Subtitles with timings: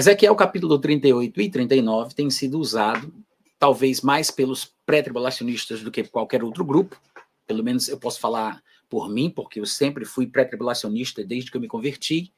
[0.00, 3.12] Ezequiel capítulo 38 e 39 tem sido usado,
[3.58, 6.98] talvez mais pelos pré-tribulacionistas do que qualquer outro grupo,
[7.46, 11.60] pelo menos eu posso falar por mim, porque eu sempre fui pré-tribulacionista desde que eu
[11.60, 12.32] me converti,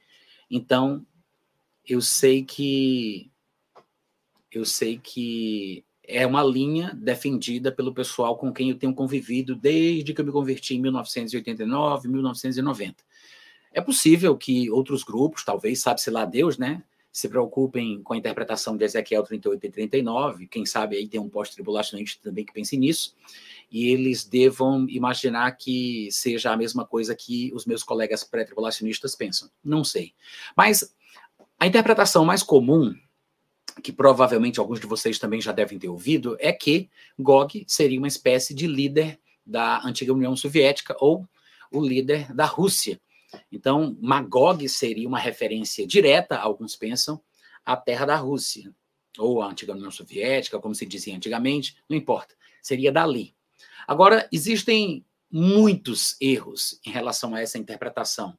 [0.51, 1.07] então
[1.89, 3.31] eu sei que
[4.51, 10.13] eu sei que é uma linha defendida pelo pessoal com quem eu tenho convivido desde
[10.13, 13.05] que eu me converti em 1989, 1990.
[13.73, 16.83] É possível que outros grupos, talvez, sabe-se lá Deus, né,
[17.13, 21.29] se preocupem com a interpretação de Ezequiel 38 e 39, quem sabe aí tem um
[21.29, 23.15] pós-tribulacionista também que pense nisso,
[23.71, 29.51] e eles devam imaginar que seja a mesma coisa que os meus colegas pré-tribulacionistas pensam.
[29.63, 30.15] Não sei.
[30.57, 30.95] Mas
[31.61, 32.95] a interpretação mais comum
[33.83, 38.09] que provavelmente alguns de vocês também já devem ter ouvido, é que Gog seria uma
[38.09, 41.27] espécie de líder da antiga União Soviética ou
[41.71, 43.01] o líder da Rússia.
[43.51, 47.21] Então, Magog seria uma referência direta, alguns pensam,
[47.65, 48.75] à terra da Rússia,
[49.19, 53.35] ou à antiga União Soviética, como se dizia antigamente, não importa, seria dali.
[53.87, 58.37] Agora, existem muitos erros em relação a essa interpretação,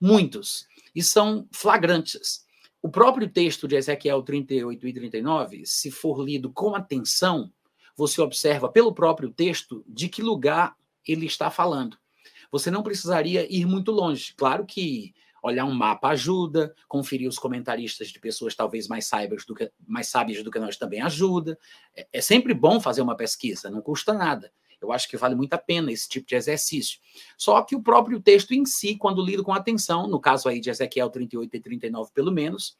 [0.00, 2.44] muitos, e são flagrantes.
[2.82, 7.52] O próprio texto de Ezequiel 38 e 39, se for lido com atenção,
[7.94, 10.74] você observa pelo próprio texto de que lugar
[11.06, 11.98] ele está falando.
[12.50, 14.34] Você não precisaria ir muito longe.
[14.36, 19.54] Claro que olhar um mapa ajuda, conferir os comentaristas de pessoas talvez mais sábias do
[19.54, 21.58] que, mais sábias do que nós também ajuda.
[21.96, 24.52] É, é sempre bom fazer uma pesquisa, não custa nada.
[24.80, 27.00] Eu acho que vale muito a pena esse tipo de exercício.
[27.36, 30.70] Só que o próprio texto em si, quando lido com atenção, no caso aí de
[30.70, 32.78] Ezequiel 38 e 39 pelo menos,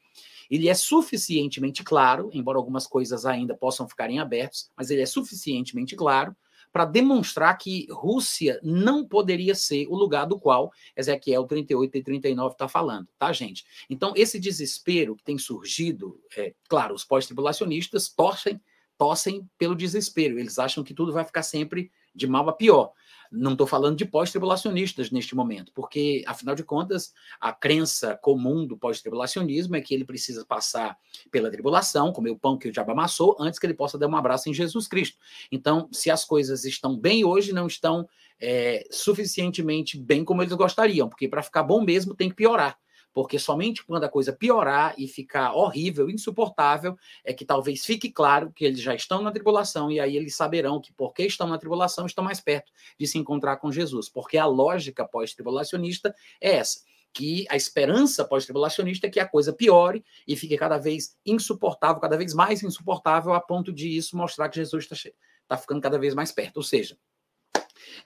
[0.51, 5.07] ele é suficientemente claro, embora algumas coisas ainda possam ficar em abertos, mas ele é
[5.07, 6.35] suficientemente claro
[6.73, 12.53] para demonstrar que Rússia não poderia ser o lugar do qual Ezequiel 38 e 39
[12.53, 13.65] está falando, tá, gente?
[13.89, 18.61] Então, esse desespero que tem surgido, é, claro, os pós-tribulacionistas torcem
[19.01, 20.39] tossem pelo desespero.
[20.39, 22.93] Eles acham que tudo vai ficar sempre de mal a pior.
[23.31, 28.77] Não estou falando de pós-tribulacionistas neste momento, porque, afinal de contas, a crença comum do
[28.77, 30.99] pós-tribulacionismo é que ele precisa passar
[31.31, 34.17] pela tribulação, comer o pão que o diabo amassou, antes que ele possa dar um
[34.17, 35.17] abraço em Jesus Cristo.
[35.53, 38.09] Então, se as coisas estão bem hoje, não estão
[38.41, 42.77] é, suficientemente bem como eles gostariam, porque para ficar bom mesmo tem que piorar
[43.13, 48.53] porque somente quando a coisa piorar e ficar horrível, insuportável, é que talvez fique claro
[48.53, 52.07] que eles já estão na tribulação e aí eles saberão que porque estão na tribulação
[52.07, 56.81] estão mais perto de se encontrar com Jesus, porque a lógica pós-tribulacionista é essa
[57.13, 62.17] que a esperança pós-tribulacionista é que a coisa piore e fique cada vez insuportável, cada
[62.17, 65.11] vez mais insuportável, a ponto de isso mostrar que Jesus está
[65.49, 66.59] tá ficando cada vez mais perto.
[66.59, 66.97] Ou seja,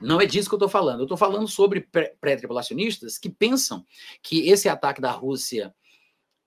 [0.01, 1.01] não é disso que eu estou falando.
[1.01, 1.89] Eu estou falando sobre
[2.21, 3.85] pré-tribulacionistas que pensam
[4.23, 5.75] que esse ataque da Rússia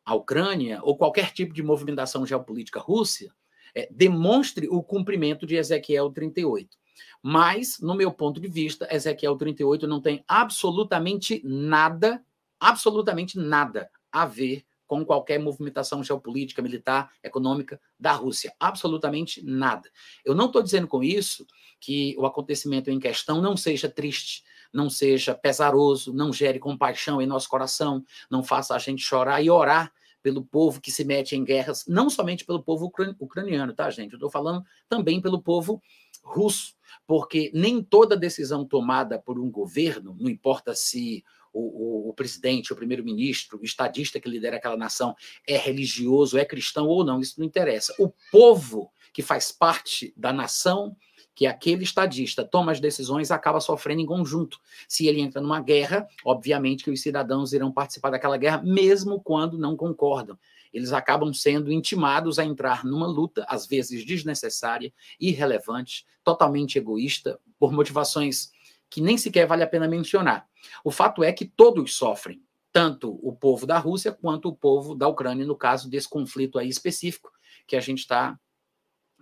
[0.05, 3.33] à Ucrânia, ou qualquer tipo de movimentação geopolítica Rússia,
[3.75, 6.77] é, demonstre o cumprimento de Ezequiel 38.
[7.21, 12.23] Mas, no meu ponto de vista, Ezequiel 38 não tem absolutamente nada,
[12.59, 18.53] absolutamente nada a ver com qualquer movimentação geopolítica, militar, econômica da Rússia.
[18.59, 19.89] Absolutamente nada.
[20.23, 21.45] Eu não estou dizendo com isso
[21.79, 24.43] que o acontecimento em questão não seja triste,
[24.73, 29.49] não seja pesaroso, não gere compaixão em nosso coração, não faça a gente chorar e
[29.49, 34.13] orar pelo povo que se mete em guerras, não somente pelo povo ucraniano, tá, gente?
[34.13, 35.81] Eu estou falando também pelo povo
[36.23, 36.73] russo,
[37.05, 41.23] porque nem toda decisão tomada por um governo, não importa se
[41.57, 45.15] o, o, o presidente, o primeiro-ministro, o estadista que lidera aquela nação
[45.47, 47.93] é religioso, é cristão ou não, isso não interessa.
[47.97, 50.95] O povo que faz parte da nação
[51.33, 54.59] que aquele estadista toma as decisões acaba sofrendo em conjunto.
[54.87, 59.57] Se ele entra numa guerra, obviamente que os cidadãos irão participar daquela guerra, mesmo quando
[59.57, 60.37] não concordam.
[60.73, 67.71] Eles acabam sendo intimados a entrar numa luta, às vezes desnecessária, irrelevante, totalmente egoísta, por
[67.71, 68.51] motivações
[68.89, 70.47] que nem sequer vale a pena mencionar.
[70.83, 75.07] O fato é que todos sofrem, tanto o povo da Rússia quanto o povo da
[75.07, 77.31] Ucrânia, no caso desse conflito aí específico
[77.65, 78.39] que a gente está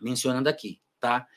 [0.01, 1.27] mencionando aqui, tá?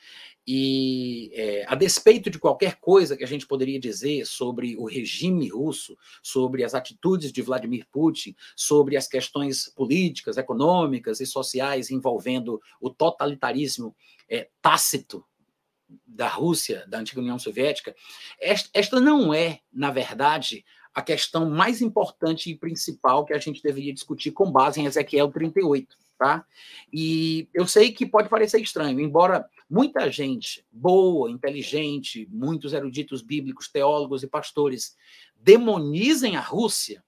[0.45, 5.47] E é, a despeito de qualquer coisa que a gente poderia dizer sobre o regime
[5.47, 12.59] russo, sobre as atitudes de Vladimir Putin, sobre as questões políticas, econômicas e sociais envolvendo
[12.81, 13.95] o totalitarismo
[14.27, 15.23] é, tácito
[16.05, 17.95] da Rússia, da antiga União Soviética,
[18.39, 20.63] esta, não é, na verdade,
[20.93, 25.29] a questão mais importante e principal que a gente deveria discutir com base em Ezequiel
[25.29, 26.45] 38 tá?
[26.91, 33.69] E eu sei que pode parecer estranho, embora muita gente boa, inteligente, muitos eruditos bíblicos,
[33.69, 34.97] teólogos e pastores
[35.37, 37.01] demonizem a Rússia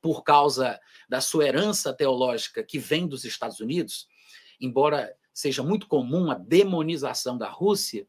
[0.00, 4.08] por causa da sua herança teológica que vem dos Estados Unidos,
[4.58, 8.06] embora seja muito comum a demonização da Rússia,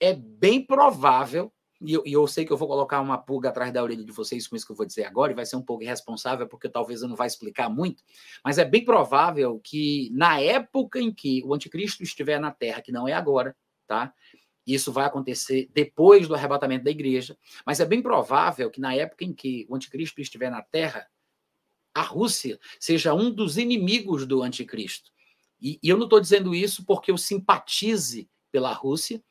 [0.00, 3.72] é bem provável, e eu, e eu, sei que eu vou colocar uma pulga atrás
[3.72, 5.62] da orelha de vocês com isso que eu vou dizer agora, e vai ser um
[5.62, 8.02] pouco irresponsável, porque talvez eu não vá explicar muito,
[8.44, 12.92] mas é bem provável que na época em que o anticristo estiver na Terra, que
[12.92, 13.56] não é agora,
[13.86, 14.12] tá?
[14.66, 19.24] Isso vai acontecer depois do arrebatamento da igreja, mas é bem provável que na época
[19.24, 21.08] em que o anticristo estiver na Terra,
[21.94, 25.10] a Rússia seja um dos inimigos do anticristo.
[25.60, 29.22] E, e eu não estou dizendo isso porque eu simpatize pela Rússia,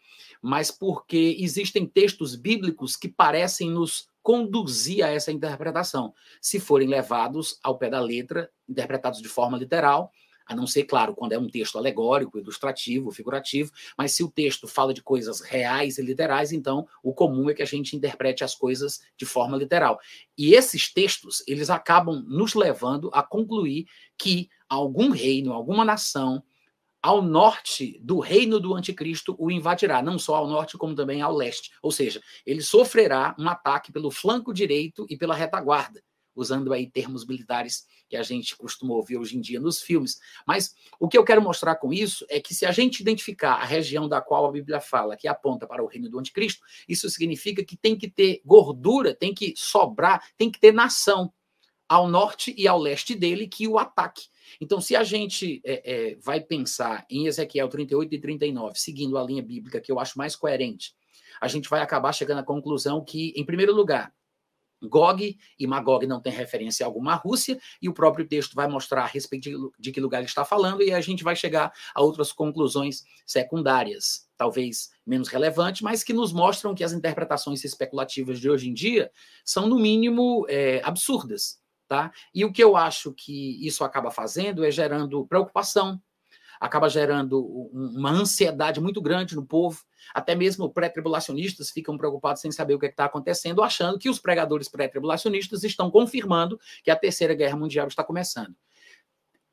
[0.42, 7.58] mas porque existem textos bíblicos que parecem nos conduzir a essa interpretação, se forem levados
[7.64, 10.12] ao pé da letra, interpretados de forma literal,
[10.48, 14.68] a não ser, claro, quando é um texto alegórico, ilustrativo, figurativo, mas se o texto
[14.68, 18.56] fala de coisas reais e literais, então o comum é que a gente interprete as
[18.56, 20.00] coisas de forma literal.
[20.38, 23.88] E esses textos, eles acabam nos levando a concluir
[24.18, 26.44] que algum reino, alguma nação,
[27.02, 31.34] ao norte do reino do anticristo o invadirá, não só ao norte, como também ao
[31.34, 31.72] leste.
[31.81, 36.04] Ou seja, ele sofrerá um ataque pelo flanco direito e pela retaguarda,
[36.36, 40.19] usando aí termos militares que a gente costuma ouvir hoje em dia nos filmes.
[40.46, 43.66] Mas o que eu quero mostrar com isso é que se a gente identificar a
[43.66, 47.64] região da qual a Bíblia fala, que aponta para o reino do anticristo, isso significa
[47.64, 51.31] que tem que ter gordura, tem que sobrar, tem que ter nação
[51.88, 54.28] ao norte e ao leste dele que o ataque.
[54.60, 59.24] Então, se a gente é, é, vai pensar em Ezequiel 38 e 39, seguindo a
[59.24, 60.94] linha bíblica que eu acho mais coerente,
[61.40, 64.14] a gente vai acabar chegando à conclusão que, em primeiro lugar,
[64.84, 69.04] Gog e Magog não tem referência alguma à Rússia, e o próprio texto vai mostrar
[69.04, 72.32] a respeito de que lugar ele está falando, e a gente vai chegar a outras
[72.32, 78.70] conclusões secundárias, talvez menos relevantes, mas que nos mostram que as interpretações especulativas de hoje
[78.70, 79.12] em dia
[79.44, 81.60] são, no mínimo, é, absurdas.
[81.88, 82.12] Tá?
[82.34, 86.01] E o que eu acho que isso acaba fazendo é gerando preocupação,
[86.60, 87.42] acaba gerando
[87.72, 89.81] uma ansiedade muito grande no povo.
[90.13, 94.19] Até mesmo pré-tribulacionistas ficam preocupados sem saber o que é está acontecendo, achando que os
[94.19, 98.56] pregadores pré-tribulacionistas estão confirmando que a Terceira Guerra Mundial está começando.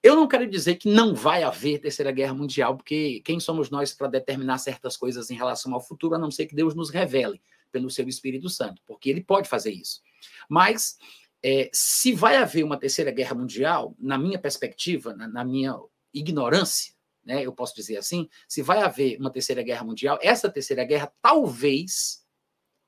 [0.03, 3.93] Eu não quero dizer que não vai haver Terceira Guerra Mundial, porque quem somos nós
[3.93, 7.41] para determinar certas coisas em relação ao futuro, a não ser que Deus nos revele
[7.73, 10.03] pelo seu Espírito Santo, porque ele pode fazer isso.
[10.49, 10.99] Mas
[11.47, 15.79] é, se vai haver uma terceira guerra mundial, na minha perspectiva, na, na minha
[16.13, 20.85] ignorância, né, eu posso dizer assim, se vai haver uma terceira guerra mundial, essa terceira
[20.85, 22.25] guerra talvez,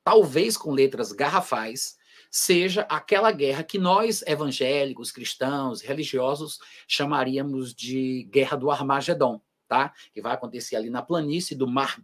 [0.03, 1.99] talvez com letras garrafais,
[2.31, 9.39] seja aquela guerra que nós, evangélicos, cristãos, religiosos, chamaríamos de guerra do Armagedon,
[9.69, 9.93] tá?
[10.15, 12.03] Que vai acontecer ali na planície do mar,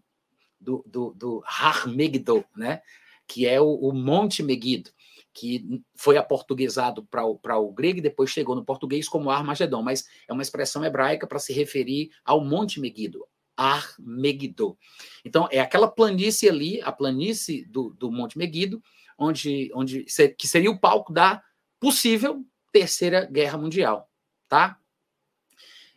[0.60, 2.82] do, do, do Har Megiddo, né?
[3.26, 4.90] Que é o, o Monte Megiddo
[5.32, 10.32] que foi aportuguesado para o, grego e depois chegou no português como Armagedon, mas é
[10.32, 13.26] uma expressão hebraica para se referir ao Monte Megiddo,
[13.56, 14.76] Ar Megiddo.
[15.24, 18.82] Então, é aquela planície ali, a planície do, do Monte Megiddo,
[19.18, 20.04] onde, onde
[20.38, 21.42] que seria o palco da
[21.80, 24.10] possível Terceira Guerra Mundial,
[24.48, 24.78] tá?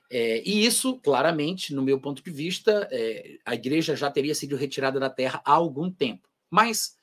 [0.09, 4.55] É, e isso, claramente, no meu ponto de vista, é, a igreja já teria sido
[4.55, 6.29] retirada da terra há algum tempo.
[6.49, 6.95] Mas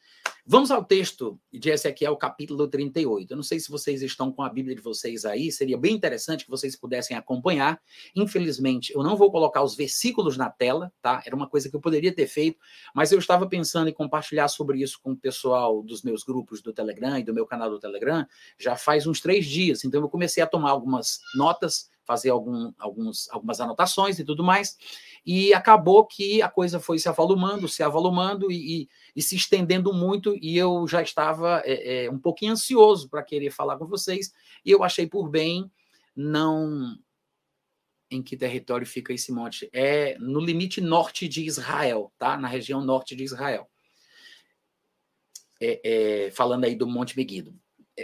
[0.44, 3.30] Vamos ao texto de Ezequiel, capítulo 38.
[3.30, 6.44] Eu não sei se vocês estão com a Bíblia de vocês aí, seria bem interessante
[6.44, 7.80] que vocês pudessem acompanhar.
[8.16, 11.22] Infelizmente, eu não vou colocar os versículos na tela, tá?
[11.24, 12.58] Era uma coisa que eu poderia ter feito,
[12.93, 16.72] mas eu estava pensando em compartilhar sobre isso com o pessoal dos meus grupos do
[16.72, 18.26] Telegram e do meu canal do Telegram
[18.58, 19.84] já faz uns três dias.
[19.84, 24.76] Então, eu comecei a tomar algumas notas fazer algum, alguns, algumas anotações e tudo mais.
[25.24, 29.92] E acabou que a coisa foi se avolumando, se avolumando e, e, e se estendendo
[29.92, 34.32] muito, e eu já estava é, é, um pouquinho ansioso para querer falar com vocês,
[34.64, 35.70] e eu achei por bem
[36.16, 36.96] não.
[38.10, 39.70] Em que território fica esse monte?
[39.72, 42.36] É no limite norte de Israel, tá?
[42.36, 43.70] Na região norte de Israel.
[45.58, 47.54] É, é, falando aí do Monte Megiddo.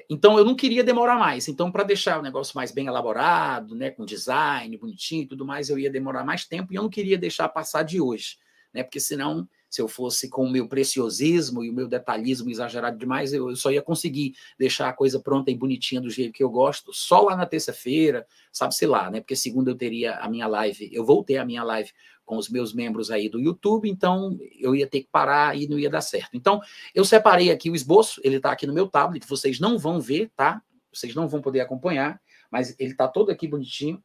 [0.09, 1.49] Então eu não queria demorar mais.
[1.49, 5.69] Então, para deixar o negócio mais bem elaborado, né, com design bonitinho e tudo mais,
[5.69, 8.37] eu ia demorar mais tempo e eu não queria deixar passar de hoje,
[8.73, 8.83] né?
[8.83, 13.33] Porque senão, se eu fosse com o meu preciosismo e o meu detalhismo exagerado demais,
[13.33, 16.93] eu, só ia conseguir deixar a coisa pronta e bonitinha do jeito que eu gosto,
[16.93, 19.21] só lá na terça-feira, sabe-se lá, né?
[19.21, 21.91] Porque segunda eu teria a minha live, eu vou ter a minha live
[22.25, 25.79] com os meus membros aí do YouTube, então eu ia ter que parar e não
[25.79, 26.31] ia dar certo.
[26.35, 26.61] Então,
[26.95, 30.31] eu separei aqui o esboço, ele está aqui no meu tablet, vocês não vão ver,
[30.37, 30.63] tá?
[30.93, 32.21] Vocês não vão poder acompanhar,
[32.51, 34.03] mas ele está todo aqui bonitinho.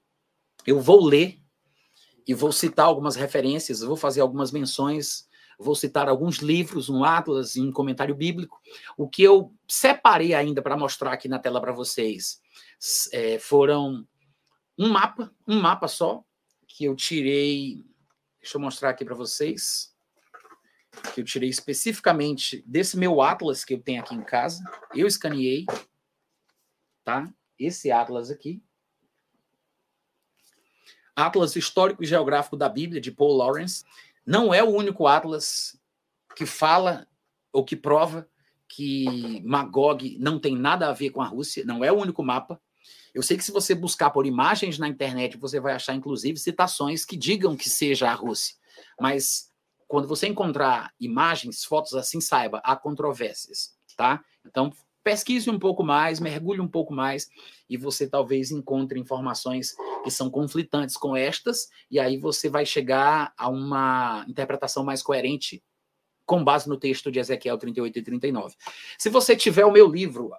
[0.65, 1.37] Eu vou ler
[2.25, 5.27] e vou citar algumas referências, vou fazer algumas menções
[5.59, 8.61] vou citar alguns livros, um atlas e um comentário bíblico.
[8.97, 12.41] O que eu separei ainda para mostrar aqui na tela para vocês
[13.11, 14.07] é, foram
[14.77, 16.23] um mapa, um mapa só,
[16.67, 17.85] que eu tirei.
[18.41, 19.93] Deixa eu mostrar aqui para vocês.
[21.13, 24.63] Que eu tirei especificamente desse meu atlas que eu tenho aqui em casa.
[24.93, 25.65] Eu escaneei,
[27.03, 27.31] tá?
[27.57, 28.61] Esse atlas aqui.
[31.15, 33.85] Atlas Histórico e Geográfico da Bíblia, de Paul Lawrence.
[34.25, 35.77] Não é o único atlas
[36.35, 37.07] que fala
[37.51, 38.27] ou que prova
[38.67, 42.59] que Magog não tem nada a ver com a Rússia, não é o único mapa.
[43.13, 47.05] Eu sei que se você buscar por imagens na internet, você vai achar, inclusive, citações
[47.05, 48.55] que digam que seja a Rússia.
[48.99, 49.51] Mas
[49.87, 54.23] quando você encontrar imagens, fotos assim, saiba, há controvérsias, tá?
[54.43, 57.27] Então, pesquise um pouco mais, mergulhe um pouco mais,
[57.69, 63.33] e você talvez encontre informações que são conflitantes com estas, e aí você vai chegar
[63.37, 65.63] a uma interpretação mais coerente
[66.25, 68.55] com base no texto de Ezequiel 38 e 39.
[68.97, 70.31] Se você tiver o meu livro,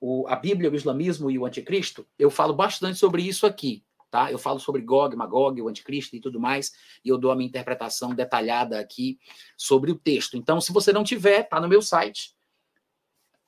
[0.00, 3.84] o, a Bíblia, o Islamismo e o Anticristo, eu falo bastante sobre isso aqui.
[4.10, 4.30] Tá?
[4.30, 6.72] Eu falo sobre Gog, Magog, o Anticristo e tudo mais,
[7.04, 9.18] e eu dou a minha interpretação detalhada aqui
[9.56, 10.36] sobre o texto.
[10.36, 12.32] Então, se você não tiver, tá no meu site,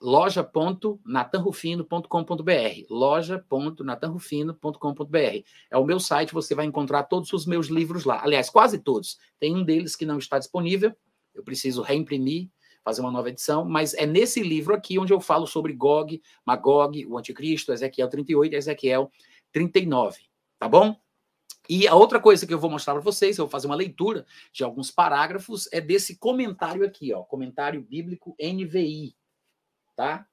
[0.00, 8.22] loja.natanrufino.com.br loja.natanrufino.com.br É o meu site, você vai encontrar todos os meus livros lá.
[8.22, 9.18] Aliás, quase todos.
[9.38, 10.94] Tem um deles que não está disponível,
[11.34, 12.50] eu preciso reimprimir,
[12.84, 17.06] fazer uma nova edição, mas é nesse livro aqui onde eu falo sobre Gog, Magog,
[17.06, 19.10] o Anticristo, Ezequiel 38 e Ezequiel
[19.52, 20.20] 39,
[20.58, 20.96] tá bom?
[21.68, 24.24] E a outra coisa que eu vou mostrar para vocês, eu vou fazer uma leitura
[24.52, 29.16] de alguns parágrafos, é desse comentário aqui, ó, comentário bíblico NVI,
[29.96, 30.26] tá?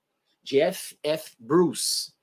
[0.43, 0.98] De F.
[1.01, 1.32] F.
[1.39, 2.13] Bruce.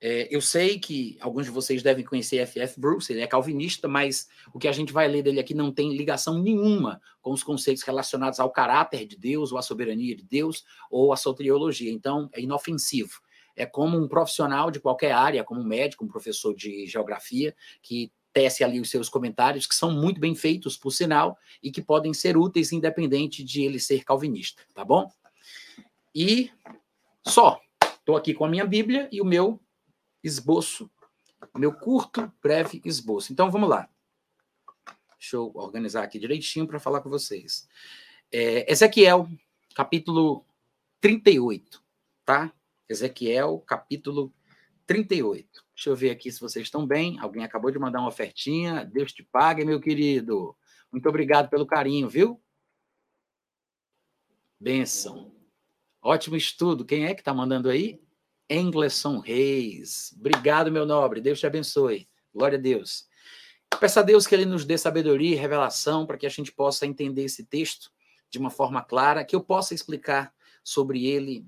[0.00, 2.80] É, eu sei que alguns de vocês devem conhecer F.F.
[2.80, 5.96] Bruce, ele é calvinista, mas o que a gente vai ler dele aqui não tem
[5.96, 10.64] ligação nenhuma com os conceitos relacionados ao caráter de Deus, ou à soberania de Deus,
[10.88, 11.90] ou à soteriologia.
[11.90, 13.20] Então, é inofensivo.
[13.56, 18.12] É como um profissional de qualquer área, como um médico, um professor de geografia, que
[18.32, 22.14] tece ali os seus comentários, que são muito bem feitos, por sinal, e que podem
[22.14, 25.10] ser úteis, independente de ele ser calvinista, tá bom?
[26.20, 26.50] E
[27.24, 27.60] só.
[27.80, 29.60] Estou aqui com a minha Bíblia e o meu
[30.20, 30.90] esboço,
[31.56, 33.32] meu curto, breve esboço.
[33.32, 33.88] Então vamos lá.
[35.16, 37.68] Deixa eu organizar aqui direitinho para falar com vocês.
[38.32, 39.28] É, Ezequiel,
[39.76, 40.44] capítulo
[41.00, 41.80] 38,
[42.24, 42.52] tá?
[42.88, 44.34] Ezequiel, capítulo
[44.88, 45.64] 38.
[45.72, 47.16] Deixa eu ver aqui se vocês estão bem.
[47.20, 48.84] Alguém acabou de mandar uma ofertinha.
[48.84, 50.56] Deus te pague, meu querido.
[50.90, 52.42] Muito obrigado pelo carinho, viu?
[54.58, 55.37] Benção.
[56.00, 56.84] Ótimo estudo.
[56.84, 58.00] Quem é que está mandando aí?
[58.48, 60.14] Engleson Reis.
[60.18, 61.20] Obrigado, meu nobre.
[61.20, 62.08] Deus te abençoe.
[62.34, 63.06] Glória a Deus.
[63.80, 66.86] Peço a Deus que Ele nos dê sabedoria e revelação para que a gente possa
[66.86, 67.90] entender esse texto
[68.30, 71.46] de uma forma clara, que eu possa explicar sobre ele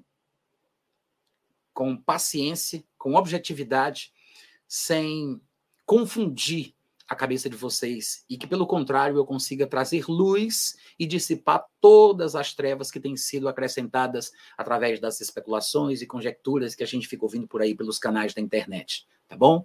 [1.72, 4.12] com paciência, com objetividade,
[4.66, 5.40] sem
[5.84, 6.74] confundir
[7.10, 12.36] a cabeça de vocês e que, pelo contrário, eu consiga trazer luz e dissipar todas
[12.36, 17.24] as trevas que têm sido acrescentadas através das especulações e conjecturas que a gente fica
[17.24, 19.64] ouvindo por aí pelos canais da internet, tá bom?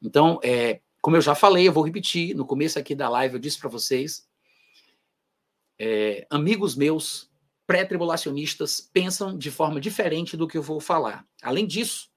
[0.00, 3.40] Então, é, como eu já falei, eu vou repetir, no começo aqui da live eu
[3.40, 4.28] disse para vocês,
[5.76, 7.28] é, amigos meus
[7.66, 11.26] pré-tribulacionistas pensam de forma diferente do que eu vou falar.
[11.42, 12.08] Além disso,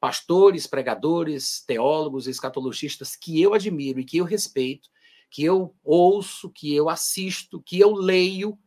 [0.00, 4.88] pastores, pregadores, teólogos, escatologistas que eu admiro e que eu respeito,
[5.30, 8.58] que eu ouço, que eu assisto, que eu leio,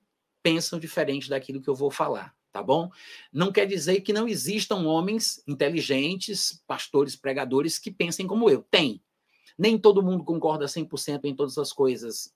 [0.44, 2.90] pensam diferente daquilo que eu vou falar, tá bom?
[3.32, 8.66] Não quer dizer que não existam homens inteligentes, pastores, pregadores que pensem como eu.
[8.70, 9.02] Tem.
[9.58, 12.34] Nem todo mundo concorda 100% em todas as coisas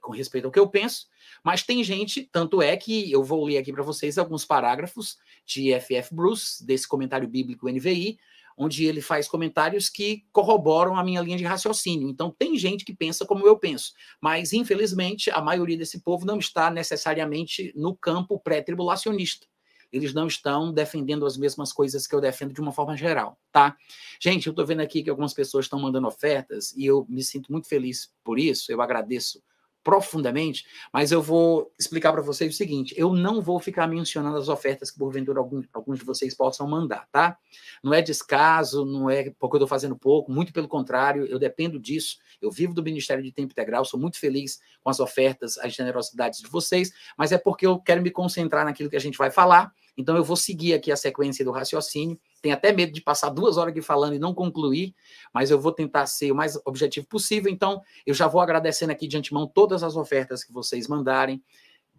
[0.00, 1.06] com respeito ao que eu penso,
[1.44, 5.72] mas tem gente, tanto é que eu vou ler aqui para vocês alguns parágrafos de
[5.72, 6.14] F.F.
[6.14, 8.18] Bruce, desse comentário bíblico NVI,
[8.56, 12.10] onde ele faz comentários que corroboram a minha linha de raciocínio.
[12.10, 16.38] Então, tem gente que pensa como eu penso, mas infelizmente a maioria desse povo não
[16.38, 19.46] está necessariamente no campo pré-tribulacionista.
[19.92, 23.76] Eles não estão defendendo as mesmas coisas que eu defendo de uma forma geral, tá?
[24.20, 27.50] Gente, eu estou vendo aqui que algumas pessoas estão mandando ofertas e eu me sinto
[27.50, 29.42] muito feliz por isso, eu agradeço
[29.82, 34.48] profundamente, mas eu vou explicar para vocês o seguinte: eu não vou ficar mencionando as
[34.48, 37.36] ofertas que porventura alguns, alguns de vocês possam mandar, tá?
[37.82, 41.78] Não é descaso, não é porque eu estou fazendo pouco, muito pelo contrário, eu dependo
[41.78, 42.18] disso.
[42.40, 46.40] Eu vivo do Ministério de Tempo Integral, sou muito feliz com as ofertas, as generosidades
[46.40, 49.72] de vocês, mas é porque eu quero me concentrar naquilo que a gente vai falar.
[49.96, 53.56] Então eu vou seguir aqui a sequência do raciocínio tenho até medo de passar duas
[53.56, 54.94] horas aqui falando e não concluir,
[55.32, 57.50] mas eu vou tentar ser o mais objetivo possível.
[57.52, 61.42] Então, eu já vou agradecendo aqui de antemão todas as ofertas que vocês mandarem.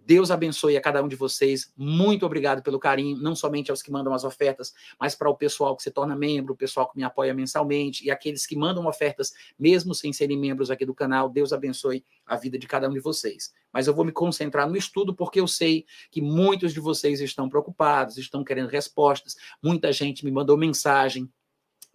[0.06, 1.72] Deus abençoe a cada um de vocês.
[1.78, 5.76] Muito obrigado pelo carinho, não somente aos que mandam as ofertas, mas para o pessoal
[5.76, 9.32] que se torna membro, o pessoal que me apoia mensalmente e aqueles que mandam ofertas
[9.58, 11.30] mesmo sem serem membros aqui do canal.
[11.30, 13.54] Deus abençoe a vida de cada um de vocês.
[13.72, 17.48] Mas eu vou me concentrar no estudo porque eu sei que muitos de vocês estão
[17.48, 19.36] preocupados, estão querendo respostas.
[19.62, 21.32] Muita gente me mandou mensagem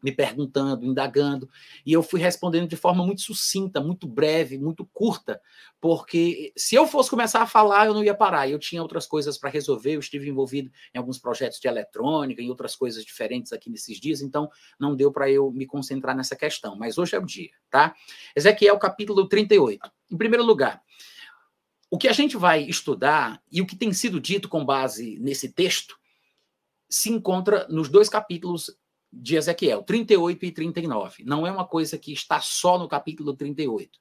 [0.02, 1.48] me perguntando, indagando,
[1.84, 5.40] e eu fui respondendo de forma muito sucinta, muito breve, muito curta,
[5.80, 8.48] porque se eu fosse começar a falar, eu não ia parar.
[8.48, 12.50] Eu tinha outras coisas para resolver, eu estive envolvido em alguns projetos de eletrônica, em
[12.50, 14.48] outras coisas diferentes aqui nesses dias, então
[14.78, 16.76] não deu para eu me concentrar nessa questão.
[16.76, 17.94] Mas hoje é o dia, tá?
[18.34, 19.90] Ezequiel capítulo 38.
[20.10, 20.82] Em primeiro lugar,
[21.90, 25.48] o que a gente vai estudar e o que tem sido dito com base nesse
[25.48, 25.96] texto
[26.88, 28.76] se encontra nos dois capítulos
[29.18, 31.24] de Ezequiel, 38 e 39.
[31.24, 33.98] Não é uma coisa que está só no capítulo 38.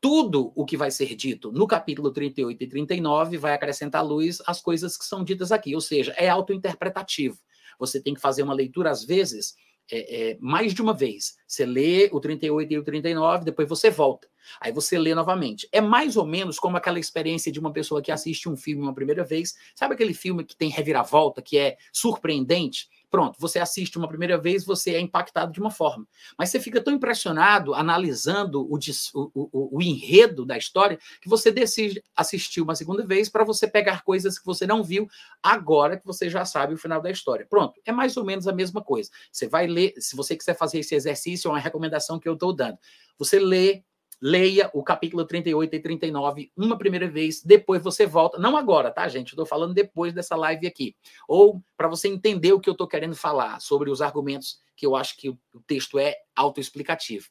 [0.00, 4.60] Tudo o que vai ser dito no capítulo 38 e 39 vai acrescentar luz às
[4.60, 7.38] coisas que são ditas aqui, ou seja, é autointerpretativo.
[7.78, 9.54] Você tem que fazer uma leitura, às vezes,
[9.90, 11.36] é, é, mais de uma vez.
[11.46, 14.28] Você lê o 38 e o 39, depois você volta.
[14.60, 15.68] Aí você lê novamente.
[15.72, 18.94] É mais ou menos como aquela experiência de uma pessoa que assiste um filme uma
[18.94, 19.54] primeira vez.
[19.74, 22.88] Sabe aquele filme que tem reviravolta, que é surpreendente?
[23.10, 26.06] Pronto, você assiste uma primeira vez, você é impactado de uma forma.
[26.36, 28.78] Mas você fica tão impressionado analisando o,
[29.14, 33.66] o, o, o enredo da história que você decide assistir uma segunda vez para você
[33.66, 35.08] pegar coisas que você não viu
[35.42, 37.46] agora que você já sabe o final da história.
[37.48, 39.10] Pronto, é mais ou menos a mesma coisa.
[39.32, 42.54] Você vai ler, se você quiser fazer esse exercício, é uma recomendação que eu estou
[42.54, 42.78] dando.
[43.18, 43.82] Você lê
[44.20, 48.38] leia o capítulo 38 e 39 uma primeira vez, depois você volta.
[48.38, 49.30] Não agora, tá, gente?
[49.30, 50.96] Estou falando depois dessa live aqui.
[51.26, 54.94] Ou para você entender o que eu estou querendo falar sobre os argumentos que eu
[54.94, 57.26] acho que o texto é autoexplicativo.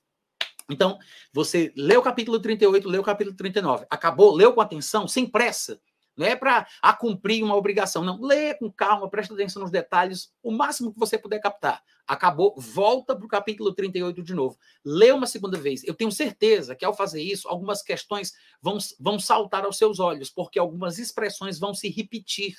[0.70, 0.98] Então,
[1.32, 3.86] você lê o capítulo 38, lê o capítulo 39.
[3.89, 4.36] Acabou?
[4.36, 5.79] Leu com atenção, sem pressa.
[6.17, 6.65] Não é para
[7.00, 8.19] cumprir uma obrigação, não.
[8.19, 11.83] Lê com calma, presta atenção nos detalhes, o máximo que você puder captar.
[12.07, 14.57] Acabou, volta para o capítulo 38 de novo.
[14.83, 15.83] Lê uma segunda vez.
[15.83, 20.32] Eu tenho certeza que ao fazer isso, algumas questões vão, vão saltar aos seus olhos,
[20.32, 22.56] porque algumas expressões vão se repetir.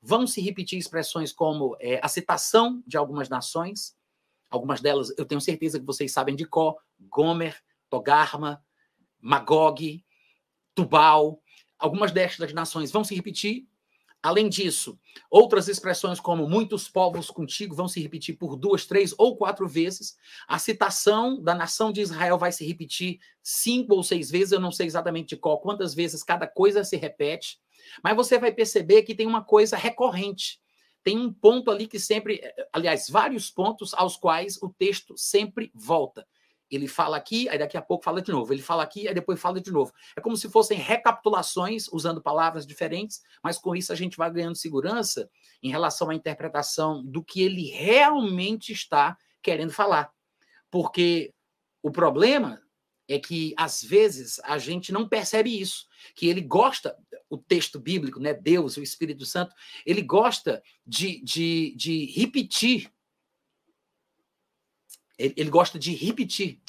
[0.00, 3.96] Vão se repetir expressões como é, a citação de algumas nações,
[4.50, 8.62] algumas delas eu tenho certeza que vocês sabem de cor: Gomer, Togarma,
[9.20, 10.04] Magog,
[10.74, 11.40] Tubal,
[11.84, 13.68] Algumas destas nações vão se repetir.
[14.22, 14.98] Além disso,
[15.30, 20.16] outras expressões como muitos povos contigo vão se repetir por duas, três ou quatro vezes.
[20.48, 24.72] A citação da nação de Israel vai se repetir cinco ou seis vezes, eu não
[24.72, 27.58] sei exatamente de qual, quantas vezes cada coisa se repete.
[28.02, 30.58] Mas você vai perceber que tem uma coisa recorrente.
[31.02, 32.40] Tem um ponto ali que sempre,
[32.72, 36.26] aliás, vários pontos aos quais o texto sempre volta.
[36.70, 38.52] Ele fala aqui, aí daqui a pouco fala de novo.
[38.52, 39.92] Ele fala aqui, aí depois fala de novo.
[40.16, 44.56] É como se fossem recapitulações, usando palavras diferentes, mas com isso a gente vai ganhando
[44.56, 45.30] segurança
[45.62, 50.10] em relação à interpretação do que ele realmente está querendo falar.
[50.70, 51.32] Porque
[51.82, 52.60] o problema
[53.06, 56.96] é que às vezes a gente não percebe isso, que ele gosta,
[57.28, 62.90] o texto bíblico, né, Deus, o Espírito Santo, ele gosta de, de, de repetir
[65.18, 66.60] ele, ele gosta de repetir.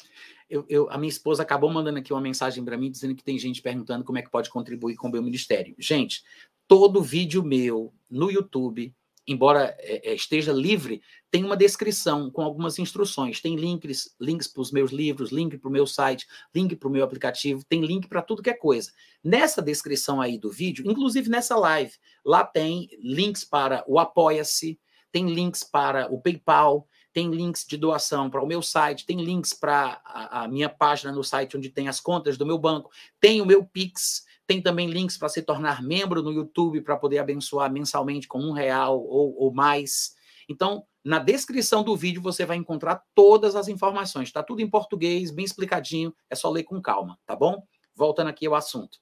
[0.48, 3.38] Eu, eu, a minha esposa acabou mandando aqui uma mensagem para mim dizendo que tem
[3.38, 5.74] gente perguntando como é que pode contribuir com o meu ministério.
[5.78, 6.22] Gente,
[6.68, 8.94] todo vídeo meu no YouTube,
[9.26, 13.40] embora é, é esteja livre, tem uma descrição com algumas instruções.
[13.40, 16.92] Tem links, links para os meus livros, link para o meu site, link para o
[16.92, 18.92] meu aplicativo, tem link para tudo que é coisa.
[19.24, 21.92] Nessa descrição aí do vídeo, inclusive nessa live,
[22.24, 24.78] lá tem links para o Apoia-se,
[25.10, 29.54] tem links para o PayPal, tem links de doação para o meu site, tem links
[29.54, 33.40] para a, a, minha página no site onde tem as contas do meu banco, tem
[33.40, 37.72] o meu Pix, tem também links para se tornar membro no YouTube para poder abençoar
[37.72, 40.14] mensalmente com um real ou, ou mais.
[40.46, 44.28] Então, na descrição do vídeo você vai encontrar todas as informações.
[44.28, 47.66] Está tudo em português, bem explicadinho, é só ler com calma, tá bom?
[47.94, 48.98] Voltando aqui ao assunto.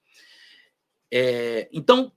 [1.13, 2.13] É, então,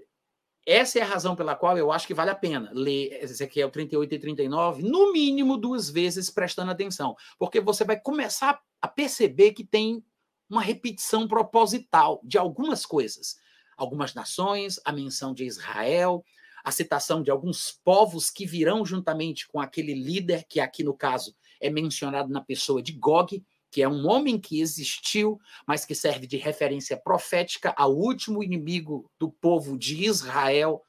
[0.67, 4.13] essa é a razão pela qual eu acho que vale a pena ler Ezequiel 38
[4.13, 9.63] e 39, no mínimo duas vezes prestando atenção, porque você vai começar a perceber que
[9.63, 10.03] tem
[10.49, 13.37] uma repetição proposital de algumas coisas.
[13.77, 16.21] Algumas nações, a menção de Israel,
[16.65, 21.33] a citação de alguns povos que virão juntamente com aquele líder, que aqui no caso
[21.61, 26.25] é mencionado na pessoa de Gog, que é um homem que existiu, mas que serve
[26.25, 30.81] de referência profética ao último inimigo do povo de Israel,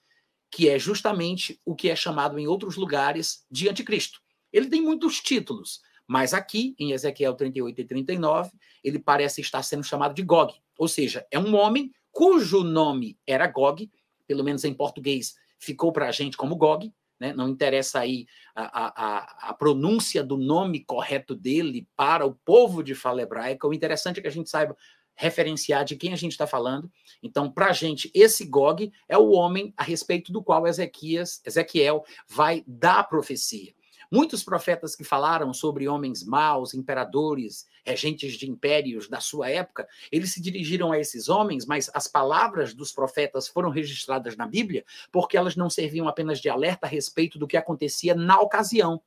[0.51, 4.21] que é justamente o que é chamado em outros lugares de anticristo.
[4.53, 8.51] Ele tem muitos títulos, mas aqui, em Ezequiel 38 e 39,
[8.83, 10.55] ele parece estar sendo chamado de Gog.
[10.79, 13.91] Ou seja, é um homem cujo nome era Gog,
[14.27, 17.33] pelo menos em português ficou para a gente como Gog, né?
[17.33, 22.95] não interessa aí a, a, a, pronúncia do nome correto dele para o povo de
[22.95, 24.77] fala hebraica, o interessante é que a gente saiba
[25.15, 26.89] referenciar de quem a gente está falando.
[27.21, 32.05] Então, para a gente, esse Gog é o homem a respeito do qual Ezequias, Ezequiel
[32.29, 33.75] vai dar a profecia.
[34.11, 40.33] Muitos profetas que falaram sobre homens maus, imperadores, regentes de impérios da sua época, eles
[40.33, 45.37] se dirigiram a esses homens, mas as palavras dos profetas foram registradas na Bíblia porque
[45.37, 49.03] elas não serviam apenas de alerta a respeito do que acontecia na ocasião.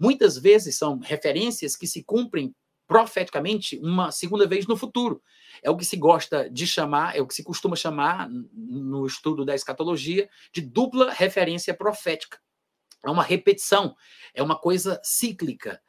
[0.00, 2.54] Muitas vezes são referências que se cumprem
[2.86, 5.22] profeticamente uma segunda vez no futuro.
[5.62, 9.44] É o que se gosta de chamar, é o que se costuma chamar no estudo
[9.44, 12.38] da escatologia de dupla referência profética.
[13.04, 13.94] É uma repetição,
[14.34, 15.80] é uma coisa cíclica.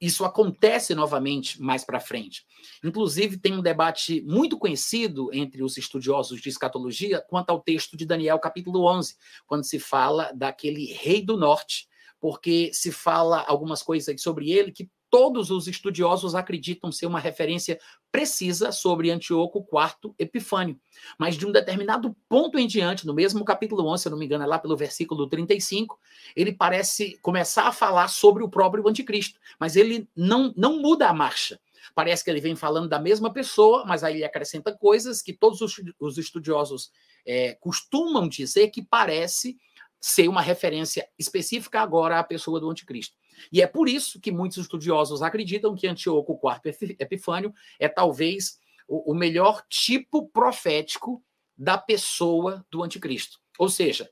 [0.00, 2.44] Isso acontece novamente mais para frente.
[2.82, 8.04] Inclusive, tem um debate muito conhecido entre os estudiosos de escatologia quanto ao texto de
[8.04, 11.88] Daniel, capítulo 11, quando se fala daquele rei do norte,
[12.20, 17.78] porque se fala algumas coisas sobre ele que todos os estudiosos acreditam ser uma referência
[18.10, 20.76] precisa sobre Antíoco IV Epifânio.
[21.16, 24.42] Mas de um determinado ponto em diante, no mesmo capítulo 11, se não me engano,
[24.42, 25.96] é lá pelo versículo 35,
[26.34, 31.14] ele parece começar a falar sobre o próprio anticristo, mas ele não, não muda a
[31.14, 31.60] marcha.
[31.94, 35.60] Parece que ele vem falando da mesma pessoa, mas aí ele acrescenta coisas que todos
[35.60, 36.90] os, os estudiosos
[37.24, 39.56] é, costumam dizer que parece
[40.00, 43.14] ser uma referência específica agora à pessoa do anticristo.
[43.52, 49.14] E é por isso que muitos estudiosos acreditam que Antíoco IV Epifânio é talvez o,
[49.14, 51.22] melhor tipo profético
[51.56, 53.40] da pessoa do anticristo.
[53.58, 54.10] Ou seja,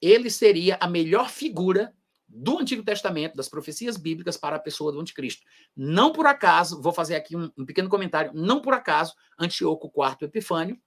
[0.00, 1.94] ele seria a melhor figura
[2.26, 5.46] do Antigo Testamento, das profecias bíblicas para a pessoa do anticristo.
[5.74, 10.26] Não por acaso, vou fazer aqui um, um pequeno comentário, não por acaso, Antíoco IV
[10.26, 10.78] Epifânio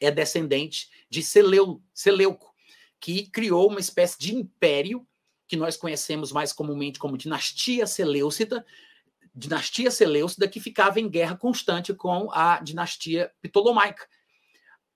[0.00, 2.52] é descendente de Seleu, Seleuco,
[3.00, 5.06] que criou uma espécie de império
[5.48, 8.64] que nós conhecemos mais comumente como dinastia Seleucida,
[9.34, 14.06] dinastia Seleucida que ficava em guerra constante com a dinastia Ptolomaica.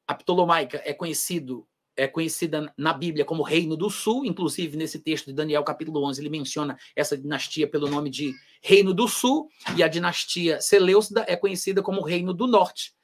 [0.07, 5.27] A Ptolomaica é conhecido é conhecida na Bíblia como Reino do Sul, inclusive nesse texto
[5.27, 8.33] de Daniel capítulo 11, ele menciona essa dinastia pelo nome de
[8.63, 12.95] Reino do Sul, e a dinastia Seleucida é conhecida como Reino do Norte.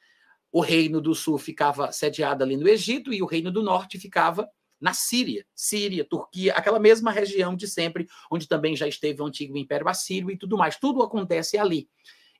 [0.51, 4.49] O Reino do Sul ficava sediado ali no Egito e o Reino do Norte ficava
[4.79, 9.57] na Síria, Síria, Turquia, aquela mesma região de sempre, onde também já esteve o antigo
[9.57, 10.77] Império Assírio e tudo mais.
[10.77, 11.89] Tudo acontece ali.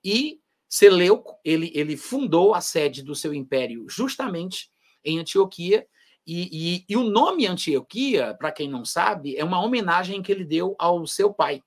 [0.04, 4.70] E Seleuco, ele, ele fundou a sede do seu império justamente
[5.04, 5.88] em Antioquia,
[6.26, 10.44] e, e, e o nome Antioquia, para quem não sabe, é uma homenagem que ele
[10.44, 11.64] deu ao seu pai,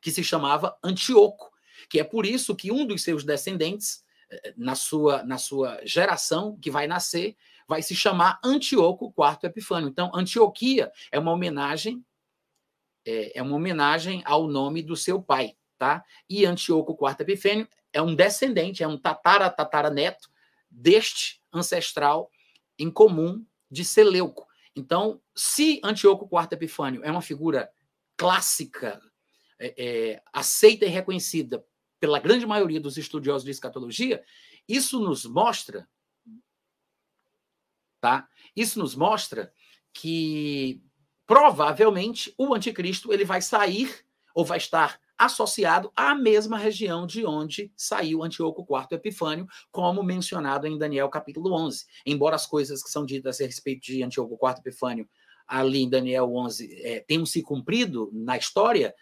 [0.00, 1.50] que se chamava Antíoco,
[1.90, 6.58] que é por isso que um dos seus descendentes, eh, na sua, na sua geração
[6.62, 9.88] que vai nascer, vai se chamar Antíoco IV Epifânio.
[9.88, 12.04] Então, Antioquia é uma homenagem
[13.06, 16.02] é, é uma homenagem ao nome do seu pai, tá?
[16.28, 20.30] E Antíoco IV Epifânio é um descendente, é um tatara tatara neto
[20.70, 22.30] deste ancestral
[22.78, 24.46] em comum de Seleuco.
[24.74, 27.70] Então, se Antíoco IV Epifânio é uma figura
[28.16, 29.00] clássica,
[29.58, 31.64] é, é, aceita e reconhecida
[32.00, 34.22] pela grande maioria dos estudiosos de escatologia,
[34.68, 35.88] isso nos mostra
[38.04, 38.28] Tá?
[38.54, 39.50] Isso nos mostra
[39.90, 40.82] que
[41.26, 47.72] provavelmente o anticristo ele vai sair ou vai estar associado à mesma região de onde
[47.74, 51.86] saiu Antíoco IV Epifânio, como mencionado em Daniel capítulo 11.
[52.04, 55.08] Embora as coisas que são ditas a respeito de Antíoco IV Epifânio
[55.48, 58.94] ali em Daniel 11 é, tenham se cumprido na história,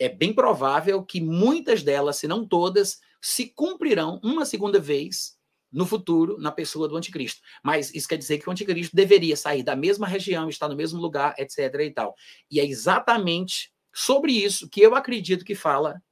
[0.00, 5.37] é bem provável que muitas delas, se não todas, se cumprirão uma segunda vez
[5.70, 7.40] no futuro na pessoa do anticristo.
[7.62, 11.00] Mas isso quer dizer que o anticristo deveria sair da mesma região, estar no mesmo
[11.00, 11.58] lugar, etc.
[11.80, 12.14] e tal.
[12.50, 16.02] E é exatamente sobre isso que eu acredito que fala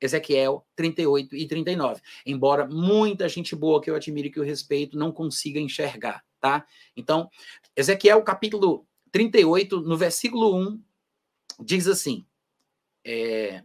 [0.00, 2.00] Ezequiel 38 e 39.
[2.24, 6.66] Embora muita gente boa que eu admiro e que eu respeito não consiga enxergar, tá?
[6.96, 7.30] Então,
[7.74, 10.82] Ezequiel capítulo 38, no versículo 1,
[11.60, 12.26] diz assim:
[13.04, 13.62] é,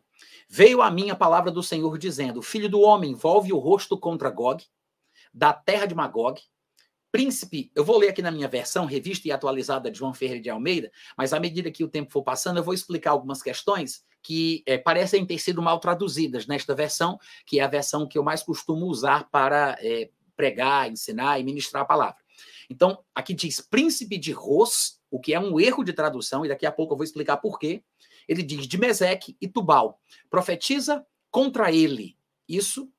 [0.48, 4.30] Veio a mim a palavra do Senhor dizendo: Filho do homem, volve o rosto contra
[4.30, 4.64] Gog
[5.34, 6.42] da terra de Magog,
[7.12, 10.50] príncipe, eu vou ler aqui na minha versão, revista e atualizada de João Ferreira de
[10.50, 14.64] Almeida, mas à medida que o tempo for passando, eu vou explicar algumas questões que
[14.66, 18.44] é, parecem ter sido mal traduzidas nesta versão, que é a versão que eu mais
[18.44, 22.22] costumo usar para é, pregar, ensinar e ministrar a palavra.
[22.70, 26.66] Então, aqui diz príncipe de Ros, o que é um erro de tradução, e daqui
[26.66, 27.84] a pouco eu vou explicar por quê.
[28.28, 32.16] ele diz de Meseque e Tubal, profetiza contra ele.
[32.48, 32.90] Isso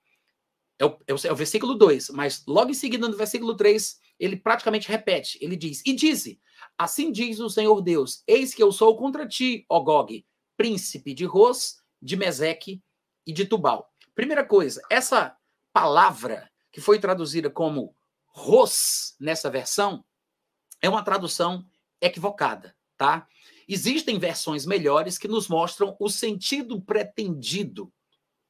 [0.82, 4.00] é o, é o, é o versículo 2, mas logo em seguida, no versículo 3,
[4.18, 5.38] ele praticamente repete.
[5.40, 6.40] Ele diz: E dize:
[6.76, 10.06] Assim diz o Senhor Deus: Eis que eu sou contra ti, ó
[10.56, 12.82] príncipe de Ros, de Meseque
[13.24, 13.88] e de Tubal.
[14.12, 15.36] Primeira coisa, essa
[15.72, 17.94] palavra que foi traduzida como
[18.26, 20.04] Ros nessa versão
[20.80, 21.64] é uma tradução
[22.00, 23.28] equivocada, tá?
[23.68, 27.92] Existem versões melhores que nos mostram o sentido pretendido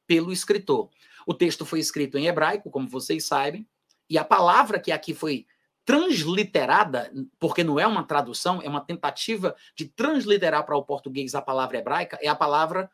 [0.07, 0.89] pelo escritor.
[1.25, 3.67] O texto foi escrito em hebraico, como vocês sabem,
[4.09, 5.45] e a palavra que aqui foi
[5.85, 11.41] transliterada, porque não é uma tradução, é uma tentativa de transliterar para o português a
[11.41, 12.89] palavra hebraica, é a palavra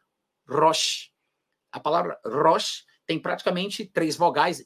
[0.48, 1.12] Rosh.
[1.72, 4.66] A palavra Rosh tem praticamente três vogais,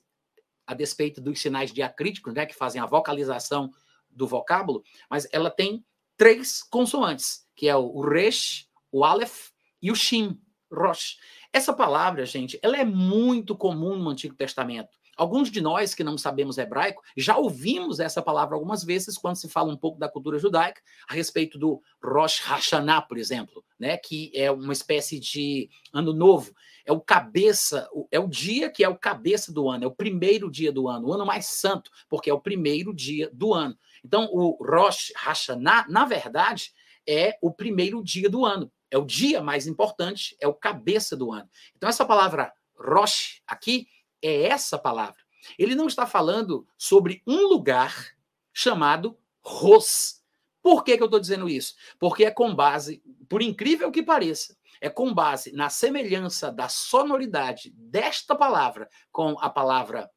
[0.66, 3.70] a despeito dos sinais diacríticos, né, que fazem a vocalização
[4.10, 9.50] do vocábulo, mas ela tem três consoantes, que é o Resh, o Aleph
[9.82, 10.40] e o Shin,
[10.72, 11.18] Rosh.
[11.54, 14.98] Essa palavra, gente, ela é muito comum no Antigo Testamento.
[15.16, 19.48] Alguns de nós que não sabemos hebraico já ouvimos essa palavra algumas vezes quando se
[19.48, 24.32] fala um pouco da cultura judaica a respeito do Rosh Hashanah, por exemplo, né, que
[24.34, 26.52] é uma espécie de ano novo.
[26.84, 30.50] É o cabeça, é o dia que é o cabeça do ano, é o primeiro
[30.50, 33.78] dia do ano, o ano mais santo, porque é o primeiro dia do ano.
[34.04, 36.74] Então, o Rosh Hashanah, na verdade,
[37.08, 38.72] é o primeiro dia do ano.
[38.94, 41.50] É o dia mais importante, é o cabeça do ano.
[41.76, 43.88] Então, essa palavra Rosh aqui
[44.22, 45.18] é essa palavra.
[45.58, 48.16] Ele não está falando sobre um lugar
[48.54, 50.22] chamado Ros.
[50.62, 51.74] Por que, que eu estou dizendo isso?
[51.98, 57.72] Porque é com base, por incrível que pareça, é com base na semelhança da sonoridade
[57.76, 60.08] desta palavra com a palavra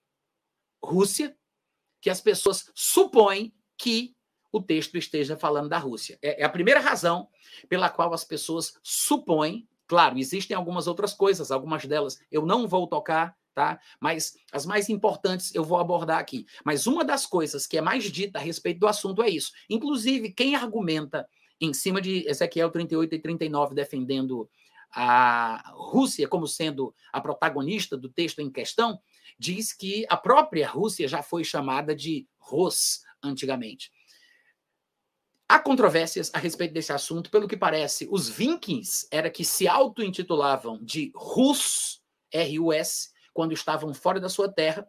[0.85, 1.35] Rússia,
[1.99, 4.15] que as pessoas supõem que
[4.53, 6.19] o texto esteja falando da Rússia.
[6.23, 7.29] É, é a primeira razão
[7.69, 9.69] pela qual as pessoas supõem.
[9.87, 13.81] Claro, existem algumas outras coisas, algumas delas eu não vou tocar, tá?
[14.01, 16.47] Mas as mais importantes eu vou abordar aqui.
[16.65, 19.53] Mas uma das coisas que é mais dita a respeito do assunto é isso.
[19.71, 21.27] Inclusive, quem argumenta
[21.61, 24.49] em cima de Ezequiel 38 e 39 defendendo
[24.93, 29.01] a Rússia como sendo a protagonista do texto em questão,
[29.39, 33.91] diz que a própria Rússia já foi chamada de Rus antigamente.
[35.49, 40.79] Há controvérsias a respeito desse assunto, pelo que parece, os Vikings era que se auto-intitulavam
[40.83, 44.89] de Rus, R-U-S, quando estavam fora da sua terra,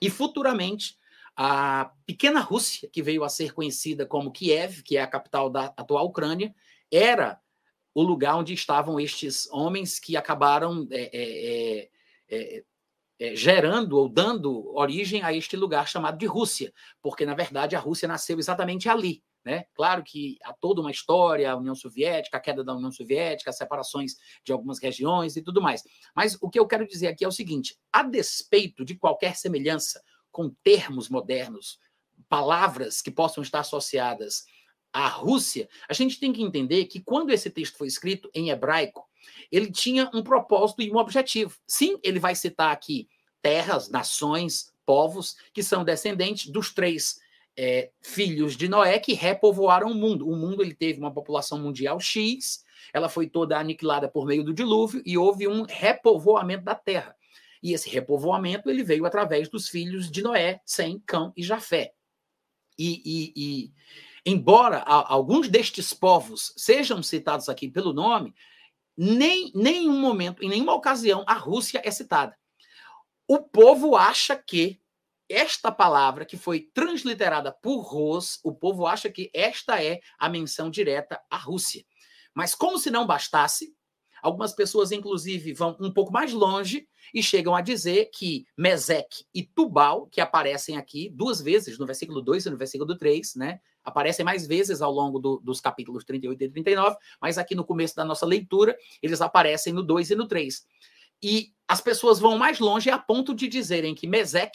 [0.00, 0.96] e futuramente
[1.36, 5.66] a pequena Rússia, que veio a ser conhecida como Kiev, que é a capital da
[5.76, 6.54] atual Ucrânia,
[6.90, 7.40] era
[7.94, 11.88] o lugar onde estavam estes homens que acabaram é, é,
[12.28, 12.64] é,
[13.18, 17.80] é, gerando ou dando origem a este lugar chamado de Rússia, porque na verdade a
[17.80, 19.22] Rússia nasceu exatamente ali.
[19.44, 19.66] Né?
[19.74, 23.58] Claro que há toda uma história, a União Soviética, a queda da União Soviética, as
[23.58, 25.82] separações de algumas regiões e tudo mais.
[26.16, 30.02] Mas o que eu quero dizer aqui é o seguinte: a despeito de qualquer semelhança
[30.32, 31.78] com termos modernos,
[32.26, 34.46] palavras que possam estar associadas
[34.90, 39.06] à Rússia, a gente tem que entender que quando esse texto foi escrito em hebraico,
[39.52, 41.54] ele tinha um propósito e um objetivo.
[41.66, 43.08] Sim, ele vai citar aqui
[43.42, 47.18] terras, nações, povos que são descendentes dos três
[47.56, 50.28] é, filhos de Noé que repovoaram o mundo.
[50.28, 54.54] O mundo ele teve uma população mundial X, ela foi toda aniquilada por meio do
[54.54, 57.16] dilúvio e houve um repovoamento da terra.
[57.62, 61.94] E esse repovoamento ele veio através dos filhos de Noé, Sem, Cão e Jafé.
[62.78, 63.72] E, e, e
[64.26, 68.34] embora a, alguns destes povos sejam citados aqui pelo nome,
[68.96, 72.36] nem nenhum momento, em nenhuma ocasião, a Rússia é citada.
[73.26, 74.80] O povo acha que
[75.28, 80.70] esta palavra que foi transliterada por Ros, o povo acha que esta é a menção
[80.70, 81.84] direta à Rússia.
[82.34, 83.74] Mas como se não bastasse,
[84.22, 89.42] algumas pessoas inclusive vão um pouco mais longe e chegam a dizer que Mesec e
[89.42, 93.60] Tubal, que aparecem aqui duas vezes no versículo 2 e no versículo 3, né?
[93.84, 97.94] Aparecem mais vezes ao longo do, dos capítulos 38 e 39, mas aqui no começo
[97.94, 100.66] da nossa leitura, eles aparecem no 2 e no 3.
[101.22, 104.52] E as pessoas vão mais longe a ponto de dizerem que Mesec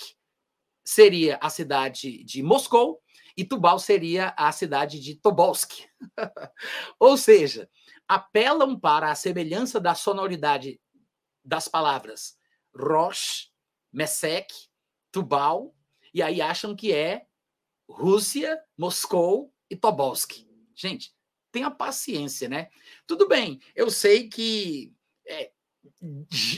[0.89, 2.99] seria a cidade de Moscou
[3.37, 5.85] e Tubal seria a cidade de Tobolsk.
[6.99, 7.69] Ou seja,
[8.07, 10.81] apelam para a semelhança da sonoridade
[11.45, 12.35] das palavras
[12.75, 13.51] Rosh,
[13.93, 14.51] Mesek,
[15.11, 15.75] Tubal,
[16.11, 17.27] e aí acham que é
[17.87, 20.43] Rússia, Moscou e Tobolsk.
[20.73, 21.13] Gente,
[21.51, 22.69] tenha paciência, né?
[23.05, 24.91] Tudo bem, eu sei que
[25.27, 25.51] é,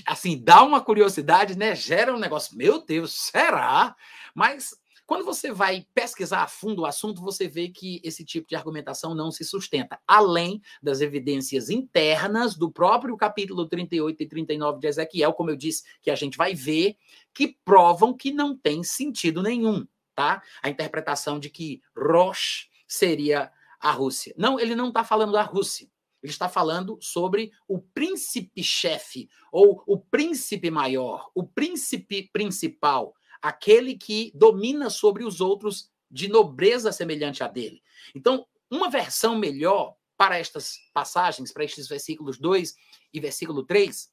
[0.06, 1.76] assim, dá uma curiosidade, né?
[1.76, 3.96] Gera um negócio, meu Deus, será?
[4.36, 4.76] Mas
[5.12, 9.14] Quando você vai pesquisar a fundo o assunto, você vê que esse tipo de argumentação
[9.14, 15.34] não se sustenta, além das evidências internas do próprio capítulo 38 e 39 de Ezequiel,
[15.34, 16.96] como eu disse, que a gente vai ver,
[17.34, 20.42] que provam que não tem sentido nenhum, tá?
[20.64, 24.34] A interpretação de que Rosh seria a Rússia.
[24.38, 25.90] Não, ele não está falando da Rússia.
[26.24, 34.32] Ele está falando sobre o príncipe-chefe, ou o príncipe maior, o príncipe principal, aquele que
[34.36, 37.82] domina sobre os outros de nobreza semelhante a dele.
[38.14, 42.76] Então, uma versão melhor para estas passagens, para estes versículos 2
[43.14, 44.12] e versículo 3,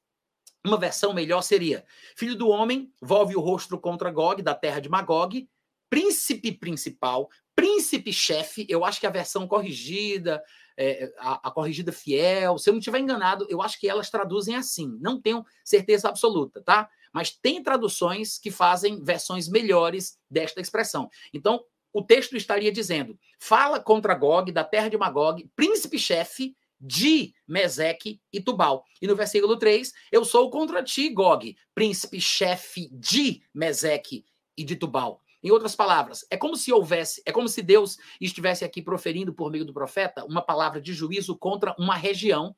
[0.65, 1.85] uma versão melhor seria:
[2.17, 5.49] Filho do homem, volve o rosto contra Gog, da terra de Magog,
[5.91, 8.67] príncipe principal, príncipe-chefe.
[8.69, 10.43] Eu acho que a versão corrigida,
[10.77, 14.55] é, a, a, corrigida fiel, se eu não estiver enganado, eu acho que elas traduzem
[14.55, 14.97] assim.
[15.01, 16.89] Não tenho certeza absoluta, tá?
[17.13, 21.09] Mas tem traduções que fazem versões melhores desta expressão.
[21.33, 28.21] Então, o texto estaria dizendo: fala contra Gog, da terra de Magog, príncipe-chefe de Meseque
[28.33, 28.85] e Tubal.
[29.03, 34.25] E no versículo 3, eu sou contra ti, Gog, príncipe-chefe de Meseque
[34.57, 35.21] e de Tubal.
[35.43, 39.51] Em outras palavras, é como se houvesse, é como se Deus estivesse aqui proferindo por
[39.51, 42.55] meio do profeta uma palavra de juízo contra uma região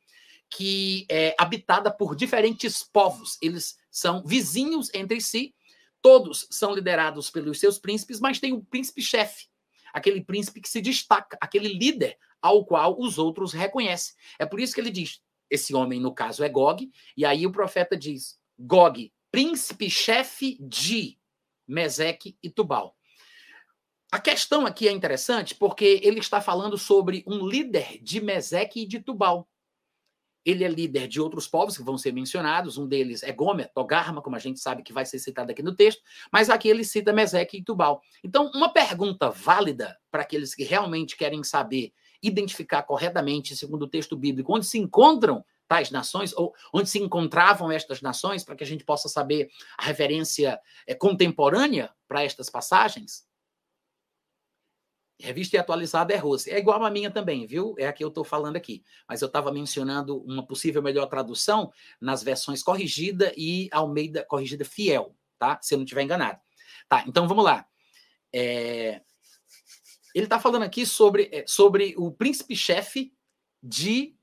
[0.50, 3.38] que é habitada por diferentes povos.
[3.40, 5.54] Eles são vizinhos entre si,
[6.02, 9.46] todos são liderados pelos seus príncipes, mas tem um príncipe-chefe,
[9.92, 14.14] aquele príncipe que se destaca, aquele líder ao qual os outros reconhecem.
[14.38, 17.52] É por isso que ele diz: esse homem, no caso, é Gog, e aí o
[17.52, 21.18] profeta diz: Gog, príncipe-chefe de
[21.66, 22.96] Meseque e Tubal.
[24.12, 28.86] A questão aqui é interessante porque ele está falando sobre um líder de Meseque e
[28.86, 29.48] de Tubal.
[30.44, 34.22] Ele é líder de outros povos que vão ser mencionados, um deles é Gomer, Togarma,
[34.22, 37.12] como a gente sabe que vai ser citado aqui no texto, mas aqui ele cita
[37.12, 38.00] Meseque e Tubal.
[38.24, 44.16] Então, uma pergunta válida para aqueles que realmente querem saber identificar corretamente, segundo o texto
[44.16, 48.66] bíblico, onde se encontram tais nações, ou onde se encontravam estas nações, para que a
[48.66, 49.48] gente possa saber
[49.78, 53.24] a referência é, contemporânea para estas passagens,
[55.20, 56.52] Revista e atualizada é Rússia.
[56.52, 57.74] É igual a minha também, viu?
[57.78, 58.82] É a que eu estou falando aqui.
[59.08, 65.14] Mas eu estava mencionando uma possível melhor tradução nas versões corrigida e Almeida corrigida fiel,
[65.38, 65.58] tá?
[65.62, 66.38] Se eu não estiver enganado.
[66.88, 67.66] Tá, então vamos lá.
[68.32, 69.00] É...
[70.14, 73.12] Ele está falando aqui sobre, é, sobre o príncipe-chefe
[73.62, 74.16] de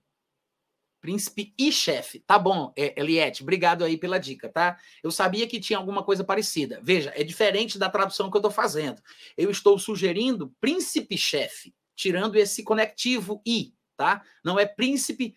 [1.08, 2.20] Príncipe e chefe.
[2.20, 4.78] Tá bom, é, Eliette, obrigado aí pela dica, tá?
[5.02, 6.82] Eu sabia que tinha alguma coisa parecida.
[6.84, 9.02] Veja, é diferente da tradução que eu estou fazendo.
[9.38, 14.22] Eu estou sugerindo príncipe-chefe, tirando esse conectivo i, tá?
[14.44, 15.34] Não é príncipe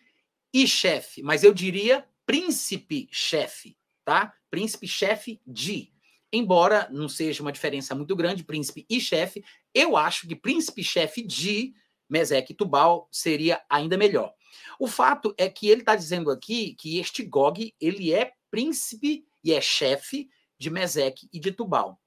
[0.53, 4.35] e chefe, mas eu diria príncipe-chefe, tá?
[4.51, 5.93] Príncipe-chefe de.
[6.33, 11.73] Embora não seja uma diferença muito grande, príncipe e chefe, eu acho que príncipe-chefe de
[12.09, 14.35] Meseque e Tubal seria ainda melhor.
[14.79, 19.53] O fato é que ele está dizendo aqui que este Gog ele é príncipe e
[19.53, 22.01] é chefe de Meseque e de Tubal.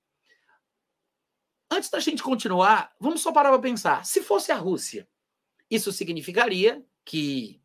[1.71, 4.06] Antes da gente continuar, vamos só parar para pensar.
[4.06, 5.08] Se fosse a Rússia,
[5.69, 7.60] isso significaria que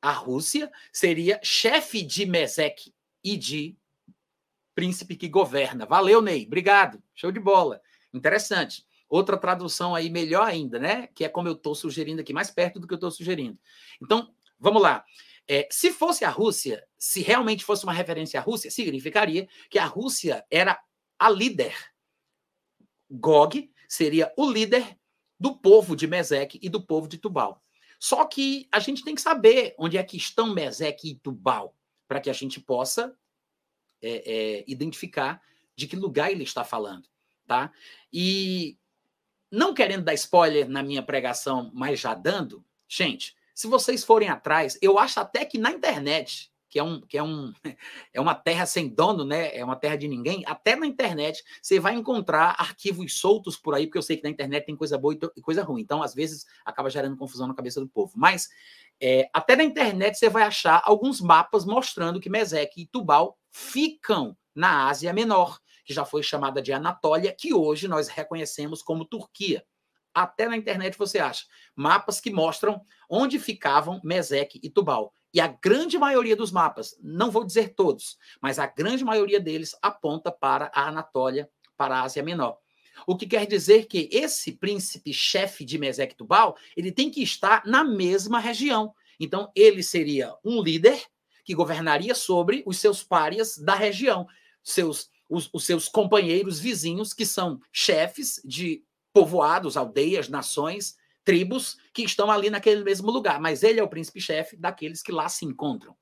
[0.00, 2.92] a Rússia seria chefe de Meseque
[3.22, 3.78] e de
[4.74, 5.86] príncipe que governa.
[5.86, 6.44] Valeu, Ney.
[6.44, 7.00] Obrigado.
[7.14, 7.80] Show de bola.
[8.12, 8.84] Interessante.
[9.12, 11.08] Outra tradução aí melhor ainda, né?
[11.14, 13.58] Que é como eu estou sugerindo aqui, mais perto do que eu estou sugerindo.
[14.00, 15.04] Então, Vamos lá.
[15.48, 19.84] É, se fosse a Rússia, se realmente fosse uma referência à Rússia, significaria que a
[19.84, 20.80] Rússia era
[21.18, 21.74] a líder.
[23.10, 24.96] Gog seria o líder
[25.38, 27.60] do povo de Meseque e do povo de Tubal.
[27.98, 32.20] Só que a gente tem que saber onde é que estão Meseque e Tubal, para
[32.20, 33.12] que a gente possa
[34.00, 35.42] é, é, identificar
[35.74, 37.08] de que lugar ele está falando,
[37.48, 37.72] tá?
[38.12, 38.78] E
[39.52, 44.78] não querendo dar spoiler na minha pregação, mas já dando, gente, se vocês forem atrás,
[44.80, 47.52] eu acho até que na internet, que é, um, que é, um,
[48.14, 49.54] é uma terra sem dono, né?
[49.54, 50.42] É uma terra de ninguém.
[50.46, 54.30] Até na internet você vai encontrar arquivos soltos por aí, porque eu sei que na
[54.30, 55.82] internet tem coisa boa e coisa ruim.
[55.82, 58.12] Então, às vezes, acaba gerando confusão na cabeça do povo.
[58.16, 58.48] Mas
[58.98, 64.34] é, até na internet você vai achar alguns mapas mostrando que Meseque e Tubal ficam
[64.54, 65.60] na Ásia Menor,
[65.92, 69.62] que já foi chamada de Anatólia, que hoje nós reconhecemos como Turquia.
[70.14, 71.44] Até na internet você acha
[71.76, 75.12] mapas que mostram onde ficavam Meseque e Tubal.
[75.34, 79.76] E a grande maioria dos mapas, não vou dizer todos, mas a grande maioria deles
[79.82, 82.58] aponta para a Anatólia, para a Ásia Menor.
[83.06, 87.22] O que quer dizer que esse príncipe chefe de Meseque e Tubal, ele tem que
[87.22, 88.94] estar na mesma região.
[89.18, 91.02] Então, ele seria um líder
[91.44, 94.26] que governaria sobre os seus párias da região,
[94.62, 102.02] seus os, os seus companheiros vizinhos, que são chefes de povoados, aldeias, nações, tribos que
[102.02, 105.96] estão ali naquele mesmo lugar, mas ele é o príncipe-chefe daqueles que lá se encontram.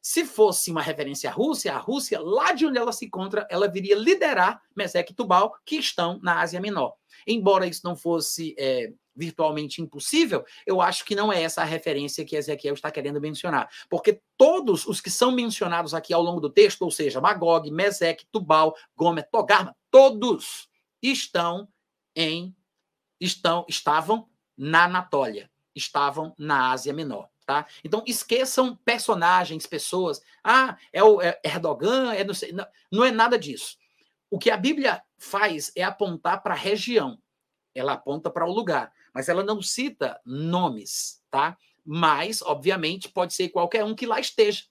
[0.00, 3.66] Se fosse uma referência à Rússia, a Rússia, lá de onde ela se encontra, ela
[3.66, 6.94] viria liderar Mesec e Tubal, que estão na Ásia Menor.
[7.26, 12.24] Embora isso não fosse é, virtualmente impossível, eu acho que não é essa a referência
[12.24, 13.68] que Ezequiel está querendo mencionar.
[13.88, 18.26] Porque todos os que são mencionados aqui ao longo do texto, ou seja, Magog, Mesec,
[18.30, 20.68] Tubal, Gomer, Togarma, todos
[21.02, 21.68] estão
[22.14, 22.54] em
[23.20, 27.28] estão estavam na Anatólia, estavam na Ásia Menor.
[27.46, 27.64] Tá?
[27.84, 30.20] Então, esqueçam personagens, pessoas.
[30.42, 33.76] Ah, é o é Erdogan, é não, sei, não, não é nada disso.
[34.28, 37.18] O que a Bíblia faz é apontar para a região,
[37.72, 41.56] ela aponta para o lugar, mas ela não cita nomes, tá?
[41.82, 44.64] Mas, obviamente, pode ser qualquer um que lá esteja.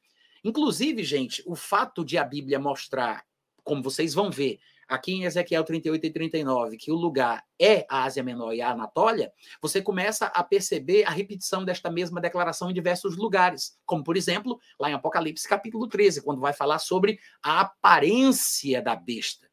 [0.44, 3.26] Inclusive, gente, o fato de a Bíblia mostrar,
[3.64, 8.04] como vocês vão ver, aqui em Ezequiel 38 e 39, que o lugar é a
[8.04, 12.74] Ásia Menor e a Anatólia, você começa a perceber a repetição desta mesma declaração em
[12.76, 17.62] diversos lugares, como por exemplo, lá em Apocalipse capítulo 13, quando vai falar sobre a
[17.62, 19.50] aparência da besta.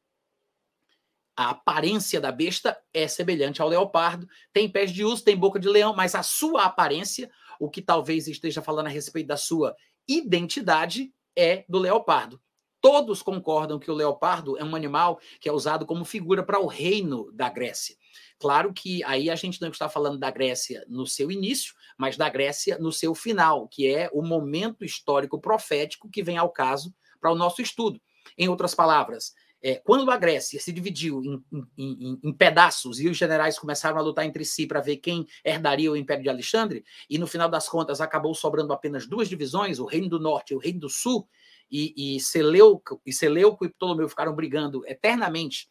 [1.37, 5.69] A aparência da besta é semelhante ao leopardo, tem pés de urso, tem boca de
[5.69, 9.75] leão, mas a sua aparência, o que talvez esteja falando a respeito da sua
[10.07, 12.41] identidade, é do leopardo.
[12.83, 16.67] Todos concordam que o leopardo é um animal que é usado como figura para o
[16.67, 17.97] reino da Grécia.
[18.39, 22.29] Claro que aí a gente não está falando da Grécia no seu início, mas da
[22.29, 27.31] Grécia no seu final, que é o momento histórico profético que vem ao caso para
[27.31, 28.03] o nosso estudo.
[28.37, 29.33] Em outras palavras,
[29.63, 33.97] é, quando a Grécia se dividiu em, em, em, em, pedaços e os generais começaram
[33.97, 37.49] a lutar entre si para ver quem herdaria o Império de Alexandre, e no final
[37.49, 40.89] das contas acabou sobrando apenas duas divisões, o Reino do Norte e o Reino do
[40.89, 41.29] Sul,
[41.71, 45.71] e, e, Seleuco, e Seleuco e Ptolomeu ficaram brigando eternamente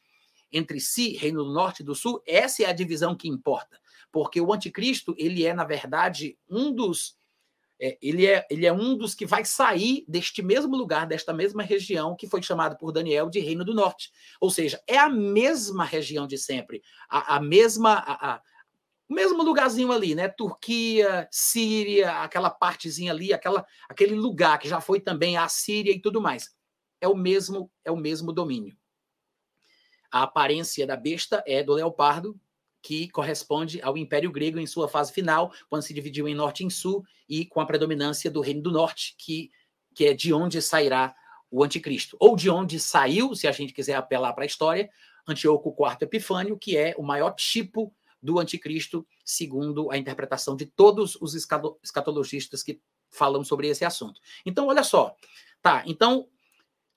[0.52, 3.80] entre si, Reino do Norte e do Sul, essa é a divisão que importa.
[4.12, 7.16] Porque o anticristo, ele é, na verdade, um dos.
[7.84, 11.63] É, ele, é, ele é um dos que vai sair deste mesmo lugar, desta mesma
[11.63, 14.11] região, que foi chamado por Daniel de Reino do Norte.
[14.39, 17.93] Ou seja, é a mesma região de sempre, a, a mesma.
[17.93, 18.41] A, a,
[19.09, 20.29] o mesmo lugarzinho ali, né?
[20.29, 25.99] Turquia, Síria, aquela partezinha ali, aquela, aquele lugar que já foi também a Síria e
[25.99, 26.55] tudo mais.
[27.01, 28.77] É o mesmo, é o mesmo domínio.
[30.09, 32.39] A aparência da besta é do leopardo,
[32.82, 36.65] que corresponde ao Império Grego em sua fase final, quando se dividiu em norte e
[36.65, 39.51] em sul, e com a predominância do Reino do Norte, que,
[39.93, 41.15] que é de onde sairá
[41.49, 42.17] o anticristo.
[42.19, 44.89] Ou de onde saiu, se a gente quiser apelar para a história,
[45.27, 51.17] Antíoco IV Epifânio, que é o maior tipo do anticristo, segundo a interpretação de todos
[51.19, 52.79] os escatologistas que
[53.09, 54.19] falam sobre esse assunto.
[54.45, 55.15] Então, olha só.
[55.61, 56.27] Tá, então,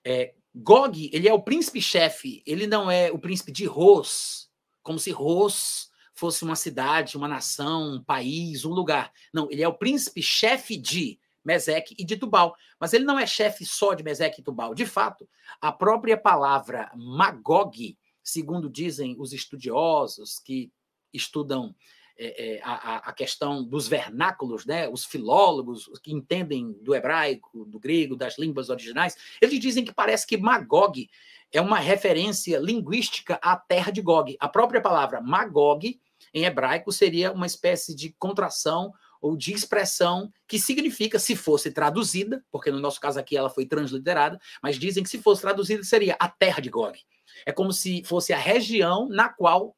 [0.03, 4.44] é, Gog, ele é o príncipe-chefe, ele não é o príncipe de Ros,
[4.85, 9.11] como se Ros fosse uma cidade, uma nação, um país, um lugar.
[9.33, 12.55] Não, ele é o príncipe-chefe de Meseque e de Tubal.
[12.79, 14.75] Mas ele não é chefe só de Meseque e Tubal.
[14.75, 15.27] De fato,
[15.59, 20.71] a própria palavra Magog, segundo dizem os estudiosos que
[21.11, 21.75] estudam
[22.17, 24.87] é, é, a, a, questão dos vernáculos, né?
[24.87, 30.25] os filólogos que entendem do hebraico, do grego, das línguas originais, eles dizem que parece
[30.25, 31.09] que Magog
[31.55, 34.35] é uma referência linguística à terra de Gog.
[34.41, 35.97] A própria palavra Magog,
[36.33, 38.91] em hebraico, seria uma espécie de contração
[39.21, 43.65] ou de expressão que significa, se fosse traduzida, porque no nosso caso aqui ela foi
[43.65, 46.99] transliterada, mas dizem que se fosse traduzida seria a terra de Gog.
[47.45, 49.77] É como se fosse a região na qual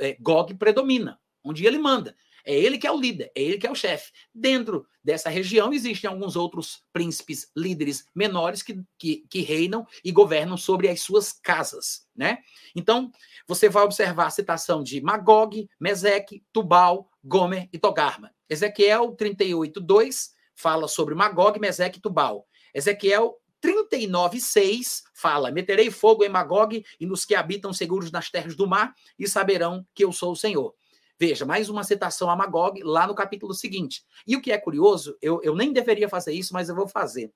[0.00, 2.16] é, Gog predomina, onde ele manda.
[2.44, 4.12] É ele que é o líder, é ele que é o chefe.
[4.34, 10.56] Dentro dessa região existem alguns outros príncipes, líderes menores que, que, que, reinam e governam
[10.56, 12.38] sobre as suas casas, né?
[12.74, 13.10] Então,
[13.46, 18.32] você vai observar a citação de Magog, Meseque, Tubal, Gomer e Togarma.
[18.48, 22.46] Ezequiel 38, 2 fala sobre Magog, Meseque e Tubal.
[22.74, 28.66] Ezequiel 39,6 fala: Meterei fogo em Magog e nos que habitam seguros nas terras do
[28.66, 30.74] mar, e saberão que eu sou o Senhor.
[31.18, 34.04] Veja, mais uma citação a Magog lá no capítulo seguinte.
[34.26, 37.32] E o que é curioso, eu, eu nem deveria fazer isso, mas eu vou fazer.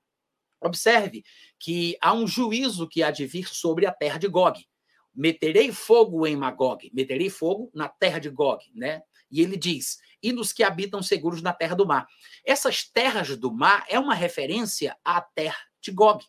[0.61, 1.23] Observe
[1.59, 4.65] que há um juízo que há de vir sobre a terra de Gog.
[5.13, 9.01] Meterei fogo em Magog, meterei fogo na terra de Gog, né?
[9.29, 12.07] E ele diz: e nos que habitam seguros na terra do mar.
[12.45, 16.25] Essas terras do mar é uma referência à terra de Gog,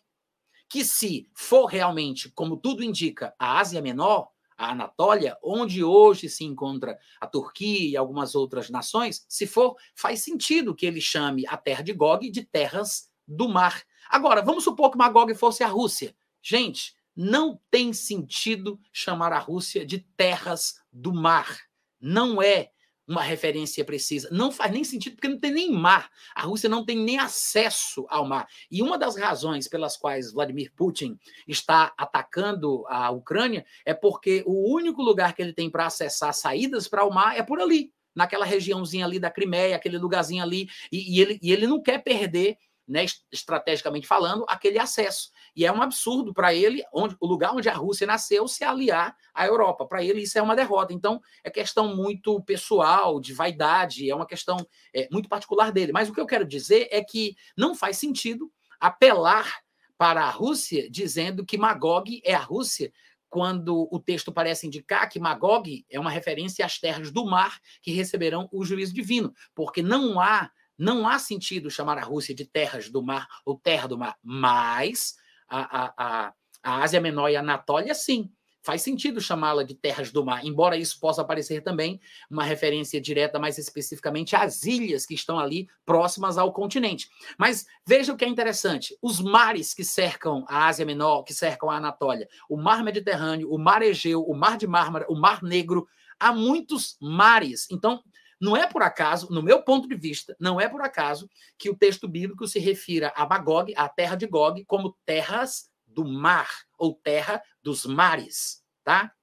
[0.69, 6.43] que se for realmente, como tudo indica, a Ásia Menor, a Anatólia, onde hoje se
[6.43, 11.57] encontra a Turquia e algumas outras nações, se for, faz sentido que ele chame a
[11.57, 13.83] terra de Gog de terras do mar.
[14.09, 16.15] Agora, vamos supor que Magog fosse a Rússia.
[16.41, 21.59] Gente, não tem sentido chamar a Rússia de terras do mar.
[21.99, 22.71] Não é
[23.07, 24.29] uma referência precisa.
[24.31, 26.09] Não faz nem sentido, porque não tem nem mar.
[26.35, 28.47] A Rússia não tem nem acesso ao mar.
[28.69, 34.73] E uma das razões pelas quais Vladimir Putin está atacando a Ucrânia é porque o
[34.73, 38.45] único lugar que ele tem para acessar saídas para o mar é por ali, naquela
[38.45, 40.67] regiãozinha ali da Crimeia, aquele lugarzinho ali.
[40.91, 45.31] E, e ele, e ele não quer perder né, estrategicamente falando, aquele acesso.
[45.55, 49.15] E é um absurdo para ele, onde, o lugar onde a Rússia nasceu, se aliar
[49.33, 49.85] à Europa.
[49.85, 50.93] Para ele, isso é uma derrota.
[50.93, 54.57] Então, é questão muito pessoal, de vaidade, é uma questão
[54.93, 55.91] é, muito particular dele.
[55.91, 59.61] Mas o que eu quero dizer é que não faz sentido apelar
[59.97, 62.91] para a Rússia dizendo que Magog é a Rússia,
[63.29, 67.91] quando o texto parece indicar que Magog é uma referência às terras do mar que
[67.91, 72.89] receberão o juízo divino, porque não há não há sentido chamar a Rússia de terras
[72.89, 75.15] do mar ou terra do mar, mas
[75.47, 78.29] a, a, a, Ásia Menor e a Anatólia, sim.
[78.61, 83.37] Faz sentido chamá-la de terras do mar, embora isso possa parecer também uma referência direta,
[83.37, 87.07] mais especificamente às ilhas que estão ali próximas ao continente.
[87.37, 91.69] Mas veja o que é interessante: os mares que cercam a Ásia Menor, que cercam
[91.69, 95.87] a Anatólia, o Mar Mediterrâneo, o Mar Egeu, o Mar de Mármara, o Mar Negro,
[96.19, 97.67] há muitos mares.
[97.69, 98.01] Então,
[98.39, 101.75] não é por acaso, no meu ponto de vista, não é por acaso que o
[101.75, 106.93] texto bíblico se refira a Magog, a terra de Gog, como terras do mar ou
[106.93, 109.13] terra dos mares, tá?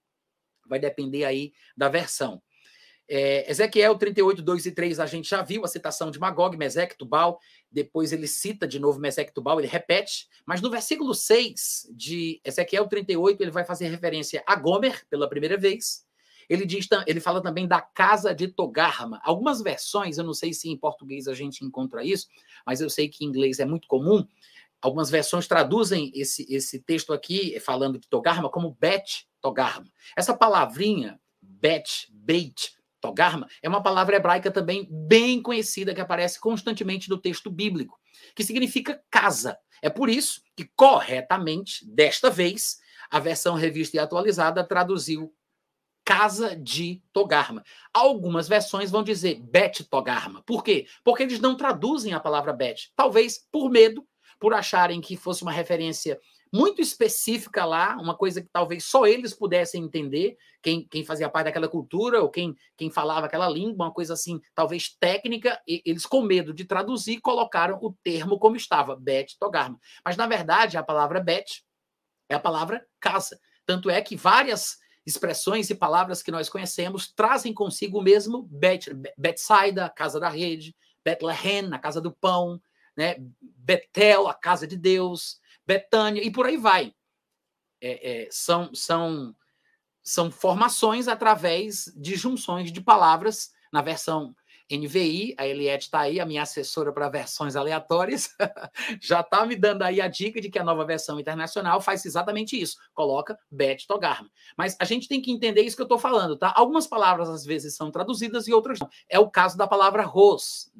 [0.66, 2.42] Vai depender aí da versão.
[3.08, 6.96] É, Ezequiel 38, 2 e 3, a gente já viu a citação de Magog, Mesec,
[6.96, 7.38] Tubal,
[7.70, 12.88] depois ele cita de novo Mesec, Tubal, ele repete, mas no versículo 6 de Ezequiel
[12.88, 16.06] 38, ele vai fazer referência a Gomer pela primeira vez,
[16.48, 19.20] ele diz, ele fala também da casa de Togarma.
[19.22, 22.28] Algumas versões, eu não sei se em português a gente encontra isso,
[22.66, 24.26] mas eu sei que em inglês é muito comum.
[24.80, 29.86] Algumas versões traduzem esse, esse texto aqui, falando de Togarma, como Bet Togarma.
[30.16, 37.10] Essa palavrinha, Bet, Beit, Togarma, é uma palavra hebraica também bem conhecida, que aparece constantemente
[37.10, 37.98] no texto bíblico,
[38.34, 39.58] que significa casa.
[39.82, 42.80] É por isso que, corretamente, desta vez,
[43.10, 45.34] a versão revista e atualizada traduziu
[46.04, 47.62] Casa de Togarma.
[47.92, 50.42] Algumas versões vão dizer Bet Togarma.
[50.42, 50.86] Por quê?
[51.04, 52.92] Porque eles não traduzem a palavra Bet.
[52.96, 54.06] Talvez por medo,
[54.38, 56.18] por acharem que fosse uma referência
[56.52, 61.46] muito específica lá, uma coisa que talvez só eles pudessem entender, quem, quem fazia parte
[61.46, 66.20] daquela cultura ou quem, quem falava aquela língua, uma coisa assim, talvez técnica, eles com
[66.20, 69.80] medo de traduzir colocaram o termo como estava, Bet Togarma.
[70.04, 71.64] Mas na verdade a palavra Bet
[72.28, 73.40] é a palavra casa.
[73.64, 78.90] Tanto é que várias expressões e palavras que nós conhecemos trazem consigo o mesmo Bet,
[79.16, 80.74] Betsaida, a casa da rede,
[81.04, 82.60] Bethlehem, a casa do pão,
[82.96, 83.16] né?
[83.40, 86.94] Betel, a casa de Deus, Betânia, e por aí vai.
[87.80, 89.34] É, é, são, são,
[90.02, 94.34] são formações através de junções de palavras na versão
[94.76, 98.30] NVI, a Eliette está aí, a minha assessora para versões aleatórias,
[99.00, 102.60] já está me dando aí a dica de que a nova versão internacional faz exatamente
[102.60, 104.30] isso, coloca Beth Togarma.
[104.56, 106.52] Mas a gente tem que entender isso que eu estou falando, tá?
[106.56, 108.88] Algumas palavras às vezes são traduzidas e outras não.
[109.08, 110.70] É o caso da palavra ros,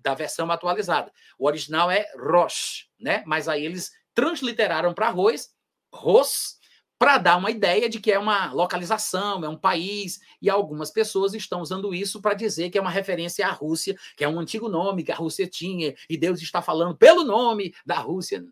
[0.00, 1.10] da versão atualizada.
[1.38, 3.22] O original é roche, né?
[3.26, 5.50] Mas aí eles transliteraram para arroz,
[5.92, 6.58] ros,
[7.04, 11.34] para dar uma ideia de que é uma localização, é um país, e algumas pessoas
[11.34, 14.70] estão usando isso para dizer que é uma referência à Rússia, que é um antigo
[14.70, 18.42] nome que a Rússia tinha, e Deus está falando pelo nome da Rússia.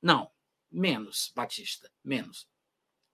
[0.00, 0.30] Não,
[0.70, 2.46] menos, Batista, menos.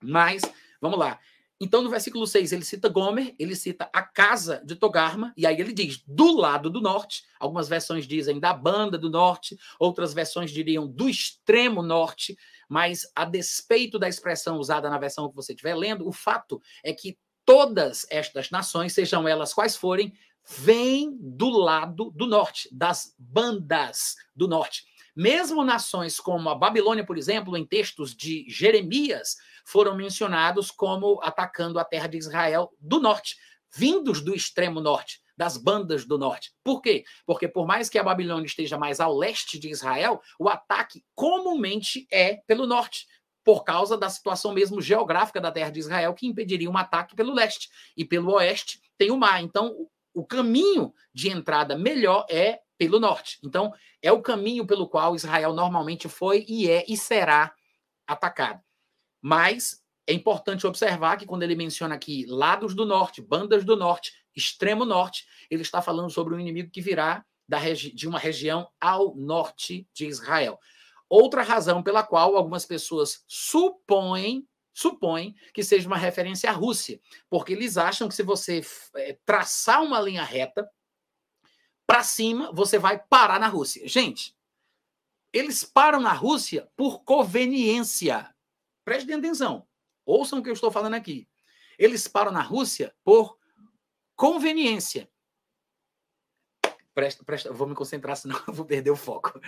[0.03, 0.43] Mas,
[0.79, 1.19] vamos lá.
[1.63, 5.61] Então, no versículo 6, ele cita Gomer, ele cita a casa de Togarma, e aí
[5.61, 7.23] ele diz do lado do norte.
[7.39, 12.37] Algumas versões dizem da banda do norte, outras versões diriam do extremo norte
[12.73, 16.91] mas a despeito da expressão usada na versão que você estiver lendo, o fato é
[16.91, 20.11] que todas estas nações, sejam elas quais forem,
[20.49, 24.87] vêm do lado do norte, das bandas do norte.
[25.15, 31.79] Mesmo nações como a Babilônia, por exemplo, em textos de Jeremias, foram mencionados como atacando
[31.79, 33.37] a terra de Israel do norte,
[33.75, 36.53] vindos do extremo norte das bandas do norte.
[36.63, 37.05] Por quê?
[37.27, 42.07] Porque por mais que a Babilônia esteja mais ao leste de Israel, o ataque comumente
[42.13, 43.07] é pelo norte,
[43.45, 47.35] por causa da situação mesmo geográfica da terra de Israel, que impediria um ataque pelo
[47.35, 47.69] leste.
[47.97, 49.43] E pelo oeste tem o mar.
[49.43, 53.39] Então, o caminho de entrada melhor é pelo norte.
[53.45, 57.55] Então, é o caminho pelo qual Israel normalmente foi e é e será
[58.07, 58.61] atacado.
[59.21, 64.13] Mas é importante observar que quando ele menciona aqui lados do norte, bandas do norte,
[64.35, 67.25] extremo norte, ele está falando sobre um inimigo que virá
[67.95, 70.59] de uma região ao norte de Israel.
[71.09, 77.53] outra razão pela qual algumas pessoas supõem supõem que seja uma referência à Rússia, porque
[77.53, 78.63] eles acham que se você
[78.97, 80.67] é, traçar uma linha reta
[81.87, 83.87] para cima, você vai parar na Rússia.
[83.89, 84.37] Gente,
[85.33, 88.35] eles param na Rússia por conveniência.
[88.85, 89.67] Prestem atenção.
[90.05, 91.29] Ouçam o que eu estou falando aqui.
[91.79, 93.39] Eles param na Rússia por
[94.15, 95.11] conveniência.
[96.95, 99.41] Presta, presta, vou me concentrar, senão eu vou perder o foco.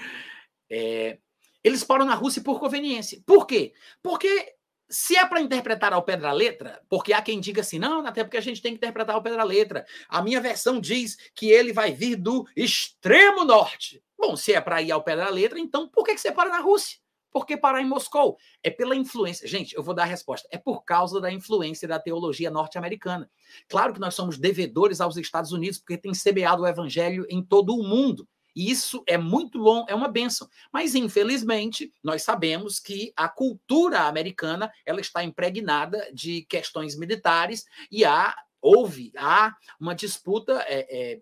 [0.70, 1.18] É,
[1.62, 3.22] eles param na Rússia por conveniência.
[3.26, 3.74] Por quê?
[4.02, 4.56] Porque
[4.88, 8.22] se é para interpretar ao pé da letra, porque há quem diga assim, não, até
[8.22, 9.84] porque a gente tem que interpretar ao pé da letra.
[10.08, 14.02] A minha versão diz que ele vai vir do extremo norte.
[14.18, 16.50] Bom, se é para ir ao pé da letra, então por que, que você para
[16.50, 16.98] na Rússia?
[17.34, 18.38] Por que parar em Moscou?
[18.62, 19.48] É pela influência.
[19.48, 20.46] Gente, eu vou dar a resposta.
[20.52, 23.28] É por causa da influência da teologia norte-americana.
[23.68, 27.74] Claro que nós somos devedores aos Estados Unidos, porque tem semeado o evangelho em todo
[27.74, 28.28] o mundo.
[28.54, 30.48] E isso é muito bom, é uma benção.
[30.72, 38.04] Mas, infelizmente, nós sabemos que a cultura americana ela está impregnada de questões militares e
[38.04, 41.20] há, houve, há uma disputa é, é,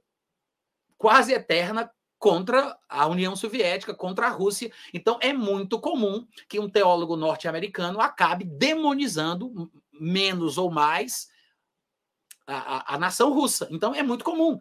[0.98, 4.70] quase eterna contra a União Soviética, contra a Rússia.
[4.94, 11.26] Então, é muito comum que um teólogo norte-americano acabe demonizando, menos ou mais,
[12.46, 13.66] a, a, a, nação russa.
[13.72, 14.60] Então, é muito comum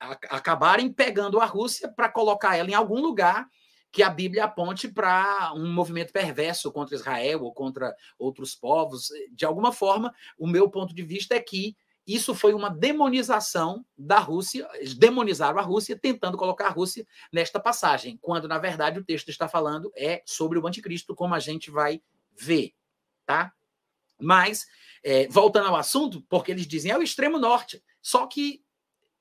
[0.00, 3.46] acabarem pegando a Rússia para colocar ela em algum lugar
[3.92, 9.08] que a Bíblia aponte para um movimento perverso contra Israel ou contra outros povos.
[9.32, 11.76] De alguma forma, o meu ponto de vista é que
[12.06, 18.18] isso foi uma demonização da Rússia, demonizaram a Rússia, tentando colocar a Rússia nesta passagem,
[18.20, 22.02] quando, na verdade, o texto está falando é sobre o anticristo, como a gente vai
[22.36, 22.72] ver,
[23.26, 23.52] tá?
[24.20, 24.66] Mas,
[25.04, 28.62] é, voltando ao assunto, porque eles dizem é o extremo norte, só que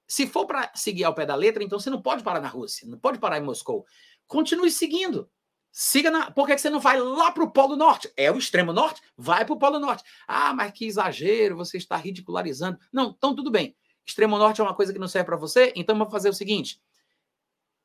[0.09, 2.87] se for para seguir ao pé da letra, então você não pode parar na Rússia,
[2.87, 3.85] não pode parar em Moscou.
[4.25, 5.29] Continue seguindo.
[5.71, 6.31] Siga na.
[6.31, 8.11] Por que você não vai lá para o Polo Norte?
[8.17, 9.01] É o extremo norte?
[9.15, 10.03] Vai para o Polo Norte.
[10.27, 12.79] Ah, mas que exagero, você está ridicularizando.
[12.91, 13.75] Não, então tudo bem.
[14.03, 16.81] Extremo norte é uma coisa que não serve para você, então vamos fazer o seguinte: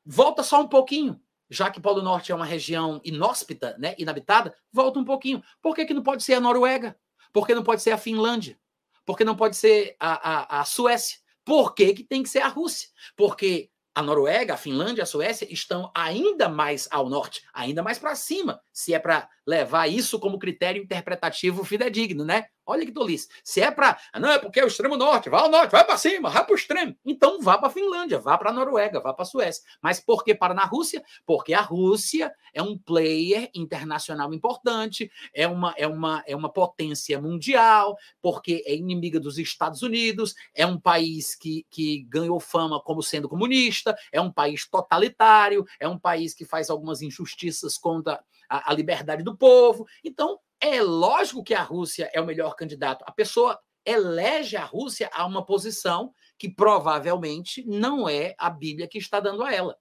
[0.03, 1.21] volta só um pouquinho.
[1.47, 5.43] Já que Polo Norte é uma região inóspita, né, inabitada, volta um pouquinho.
[5.61, 6.97] Por que, que não pode ser a Noruega?
[7.31, 8.59] Por que não pode ser a Finlândia?
[9.05, 11.19] Por que não pode ser a, a, a Suécia?
[11.45, 12.89] Por que, que tem que ser a Rússia?
[13.15, 18.13] Porque a Noruega, a Finlândia, a Suécia estão ainda mais ao norte, ainda mais para
[18.13, 22.47] cima, se é para levar isso como critério interpretativo fidedigno, né?
[22.65, 23.27] Olha que tolice.
[23.43, 23.97] Se é para.
[24.19, 26.53] Não, é porque é o extremo norte, vai ao norte, vai para cima, vai para
[26.53, 26.95] o extremo.
[27.05, 29.63] Então vá para a Finlândia, vá para a Noruega, vá para a Suécia.
[29.81, 31.03] Mas por que para na Rússia?
[31.25, 37.21] Porque a Rússia é um player internacional importante, é uma, é uma, é uma potência
[37.21, 43.03] mundial, porque é inimiga dos Estados Unidos, é um país que, que ganhou fama como
[43.03, 48.23] sendo comunista, é um país totalitário, é um país que faz algumas injustiças contra
[48.57, 49.85] a, a liberdade do povo.
[50.03, 53.03] Então, é lógico que a Rússia é o melhor candidato.
[53.07, 58.97] A pessoa elege a Rússia a uma posição que provavelmente não é a Bíblia que
[58.97, 59.77] está dando a ela.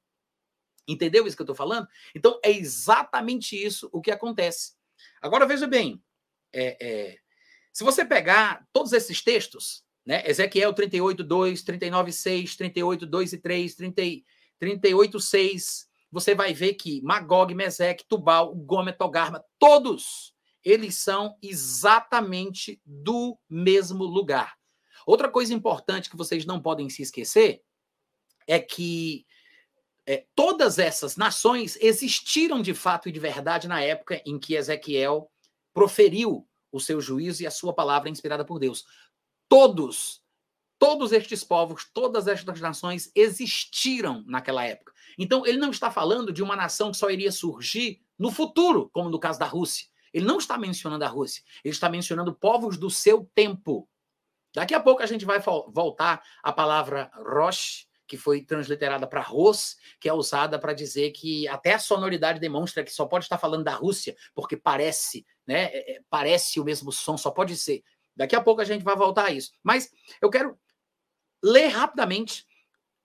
[0.86, 1.88] Entendeu isso que eu estou falando?
[2.14, 4.74] Então, é exatamente isso o que acontece.
[5.22, 6.02] Agora, veja bem,
[6.52, 7.18] é, é,
[7.72, 13.38] se você pegar todos esses textos, né, Ezequiel 38, 2, 39, 6, 38, 2 e
[13.38, 14.02] 3, 30,
[14.58, 22.80] 38, 6, você vai ver que Magog, Mesec, Tubal, Gomer, Togarma, todos eles são exatamente
[22.86, 24.56] do mesmo lugar.
[25.04, 27.62] Outra coisa importante que vocês não podem se esquecer
[28.46, 29.26] é que
[30.06, 35.28] é, todas essas nações existiram de fato e de verdade na época em que Ezequiel
[35.72, 38.84] proferiu o seu juízo e a sua palavra inspirada por Deus.
[39.48, 40.22] Todos,
[40.78, 44.92] todos estes povos, todas estas nações existiram naquela época.
[45.18, 49.08] Então, ele não está falando de uma nação que só iria surgir no futuro, como
[49.08, 49.86] no caso da Rússia.
[50.12, 53.88] Ele não está mencionando a Rússia, ele está mencionando povos do seu tempo.
[54.54, 59.76] Daqui a pouco a gente vai voltar à palavra Rosh, que foi transliterada para Ros,
[59.98, 63.64] que é usada para dizer que até a sonoridade demonstra que só pode estar falando
[63.64, 65.64] da Rússia, porque parece, né?
[65.72, 67.82] É, é, parece o mesmo som, só pode ser.
[68.14, 69.52] Daqui a pouco a gente vai voltar a isso.
[69.62, 69.90] Mas
[70.22, 70.56] eu quero
[71.44, 72.46] ler rapidamente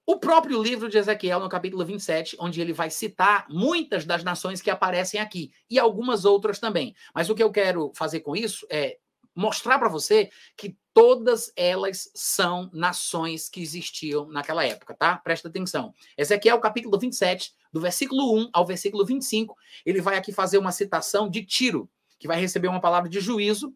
[0.06, 4.62] o próprio livro de Ezequiel, no capítulo 27, onde ele vai citar muitas das nações
[4.62, 6.96] que aparecem aqui e algumas outras também.
[7.14, 8.98] Mas o que eu quero fazer com isso é
[9.36, 15.18] mostrar para você que todas elas são nações que existiam naquela época, tá?
[15.18, 15.94] Presta atenção.
[16.18, 21.30] Ezequiel, capítulo 27, do versículo 1 ao versículo 25, ele vai aqui fazer uma citação
[21.30, 23.76] de Tiro, que vai receber uma palavra de juízo,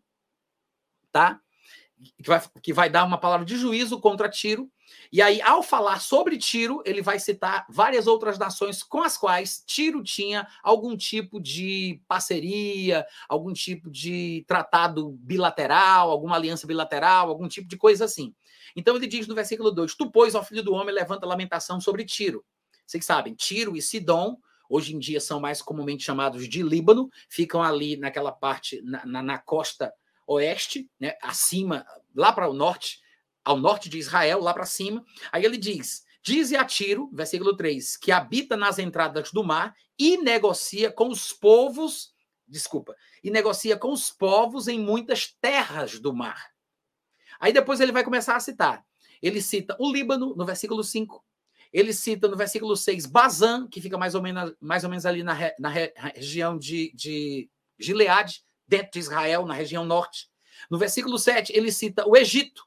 [1.11, 1.42] tá?
[2.21, 4.69] Que vai, que vai dar uma palavra de juízo contra Tiro
[5.11, 9.63] E aí, ao falar sobre Tiro, ele vai citar várias outras nações com as quais
[9.65, 17.47] Tiro tinha algum tipo de parceria, algum tipo de tratado bilateral, alguma aliança bilateral, algum
[17.47, 18.33] tipo de coisa assim.
[18.75, 22.05] Então ele diz no versículo 2: Tu, pois, ó filho do homem, levanta lamentação sobre
[22.05, 22.43] Tiro.
[22.85, 24.37] Vocês sabem, Tiro e Sidom,
[24.69, 29.23] hoje em dia são mais comumente chamados de Líbano, ficam ali naquela parte, na, na,
[29.23, 29.93] na costa
[30.27, 33.01] oeste, né, acima, lá para o norte,
[33.43, 35.03] ao norte de Israel, lá para cima.
[35.31, 40.17] Aí ele diz: Dize a Tiro, versículo 3, que habita nas entradas do mar e
[40.17, 42.13] negocia com os povos,
[42.47, 46.51] desculpa, e negocia com os povos em muitas terras do mar.
[47.39, 48.85] Aí depois ele vai começar a citar.
[49.21, 51.23] Ele cita o Líbano, no versículo 5.
[51.73, 55.23] Ele cita no versículo 6 Bazan, que fica mais ou menos, mais ou menos ali
[55.23, 60.29] na, na região de, de Gileade, dentro de Israel, na região norte.
[60.69, 62.65] No versículo 7, ele cita o Egito.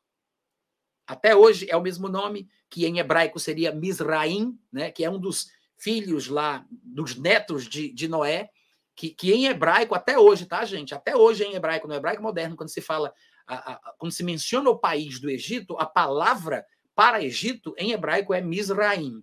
[1.06, 5.18] Até hoje é o mesmo nome, que em hebraico seria Misraim, né, que é um
[5.18, 8.50] dos filhos lá, dos netos de, de Noé,
[8.94, 10.94] que, que em hebraico, até hoje, tá, gente?
[10.94, 13.12] Até hoje em hebraico, no hebraico moderno, quando se fala,
[13.46, 18.32] a, a, quando se menciona o país do Egito, a palavra para Egito em hebraico
[18.32, 19.22] é Misraim.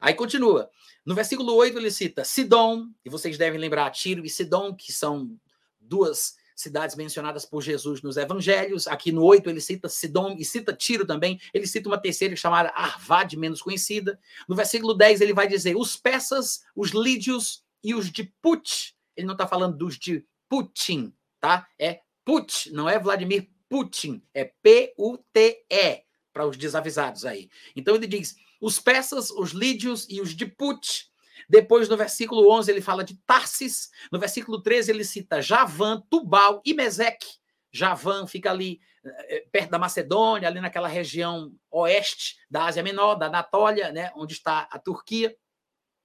[0.00, 0.68] Aí continua.
[1.06, 5.38] No versículo 8 ele cita Sidom, e vocês devem lembrar Tiro e Sidom, que são
[5.88, 8.88] duas cidades mencionadas por Jesus nos evangelhos.
[8.88, 11.40] Aqui no 8 ele cita Sidom e cita Tiro também.
[11.54, 14.18] Ele cita uma terceira chamada Arvad, menos conhecida.
[14.48, 18.96] No versículo 10 ele vai dizer os persas, os lídios e os de Put.
[19.16, 21.66] Ele não está falando dos de Putin, tá?
[21.78, 27.48] É Put, não é Vladimir Putin, é P-U-T-E para os desavisados aí.
[27.76, 31.07] Então ele diz: os persas, os lídios e os de Put.
[31.48, 33.90] Depois, no versículo 11, ele fala de Tarsis.
[34.10, 37.38] No versículo 13, ele cita Javã, Tubal e Meseque.
[37.70, 43.26] Javã fica ali eh, perto da Macedônia, ali naquela região oeste da Ásia Menor, da
[43.26, 45.36] Anatólia, né, onde está a Turquia.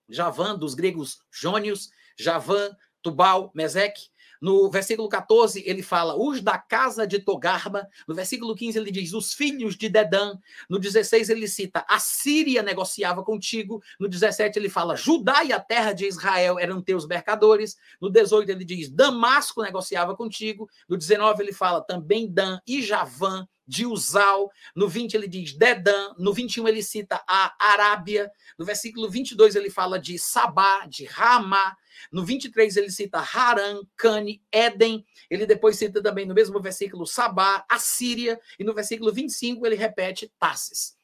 [0.09, 2.69] Javã, dos gregos Jônios, Javã,
[3.01, 4.09] Tubal, Meseque.
[4.43, 7.87] No versículo 14, ele fala os da casa de Togarma.
[8.05, 10.37] No versículo 15, ele diz os filhos de Dedã.
[10.69, 13.81] No 16, ele cita a Síria negociava contigo.
[13.97, 17.77] No 17, ele fala Judá e a terra de Israel eram teus mercadores.
[18.01, 20.69] No 18, ele diz Damasco negociava contigo.
[20.89, 24.51] No 19, ele fala também Dan e Javã de Uzal.
[24.75, 29.69] No 20 ele diz Dedã, no 21 ele cita a Arábia, no versículo 22 ele
[29.69, 31.75] fala de Sabá, de Ramá,
[32.11, 37.65] no 23 ele cita Haran, Cane, Éden, ele depois cita também no mesmo versículo Sabá,
[37.69, 40.95] a Síria, e no versículo 25 ele repete Tassis.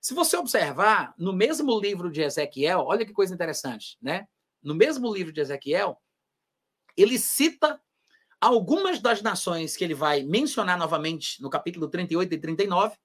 [0.00, 4.26] Se você observar, no mesmo livro de Ezequiel, olha que coisa interessante, né?
[4.62, 6.00] No mesmo livro de Ezequiel,
[6.96, 7.80] ele cita
[8.40, 12.96] algumas das nações que ele vai mencionar novamente no capítulo 38 e 39,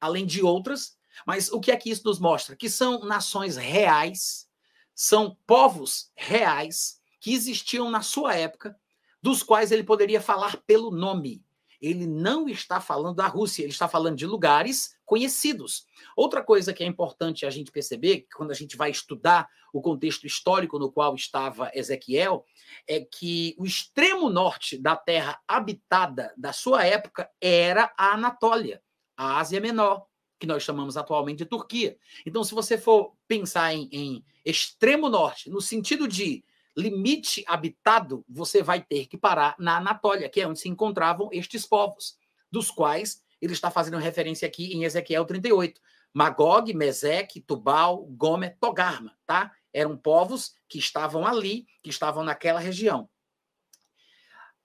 [0.00, 2.56] além de outras, mas o que é que isso nos mostra?
[2.56, 4.48] Que são nações reais,
[4.94, 8.78] são povos reais que existiam na sua época,
[9.22, 11.45] dos quais ele poderia falar pelo nome.
[11.80, 15.86] Ele não está falando da Rússia, ele está falando de lugares conhecidos.
[16.16, 20.26] Outra coisa que é importante a gente perceber, quando a gente vai estudar o contexto
[20.26, 22.44] histórico no qual estava Ezequiel,
[22.88, 28.82] é que o extremo norte da terra habitada da sua época era a Anatólia,
[29.16, 30.06] a Ásia Menor,
[30.38, 31.96] que nós chamamos atualmente de Turquia.
[32.24, 36.44] Então, se você for pensar em, em extremo norte, no sentido de
[36.76, 41.64] limite habitado, você vai ter que parar na Anatólia, que é onde se encontravam estes
[41.64, 42.18] povos,
[42.50, 45.80] dos quais ele está fazendo referência aqui em Ezequiel 38.
[46.12, 49.52] Magog, Meseque, Tubal, Gomer, Togarma, tá?
[49.72, 53.08] Eram povos que estavam ali, que estavam naquela região.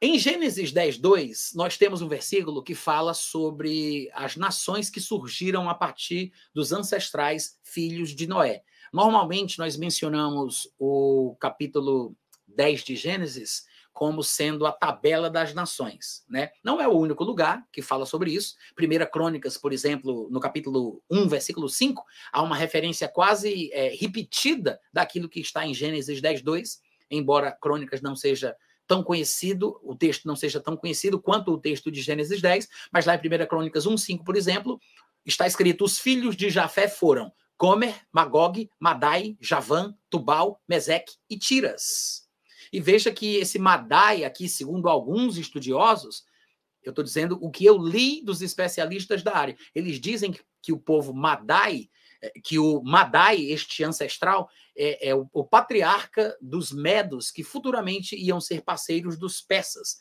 [0.04, 5.70] Em Gênesis 10, 2, nós temos um versículo que fala sobre as nações que surgiram
[5.70, 8.64] a partir dos ancestrais filhos de Noé.
[8.92, 12.16] Normalmente, nós mencionamos o capítulo
[12.48, 16.50] 10 de Gênesis como sendo a tabela das nações, né?
[16.64, 18.56] Não é o único lugar que fala sobre isso.
[18.74, 24.80] Primeira Crônicas, por exemplo, no capítulo 1, versículo 5, há uma referência quase é, repetida
[24.94, 28.56] daquilo que está em Gênesis 10, 2, embora Crônicas não seja
[28.88, 33.06] tão conhecido, o texto não seja tão conhecido quanto o texto de Gênesis 10, mas
[33.06, 34.80] lá em 1 Crônicas 1,5, por exemplo,
[35.26, 37.32] está escrito: os filhos de Jafé foram
[37.62, 42.28] Gomer, Magog, Madai, Javã, Tubal, Meseque e Tiras.
[42.74, 46.24] E veja que esse Madai aqui, segundo alguns estudiosos,
[46.82, 49.56] eu estou dizendo o que eu li dos especialistas da área.
[49.76, 51.88] Eles dizem que o povo Madai
[52.20, 58.16] é, que o Madai, este ancestral, é, é o, o, patriarca dos Medos, que futuramente
[58.16, 60.00] iam ser parceiros dos persas.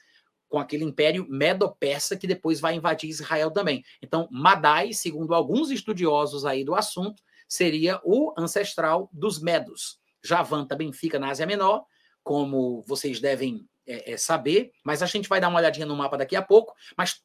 [0.49, 3.85] com aquele império medo-persa que depois vai invadir Israel também.
[4.03, 9.99] Então, Madai, segundo alguns estudiosos aí do assunto, seria o ancestral dos medos.
[10.23, 11.85] Javan também fica na Ásia Menor,
[12.23, 16.17] como vocês devem é, é, saber, mas a gente vai dar uma olhadinha no mapa
[16.17, 16.73] daqui a pouco.
[16.97, 17.23] Mas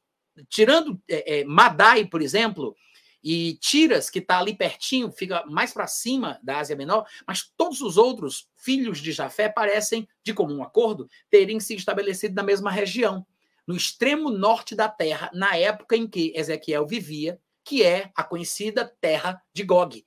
[0.49, 2.75] tirando é, é Madai, por exemplo,
[3.23, 7.81] e Tiras, que está ali pertinho, fica mais para cima da Ásia Menor, mas todos
[7.81, 13.25] os outros filhos de Jafé parecem, de comum acordo, terem se estabelecido na mesma região,
[13.67, 18.91] no extremo norte da terra, na época em que Ezequiel vivia, que é a conhecida
[19.01, 20.05] terra de Gog,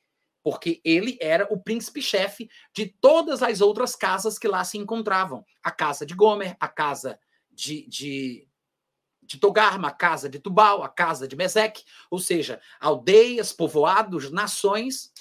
[0.49, 5.45] porque ele era o príncipe-chefe de todas as outras casas que lá se encontravam.
[5.63, 7.21] A casa de Gomer, a casa
[7.53, 8.49] de, de
[9.21, 15.13] de Togarma, a casa de Tubal, a casa de Meseque, ou seja, aldeias, povoados, nações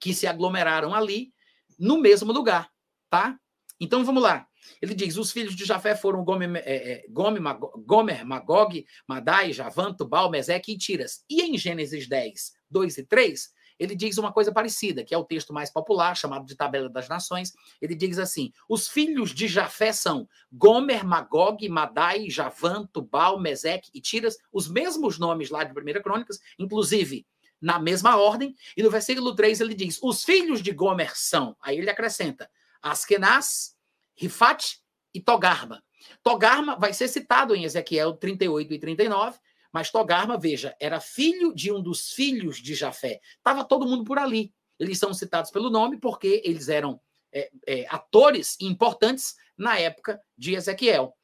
[0.00, 1.32] que se aglomeraram ali
[1.78, 2.68] no mesmo lugar,
[3.08, 3.38] tá?
[3.78, 4.48] Então vamos lá.
[4.82, 7.40] Ele diz: os filhos de Jafé foram Gomer, é, é, Gomer,
[7.86, 11.24] Gomer Magog, Madai, Javan, Tubal, Meseque e Tiras.
[11.30, 15.24] E em Gênesis 10, 2 e 3, ele diz uma coisa parecida, que é o
[15.24, 17.54] texto mais popular, chamado de Tabela das Nações.
[17.80, 24.00] Ele diz assim: os filhos de Jafé são Gomer, Magog, Madai, Javan, Tubal, Meseque e
[24.00, 27.26] Tiras, os mesmos nomes lá de 1 Crônicas, inclusive
[27.60, 28.54] na mesma ordem.
[28.76, 31.56] E no versículo 3 ele diz: os filhos de Gomer são.
[31.60, 32.50] Aí ele acrescenta:
[32.82, 33.76] Askenaz,
[34.14, 34.80] Rifat
[35.14, 35.82] e Togarma.
[36.22, 39.38] Togarma vai ser citado em Ezequiel 38 e 39,
[39.72, 43.20] mas Togarma, veja, era filho de um dos filhos de Jafé.
[43.36, 44.52] Estava todo mundo por ali.
[44.78, 47.00] Eles são citados pelo nome porque eles eram
[47.32, 51.14] é, é, atores importantes na época de Ezequiel.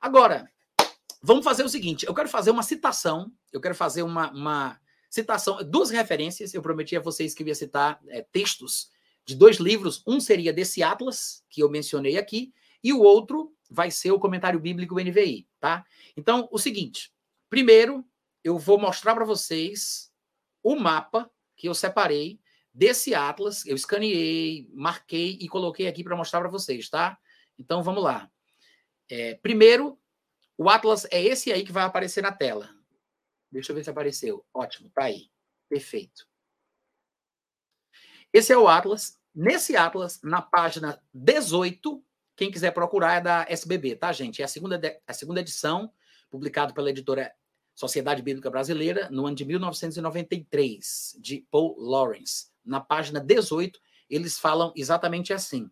[0.00, 0.50] Agora,
[1.22, 5.58] vamos fazer o seguinte: eu quero fazer uma citação, eu quero fazer uma, uma citação,
[5.64, 6.52] duas referências.
[6.52, 8.90] Eu prometi a vocês que eu ia citar é, textos
[9.24, 10.02] de dois livros.
[10.06, 12.52] Um seria desse Atlas, que eu mencionei aqui,
[12.82, 15.84] e o outro vai ser o comentário bíblico NVI, tá?
[16.16, 17.13] Então, o seguinte:
[17.54, 18.04] Primeiro,
[18.42, 20.12] eu vou mostrar para vocês
[20.60, 22.40] o mapa que eu separei
[22.72, 23.64] desse atlas.
[23.64, 27.16] Eu escaneei, marquei e coloquei aqui para mostrar para vocês, tá?
[27.56, 28.28] Então vamos lá.
[29.08, 29.96] É, primeiro,
[30.58, 32.68] o atlas é esse aí que vai aparecer na tela.
[33.52, 34.44] Deixa eu ver se apareceu.
[34.52, 35.30] Ótimo, tá aí.
[35.68, 36.26] Perfeito.
[38.32, 39.16] Esse é o atlas.
[39.32, 44.42] Nesse atlas, na página 18, quem quiser procurar é da SBB, tá, gente?
[44.42, 45.94] É a segunda, a segunda edição,
[46.28, 47.32] publicado pela editora
[47.74, 52.46] Sociedade Bíblica Brasileira, no ano de 1993, de Paul Lawrence.
[52.64, 55.68] Na página 18, eles falam exatamente assim.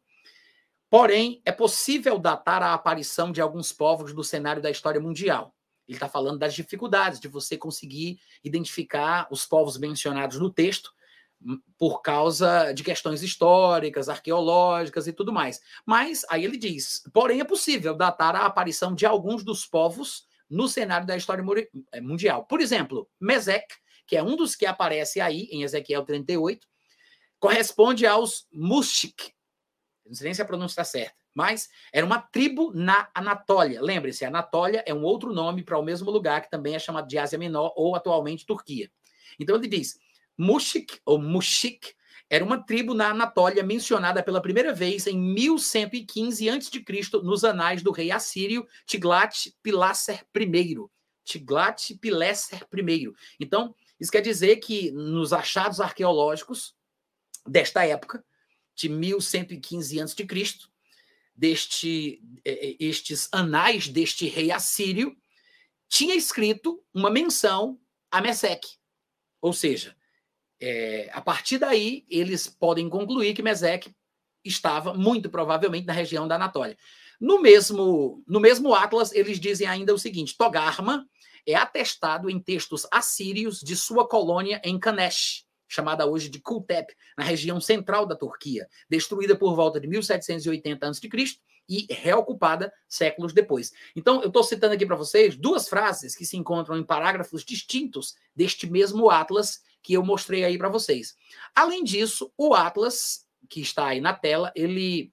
[0.91, 5.55] Porém, é possível datar a aparição de alguns povos no cenário da história mundial.
[5.89, 10.93] Ele está falando das dificuldades de você conseguir identificar os povos mencionados no texto
[11.41, 15.61] hum, por causa de questões históricas, arqueológicas e tudo mais.
[15.87, 20.69] Mas aí ele diz: porém, é possível datar a aparição de alguns dos povos no
[20.69, 21.43] cenário da história
[21.93, 22.45] eh, mundial.
[22.45, 23.67] Por exemplo, Mesec,
[24.07, 26.67] que é um dos que aparece aí em Ezequiel 38,
[27.41, 29.33] corresponde aos Mushik.
[30.05, 33.81] Não sei nem se a pronúncia está certa, mas era uma tribo na Anatólia.
[33.81, 37.17] Lembre-se, Anatólia é um outro nome para o mesmo lugar que também é chamado de
[37.17, 38.91] Ásia Menor ou atualmente Turquia.
[39.41, 39.99] Então ele diz:
[40.37, 41.95] Mushik ou Mushik
[42.33, 46.83] era uma tribo na Anatólia mencionada pela primeira vez em 1115 a.C.
[47.23, 50.77] nos anais do rei assírio Tiglat-Pileser I.
[51.27, 53.13] Tiglat-Pileser I.
[53.39, 56.75] Então, isso quer dizer que nos achados arqueológicos
[57.47, 58.25] desta época,
[58.75, 60.27] de 1115 a.C.,
[61.37, 65.15] deste, é, é, estes anais deste rei assírio,
[65.87, 67.79] tinha escrito uma menção
[68.11, 68.79] a Meseque.
[69.39, 69.95] Ou seja,
[70.65, 73.93] é, a partir daí, eles podem concluir que Mesec
[74.45, 76.79] estava muito provavelmente na região da Anatólia.
[77.21, 81.05] No mesmo, no mesmo Atlas, eles dizem ainda o seguinte: Togarma
[81.45, 87.25] é atestado em textos assírios de sua colônia em Kanesh, chamada hoje de Kultep, na
[87.25, 91.09] região central da Turquia, destruída por volta de 1780 a.C.
[91.69, 93.73] e reocupada séculos depois.
[93.97, 98.15] Então, eu estou citando aqui para vocês duas frases que se encontram em parágrafos distintos
[98.37, 101.17] deste mesmo Atlas que eu mostrei aí para vocês.
[101.55, 105.13] Além disso, o Atlas, que está aí na tela, ele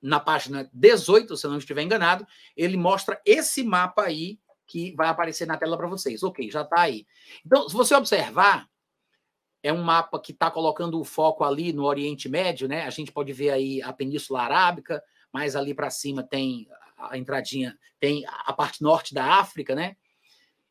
[0.00, 2.26] na página 18, se eu não estiver enganado,
[2.56, 6.22] ele mostra esse mapa aí que vai aparecer na tela para vocês.
[6.22, 7.06] Ok, já está aí.
[7.44, 8.68] Então, se você observar,
[9.62, 12.84] é um mapa que está colocando o foco ali no Oriente Médio, né?
[12.84, 17.76] A gente pode ver aí a Península Arábica, mais ali para cima tem a entradinha,
[17.98, 19.96] tem a parte norte da África, né?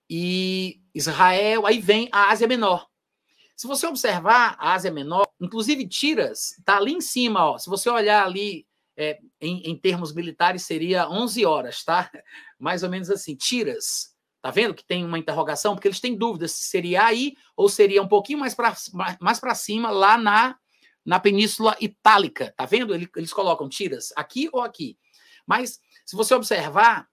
[0.09, 2.87] E Israel, aí vem a Ásia Menor.
[3.55, 7.57] Se você observar a Ásia Menor, inclusive Tiras, está ali em cima, ó.
[7.57, 12.09] Se você olhar ali é, em, em, termos militares, seria 11 horas, tá?
[12.59, 14.15] Mais ou menos assim, tiras.
[14.41, 15.75] Tá vendo que tem uma interrogação?
[15.75, 18.75] Porque eles têm dúvidas se seria aí ou seria um pouquinho mais para
[19.19, 20.55] mais cima, lá na,
[21.05, 22.53] na Península Itálica.
[22.57, 22.93] Tá vendo?
[22.93, 24.97] Eles colocam tiras aqui ou aqui.
[25.45, 27.07] Mas, se você observar,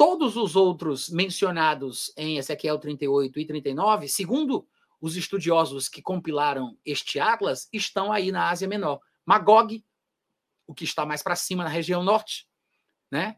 [0.00, 4.66] todos os outros mencionados em Ezequiel 38 e 39, segundo
[4.98, 8.98] os estudiosos que compilaram este atlas, estão aí na Ásia Menor.
[9.26, 9.84] Magog,
[10.66, 12.48] o que está mais para cima na região norte,
[13.10, 13.36] né?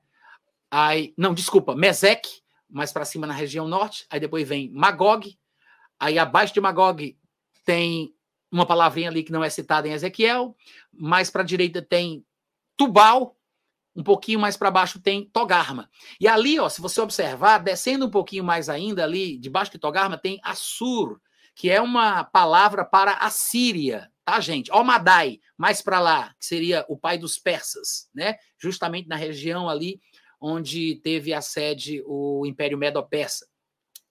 [0.70, 2.28] Aí, não, desculpa, Mesec,
[2.70, 5.36] mais para cima na região norte, aí depois vem Magog,
[5.98, 7.18] aí abaixo de Magog
[7.64, 8.14] tem
[8.52, 10.56] uma palavrinha ali que não é citada em Ezequiel,
[10.92, 12.24] mais para a direita tem
[12.76, 13.36] Tubal,
[13.94, 15.88] um pouquinho mais para baixo tem Togarma.
[16.20, 20.16] E ali, ó, se você observar, descendo um pouquinho mais ainda ali, debaixo de Togarma
[20.16, 21.20] tem Assur,
[21.54, 24.72] que é uma palavra para a Síria, tá, gente?
[24.72, 28.36] Omadai, mais para lá, que seria o pai dos persas, né?
[28.58, 30.00] Justamente na região ali
[30.40, 33.46] onde teve a sede o Império Medo-Persa.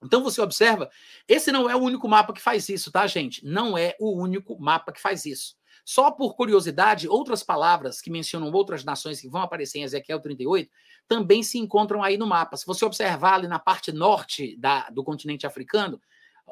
[0.03, 0.89] Então você observa,
[1.27, 3.45] esse não é o único mapa que faz isso, tá, gente?
[3.45, 5.55] Não é o único mapa que faz isso.
[5.85, 10.69] Só por curiosidade, outras palavras que mencionam outras nações que vão aparecer em Ezequiel 38
[11.07, 12.55] também se encontram aí no mapa.
[12.55, 16.01] Se você observar ali na parte norte da, do continente africano,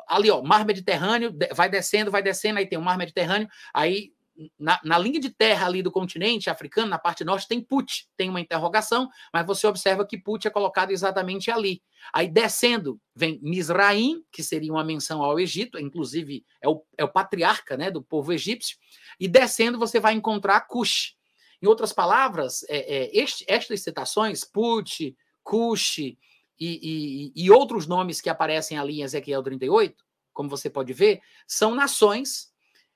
[0.07, 4.11] ali, ó, mar Mediterrâneo, vai descendo, vai descendo, aí tem o mar Mediterrâneo, aí
[4.57, 8.29] na, na, linha de terra ali do continente africano, na parte norte, tem Put, tem
[8.29, 11.81] uma interrogação, mas você observa que Put é colocado exatamente ali.
[12.13, 17.11] Aí descendo, vem Misraim, que seria uma menção ao Egito, inclusive é o, é o
[17.11, 18.77] patriarca né, do povo egípcio,
[19.19, 21.15] e descendo você vai encontrar Cush.
[21.61, 26.17] Em outras palavras, é, é, este, estas citações, Put, Cush, e,
[26.59, 29.95] e, e outros nomes que aparecem ali em Ezequiel 38,
[30.33, 32.49] como você pode ver, são nações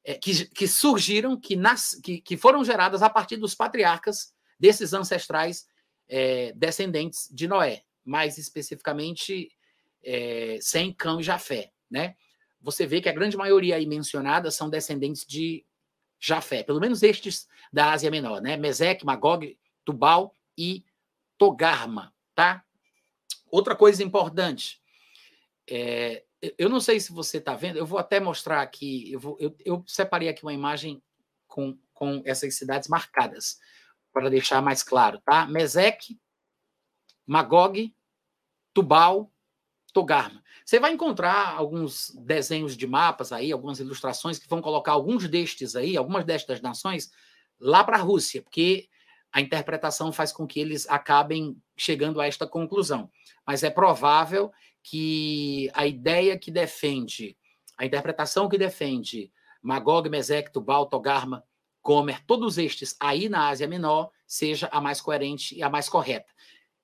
[0.03, 4.93] é, que, que, surgiram, que, nas, que, que, foram geradas a partir dos patriarcas desses
[4.93, 5.67] ancestrais
[6.09, 9.49] é, descendentes de Noé, mais especificamente
[10.03, 11.71] é, Sem, Cão e Jafé.
[11.89, 12.15] Né?
[12.61, 15.65] Você vê que a grande maioria aí mencionada são descendentes de
[16.19, 18.55] Jafé, pelo menos estes da Ásia Menor, né?
[18.55, 20.85] Mesec, Magog, Tubal e
[21.37, 22.63] Togarma, tá?
[23.51, 24.81] Outra coisa importante,
[25.69, 26.23] é,
[26.57, 29.55] eu não sei se você está vendo, eu vou até mostrar aqui, eu, vou, eu,
[29.63, 31.01] eu, separei aqui uma imagem
[31.47, 33.59] com, com essas cidades marcadas,
[34.11, 35.45] para deixar mais claro, tá?
[35.47, 36.19] Mesec,
[37.25, 37.95] Magog,
[38.73, 39.31] Tubal,
[39.93, 40.43] Togarma.
[40.65, 45.75] Você vai encontrar alguns desenhos de mapas aí, algumas ilustrações que vão colocar alguns destes
[45.75, 47.11] aí, algumas destas nações,
[47.59, 48.89] lá para a Rússia, porque
[49.33, 53.09] a interpretação faz com que eles acabem chegando a esta conclusão.
[53.45, 54.51] Mas é provável
[54.83, 57.35] que a ideia que defende,
[57.75, 61.43] a interpretação que defende Magog, Mesec, Tubal, Togarma,
[61.81, 66.31] Gomer, todos estes aí na Ásia Menor, seja a mais coerente e a mais correta.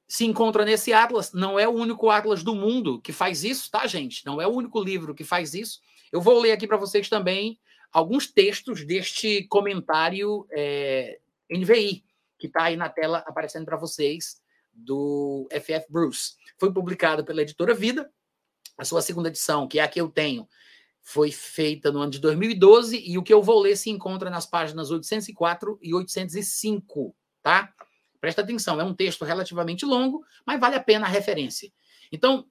[0.07, 3.85] Se encontra nesse Atlas, não é o único Atlas do mundo que faz isso, tá,
[3.85, 4.25] gente?
[4.25, 5.81] Não é o único livro que faz isso.
[6.11, 7.59] Eu vou ler aqui para vocês também
[7.91, 11.19] alguns textos deste comentário é,
[11.51, 12.03] NVI,
[12.39, 14.41] que está aí na tela aparecendo para vocês,
[14.73, 16.35] do FF Bruce.
[16.57, 18.09] Foi publicado pela editora Vida,
[18.77, 20.47] a sua segunda edição, que é a que eu tenho,
[21.01, 24.45] foi feita no ano de 2012 e o que eu vou ler se encontra nas
[24.45, 27.73] páginas 804 e 805, tá?
[28.21, 31.71] Presta atenção, é um texto relativamente longo, mas vale a pena a referência.
[32.11, 32.45] Então,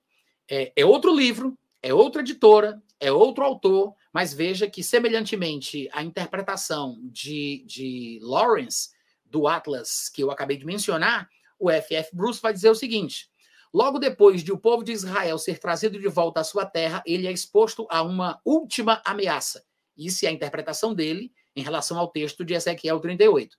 [0.50, 6.02] é, é outro livro, é outra editora, é outro autor, mas veja que, semelhantemente à
[6.02, 8.90] interpretação de, de Lawrence,
[9.30, 12.14] do Atlas que eu acabei de mencionar, o F.F.
[12.14, 13.28] Bruce vai dizer o seguinte:
[13.72, 17.26] logo depois de o povo de Israel ser trazido de volta à sua terra, ele
[17.26, 19.64] é exposto a uma última ameaça.
[19.96, 23.58] Isso é a interpretação dele em relação ao texto de Ezequiel 38.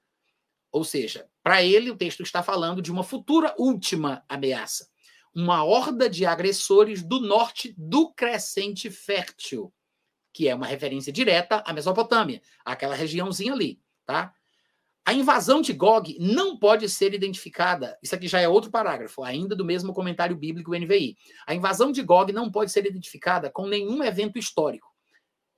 [0.71, 4.87] Ou seja, para ele, o texto está falando de uma futura última ameaça.
[5.35, 9.73] Uma horda de agressores do norte do crescente fértil,
[10.31, 14.33] que é uma referência direta à Mesopotâmia, aquela regiãozinha ali, tá?
[15.09, 17.97] A invasão de Gog não pode ser identificada.
[17.99, 21.17] Isso aqui já é outro parágrafo, ainda do mesmo comentário bíblico NVI.
[21.47, 24.87] A invasão de Gog não pode ser identificada com nenhum evento histórico.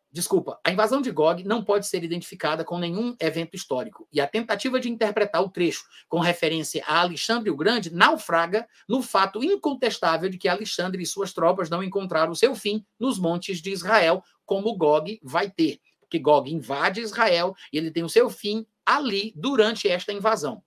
[0.09, 4.07] Desculpa, a invasão de Gog não pode ser identificada com nenhum evento histórico.
[4.09, 9.01] E a tentativa de interpretar o trecho com referência a Alexandre o Grande naufraga no
[9.01, 13.69] fato incontestável de que Alexandre e suas tropas não encontraram seu fim nos montes de
[13.69, 15.81] Israel, como Gog vai ter.
[15.99, 20.63] Porque Gog invade Israel e ele tem o seu fim ali durante esta invasão.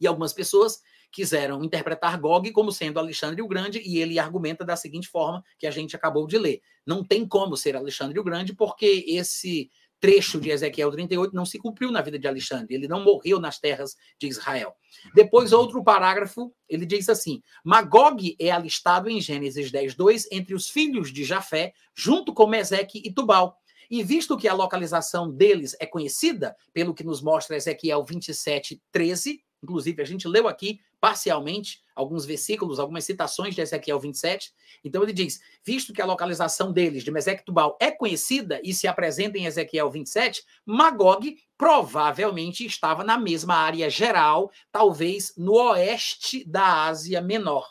[0.00, 0.80] E algumas pessoas
[1.12, 5.66] quiseram interpretar Gog como sendo Alexandre o Grande, e ele argumenta da seguinte forma que
[5.66, 6.60] a gente acabou de ler.
[6.86, 9.70] Não tem como ser Alexandre o Grande, porque esse
[10.00, 13.58] trecho de Ezequiel 38 não se cumpriu na vida de Alexandre, ele não morreu nas
[13.58, 14.74] terras de Israel.
[15.14, 20.70] Depois, outro parágrafo, ele diz assim: Magog é alistado em Gênesis 10, 2 entre os
[20.70, 23.59] filhos de Jafé, junto com Meseque e Tubal.
[23.90, 29.42] E visto que a localização deles é conhecida, pelo que nos mostra Ezequiel 27, 13,
[29.62, 34.52] inclusive a gente leu aqui parcialmente alguns versículos, algumas citações de Ezequiel 27.
[34.84, 38.86] Então ele diz: visto que a localização deles, de Mesec Tubal, é conhecida e se
[38.86, 46.86] apresenta em Ezequiel 27, Magog provavelmente estava na mesma área geral, talvez no oeste da
[46.86, 47.68] Ásia Menor.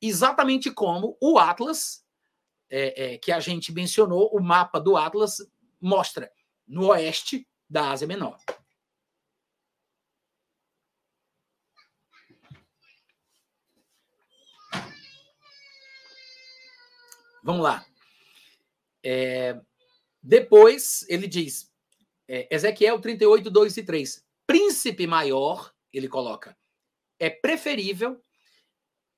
[0.00, 2.03] Exatamente como o Atlas,
[2.76, 5.36] é, é, que a gente mencionou, o mapa do Atlas
[5.80, 6.28] mostra
[6.66, 8.36] no oeste da Ásia Menor.
[17.44, 17.86] Vamos lá.
[19.04, 19.60] É,
[20.20, 21.72] depois ele diz,
[22.26, 24.26] é, Ezequiel 38, 2 e 3.
[24.48, 26.58] Príncipe maior, ele coloca,
[27.20, 28.20] é preferível,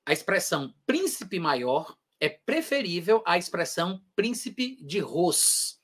[0.05, 5.79] a expressão príncipe maior é preferível à expressão príncipe de Ros.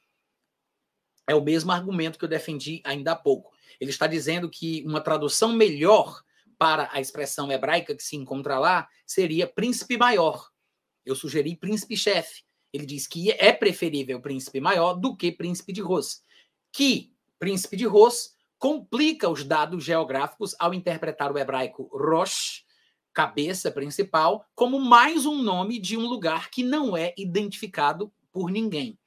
[1.27, 3.53] É o mesmo argumento que eu defendi ainda há pouco.
[3.79, 6.23] Ele está dizendo que uma tradução melhor
[6.57, 10.49] para a expressão hebraica que se encontra lá seria príncipe maior.
[11.05, 12.43] Eu sugeri príncipe-chefe.
[12.71, 16.23] Ele diz que é preferível príncipe maior do que príncipe de Ros.
[16.71, 22.63] Que príncipe de Ros complica os dados geográficos ao interpretar o hebraico Rosh,
[23.13, 28.97] cabeça principal, como mais um nome de um lugar que não é identificado por ninguém.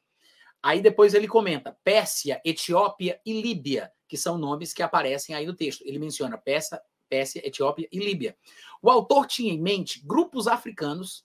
[0.62, 5.54] Aí depois ele comenta Pérsia, Etiópia e Líbia, que são nomes que aparecem aí no
[5.54, 5.82] texto.
[5.84, 8.36] Ele menciona Pérsia, Pérsia, Etiópia e Líbia.
[8.80, 11.24] O autor tinha em mente grupos africanos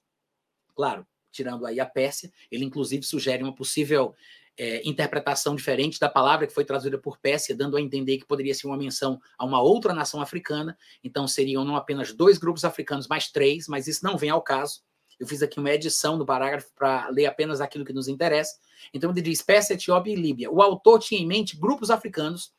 [0.76, 2.32] claro, tirando aí a Pérsia.
[2.52, 4.16] Ele, inclusive, sugere uma possível
[4.58, 8.54] é, interpretação diferente da palavra que foi traduzida por Pérsia, dando a entender que poderia
[8.54, 10.78] ser uma menção a uma outra nação africana.
[11.04, 14.82] Então, seriam não apenas dois grupos africanos, mas três, mas isso não vem ao caso.
[15.20, 18.58] Eu fiz aqui uma edição do parágrafo para ler apenas aquilo que nos interessa.
[18.94, 20.52] Então, ele diz Pérsia, Etiópia e Líbia.
[20.52, 22.52] O autor tinha em mente grupos africanos,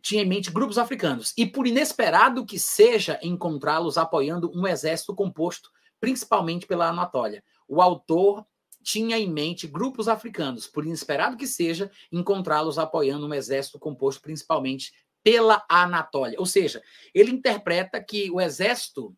[0.00, 5.70] tinha em mente grupos africanos, e por inesperado que seja encontrá-los apoiando um exército composto
[6.02, 7.44] principalmente pela Anatólia.
[7.68, 8.44] O autor
[8.82, 14.92] tinha em mente grupos africanos, por inesperado que seja, encontrá-los apoiando um exército composto principalmente
[15.22, 16.38] pela Anatólia.
[16.38, 16.82] Ou seja,
[17.14, 19.16] ele interpreta que o exército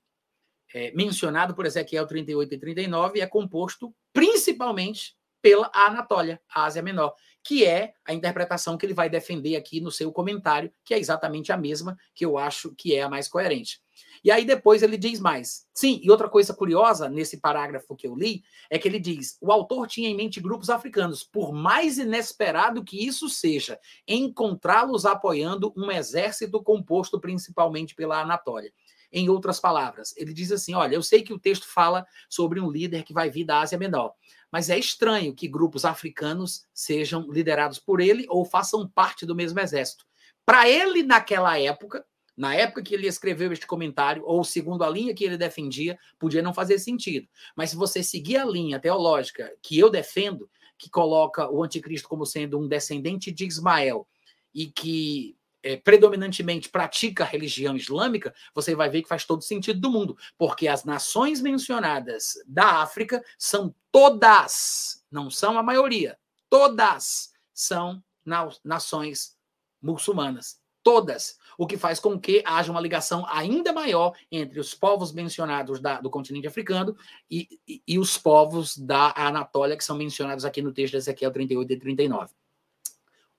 [0.75, 7.15] é, mencionado por Ezequiel 38 e 39 é composto principalmente pela Anatólia, a Ásia Menor,
[7.43, 11.53] que é a interpretação que ele vai defender aqui no seu comentário, que é exatamente
[11.53, 13.79] a mesma que eu acho que é a mais coerente.
[14.25, 15.67] E aí depois ele diz mais.
[15.75, 19.53] Sim, e outra coisa curiosa nesse parágrafo que eu li é que ele diz: o
[19.53, 25.91] autor tinha em mente grupos africanos, por mais inesperado que isso seja, encontrá-los apoiando um
[25.91, 28.73] exército composto principalmente pela Anatólia.
[29.13, 32.71] Em outras palavras, ele diz assim: olha, eu sei que o texto fala sobre um
[32.71, 34.15] líder que vai vir da Ásia Menor,
[34.51, 39.61] mas é estranho que grupos africanos sejam liderados por ele ou façam parte do mesmo
[39.61, 40.07] exército.
[40.47, 42.05] Para ele, naquela época,
[42.37, 46.43] na época que ele escreveu este comentário, ou segundo a linha que ele defendia, podia
[46.43, 47.29] não fazer sentido.
[47.55, 52.27] Mas se você seguir a linha teológica que eu defendo, que coloca o anticristo como
[52.27, 54.07] sendo um descendente de Ismael
[54.53, 59.81] e que é, predominantemente pratica a religião islâmica, você vai ver que faz todo sentido
[59.81, 66.19] do mundo, porque as nações mencionadas da África são todas, não são a maioria,
[66.51, 69.39] todas são na, nações
[69.81, 75.13] muçulmanas todas, o que faz com que haja uma ligação ainda maior entre os povos
[75.13, 76.97] mencionados da, do continente africano
[77.31, 81.33] e, e, e, os povos da Anatólia, que são mencionados aqui no texto de Ezequiel
[81.33, 82.35] 38 e 39.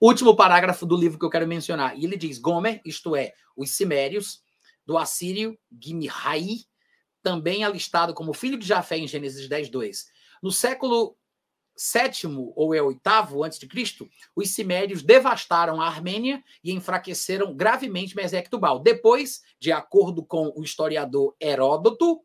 [0.00, 1.98] Último parágrafo do livro que eu quero mencionar.
[1.98, 4.42] E ele diz: Gomer, isto é, os Cimérios,
[4.84, 6.58] do assírio Gimihai,
[7.22, 10.06] também alistado como filho de Jafé em Gênesis 10, 2.
[10.42, 11.16] No século
[11.76, 18.16] sétimo ou é oitavo antes de Cristo, os cimérios devastaram a Armênia e enfraqueceram gravemente
[18.16, 18.78] Mesec Tubal.
[18.78, 22.22] Depois, de acordo com o historiador Heródoto,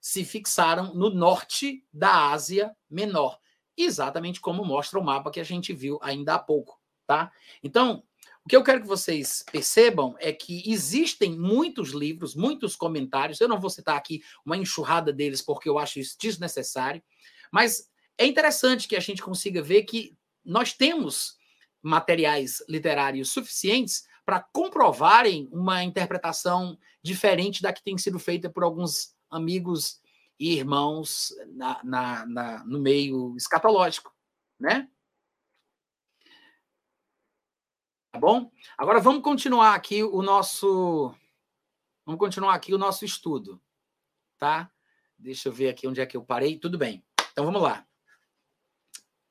[0.00, 3.38] se fixaram no norte da Ásia Menor,
[3.76, 7.30] exatamente como mostra o mapa que a gente viu ainda há pouco, tá?
[7.62, 8.02] Então,
[8.44, 13.40] o que eu quero que vocês percebam é que existem muitos livros, muitos comentários.
[13.40, 17.02] Eu não vou citar aqui uma enxurrada deles porque eu acho isso desnecessário,
[17.50, 21.36] mas é interessante que a gente consiga ver que nós temos
[21.82, 29.14] materiais literários suficientes para comprovarem uma interpretação diferente da que tem sido feita por alguns
[29.30, 30.00] amigos
[30.38, 34.12] e irmãos na, na, na, no meio escatológico,
[34.58, 34.88] né?
[38.10, 38.50] Tá bom?
[38.78, 41.14] Agora vamos continuar aqui o nosso.
[42.04, 43.60] Vamos continuar aqui o nosso estudo.
[44.38, 44.70] Tá?
[45.18, 46.58] Deixa eu ver aqui onde é que eu parei.
[46.58, 47.04] Tudo bem.
[47.32, 47.86] Então vamos lá.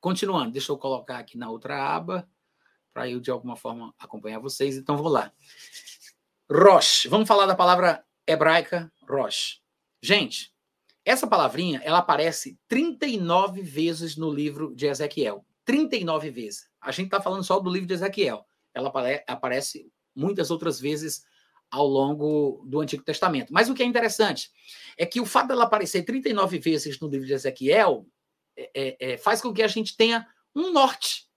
[0.06, 2.30] Continuando, deixa eu colocar aqui na outra aba
[2.94, 4.77] para eu de alguma forma acompanhar vocês.
[4.77, 5.34] Então vamos lá.
[6.48, 7.07] Rosh.
[7.10, 9.64] Vamos falar da palavra hebraica Rosh.
[9.99, 10.53] Gente,
[11.03, 15.44] essa palavrinha ela aparece 39 vezes no livro de Ezequiel.
[15.65, 16.69] 39 vezes.
[16.80, 18.45] A gente está falando só do livro de Ezequiel
[18.76, 18.94] ela
[19.26, 21.26] aparece muitas outras vezes
[21.72, 23.52] ao longo do Antigo Testamento.
[23.52, 24.52] Mas o que é interessante
[24.99, 28.06] é que o fato dela aparecer 39 vezes no livro de Ezequiel
[28.57, 31.27] é, é, é, faz com que a gente tenha um norte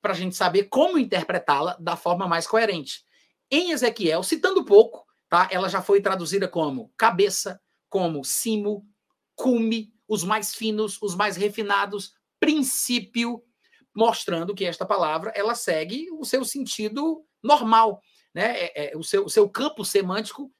[0.00, 3.04] para a gente saber como interpretá-la da forma mais coerente.
[3.50, 5.48] Em Ezequiel, citando pouco, tá?
[5.50, 8.86] ela já foi traduzida como cabeça, como cimo,
[9.34, 13.42] cume, os mais finos, os mais refinados, princípio,
[13.94, 18.00] mostrando que esta palavra ela segue o seu sentido normal,
[18.34, 18.58] né?
[18.58, 20.52] É, é, o, seu, o seu campo semântico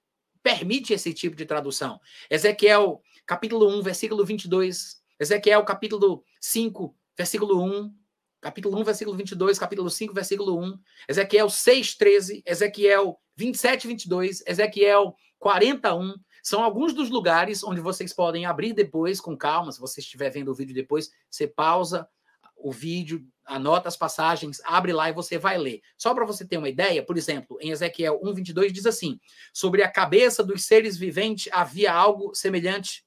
[0.42, 2.00] permite esse tipo de tradução.
[2.30, 7.94] Ezequiel, capítulo 1, versículo 22, Ezequiel, capítulo 5, versículo 1,
[8.40, 10.78] capítulo 1, versículo 22, capítulo 5, versículo 1,
[11.08, 18.46] Ezequiel 6, 13, Ezequiel 27, 22, Ezequiel 41, são alguns dos lugares onde vocês podem
[18.46, 22.08] abrir depois, com calma, se você estiver vendo o vídeo depois, você pausa,
[22.56, 25.80] o vídeo, anota as passagens, abre lá e você vai ler.
[25.96, 29.20] Só para você ter uma ideia, por exemplo, em Ezequiel 1:22 diz assim:
[29.52, 33.04] "Sobre a cabeça dos seres viventes havia algo semelhante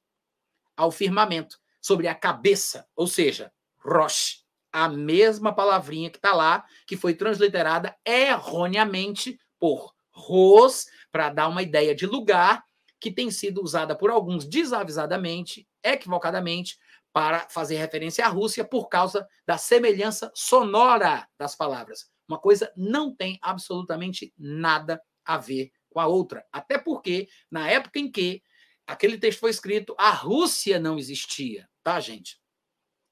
[0.75, 6.95] ao firmamento, sobre a cabeça, ou seja, Rosh, a mesma palavrinha que está lá, que
[6.95, 12.63] foi transliterada erroneamente por Ros, para dar uma ideia de lugar,
[12.99, 16.77] que tem sido usada por alguns desavisadamente, equivocadamente,
[17.11, 22.09] para fazer referência à Rússia por causa da semelhança sonora das palavras.
[22.27, 26.45] Uma coisa não tem absolutamente nada a ver com a outra.
[26.51, 28.41] Até porque, na época em que
[28.87, 32.39] aquele texto foi escrito, a Rússia não existia, tá, gente?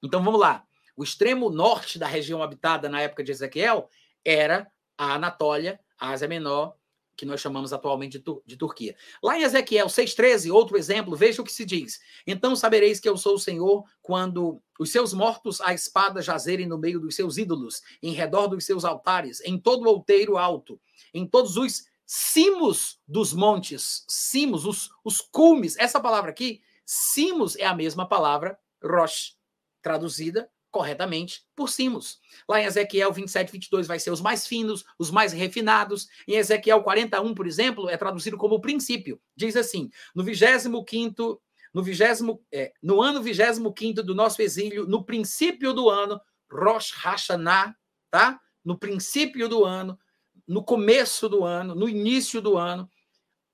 [0.02, 0.64] Então vamos lá.
[0.96, 3.88] O extremo norte da região habitada na época de Ezequiel
[4.24, 6.76] era a Anatólia, a Ásia Menor
[7.20, 8.96] que nós chamamos atualmente de, de Turquia.
[9.22, 12.00] Lá em Ezequiel 6,13, outro exemplo, veja o que se diz.
[12.26, 16.78] Então sabereis que eu sou o Senhor quando os seus mortos à espada jazerem no
[16.78, 20.80] meio dos seus ídolos, em redor dos seus altares, em todo o outeiro alto,
[21.12, 25.76] em todos os cimos dos montes, cimos, os, os cumes.
[25.76, 29.36] Essa palavra aqui, cimos, é a mesma palavra rosh,
[29.80, 32.20] traduzida corretamente por cimos.
[32.48, 36.08] Lá em Ezequiel 27, 22 vai ser os mais finos, os mais refinados.
[36.26, 39.20] Em Ezequiel 41, por exemplo, é traduzido como princípio.
[39.36, 41.40] Diz assim: no 25
[41.72, 47.76] no vigésimo, é, no ano 25 do nosso exílio, no princípio do ano, Rosh Hashanah,
[48.10, 48.40] tá?
[48.64, 49.96] No princípio do ano,
[50.44, 52.90] no começo do ano, no início do ano,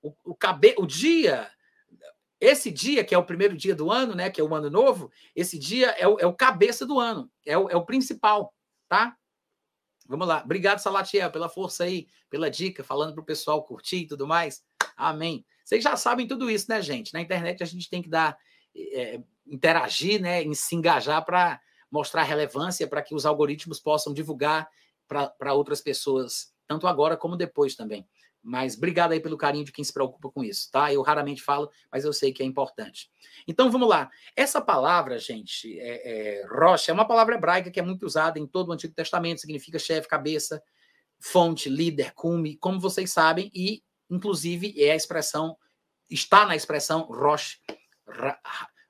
[0.00, 1.50] o, o, cabe, o dia
[2.40, 4.30] esse dia, que é o primeiro dia do ano, né?
[4.30, 7.56] Que é o ano novo, esse dia é o, é o cabeça do ano, é
[7.56, 8.54] o, é o principal,
[8.88, 9.16] tá?
[10.08, 10.42] Vamos lá.
[10.44, 14.62] Obrigado, Salatiel, pela força aí, pela dica, falando para o pessoal curtir e tudo mais.
[14.96, 15.44] Amém.
[15.64, 17.12] Vocês já sabem tudo isso, né, gente?
[17.12, 18.38] Na internet a gente tem que dar,
[18.74, 20.42] é, interagir, né?
[20.42, 21.60] Em se engajar para
[21.90, 24.68] mostrar relevância, para que os algoritmos possam divulgar
[25.08, 28.06] para outras pessoas, tanto agora como depois também.
[28.46, 30.92] Mas obrigado aí pelo carinho de quem se preocupa com isso, tá?
[30.92, 33.10] Eu raramente falo, mas eu sei que é importante.
[33.46, 34.08] Então vamos lá.
[34.36, 38.46] Essa palavra, gente, é, é, rocha, é uma palavra hebraica que é muito usada em
[38.46, 40.62] todo o Antigo Testamento, significa chefe, cabeça,
[41.18, 45.56] fonte, líder, cume, como vocês sabem, e inclusive é a expressão,
[46.08, 47.60] está na expressão Rosh,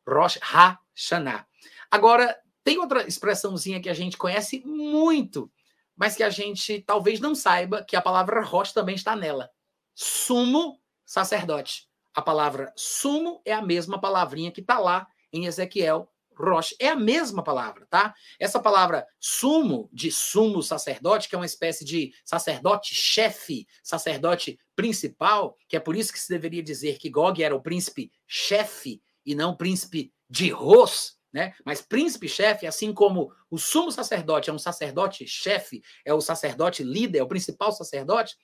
[0.06, 1.46] Rosh Hashanah.
[1.90, 5.50] Agora, tem outra expressãozinha que a gente conhece muito,
[5.96, 9.50] mas que a gente talvez não saiba que a palavra Rosh também está nela.
[9.94, 11.88] Sumo sacerdote.
[12.14, 16.74] A palavra sumo é a mesma palavrinha que está lá em Ezequiel Rosh.
[16.78, 18.14] É a mesma palavra, tá?
[18.38, 25.56] Essa palavra sumo, de sumo sacerdote, que é uma espécie de sacerdote chefe, sacerdote principal,
[25.68, 29.34] que é por isso que se deveria dizer que Gog era o príncipe chefe e
[29.34, 31.54] não príncipe de Ros, né?
[31.66, 37.22] Mas príncipe-chefe, assim como o sumo sacerdote é um sacerdote-chefe, é o sacerdote líder, é
[37.22, 38.38] o principal sacerdote,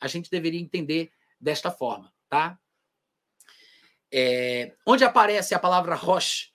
[0.00, 2.58] a gente deveria entender desta forma, tá?
[4.12, 6.50] É, onde aparece a palavra Rosh,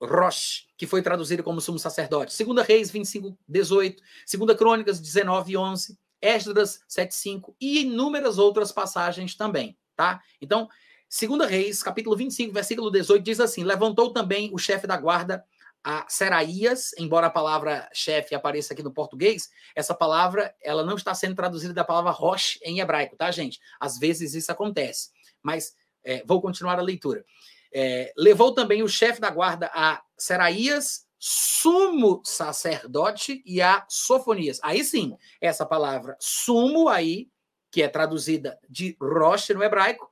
[0.00, 2.32] Rosh, que foi traduzida como sumo sacerdote?
[2.44, 4.00] 2 Reis 25, 18,
[4.38, 10.22] 2 Crônicas 19, 11, Esdras 7, 5 e inúmeras outras passagens também, tá?
[10.40, 10.68] Então,
[11.14, 15.44] Segunda Reis, capítulo 25, versículo 18, diz assim: Levantou também o chefe da guarda
[15.84, 21.14] a Seraías, embora a palavra chefe apareça aqui no português, essa palavra ela não está
[21.14, 23.60] sendo traduzida da palavra Rosh em hebraico, tá, gente?
[23.78, 25.10] Às vezes isso acontece,
[25.42, 27.26] mas é, vou continuar a leitura.
[27.74, 34.58] É, levou também o chefe da guarda a Seraías, sumo sacerdote, e a Sofonias.
[34.62, 37.28] Aí sim, essa palavra sumo aí,
[37.70, 40.10] que é traduzida de Rosh no hebraico,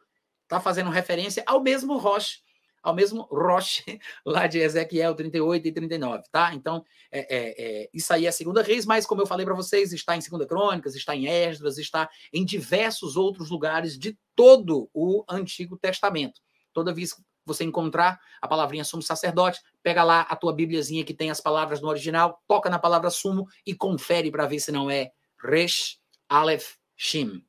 [0.50, 2.42] está fazendo referência ao mesmo Rosh
[2.82, 3.84] ao mesmo Roche,
[4.24, 6.54] lá de Ezequiel 38 e 39, tá?
[6.54, 9.54] Então, é, é, é, isso aí é a segunda reis, mas como eu falei para
[9.54, 14.88] vocês, está em Segunda Crônicas, está em Esdras, está em diversos outros lugares de todo
[14.94, 16.40] o Antigo Testamento.
[16.72, 21.12] Toda vez que você encontrar a palavrinha sumo sacerdote, pega lá a tua bíbliazinha que
[21.12, 24.90] tem as palavras no original, toca na palavra sumo e confere para ver se não
[24.90, 25.10] é
[25.42, 25.98] Resh,
[26.28, 27.44] Aleph, Shim.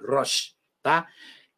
[0.00, 1.08] Rosh, tá?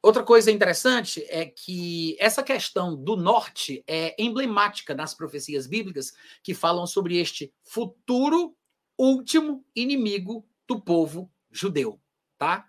[0.03, 6.13] Outra coisa interessante é que essa questão do norte é emblemática nas profecias bíblicas
[6.43, 8.57] que falam sobre este futuro
[8.99, 12.01] último inimigo do povo judeu,
[12.39, 12.69] tá?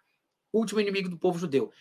[0.51, 1.71] Último inimigo do povo judeu.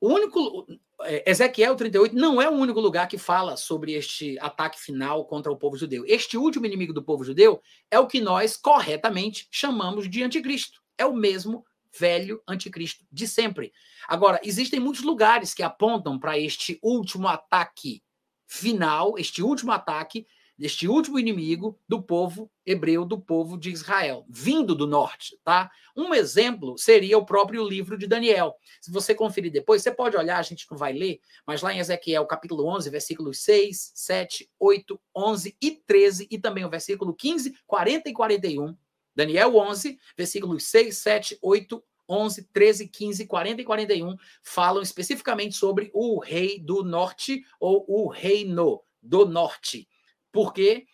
[0.00, 0.66] O único
[1.02, 5.50] é, Ezequiel 38 não é o único lugar que fala sobre este ataque final contra
[5.50, 6.04] o povo judeu.
[6.06, 7.60] Este último inimigo do povo judeu
[7.90, 10.80] é o que nós corretamente chamamos de anticristo.
[10.98, 11.64] É o mesmo
[11.98, 13.72] velho anticristo de sempre.
[14.08, 18.02] Agora, existem muitos lugares que apontam para este último ataque
[18.46, 20.26] final, este último ataque
[20.58, 25.70] deste último inimigo do povo hebreu, do povo de Israel, vindo do norte, tá?
[25.94, 28.54] Um exemplo seria o próprio livro de Daniel.
[28.80, 31.78] Se você conferir depois, você pode olhar, a gente não vai ler, mas lá em
[31.78, 37.54] Ezequiel, capítulo 11, versículos 6, 7, 8, 11 e 13, e também o versículo 15,
[37.66, 38.76] 40 e 41,
[39.16, 45.90] Daniel 11, versículos 6, 7, 8, 11, 13, 15, 40 e 41 falam especificamente sobre
[45.92, 49.88] o rei do norte ou o reino do norte.
[50.30, 50.86] Porque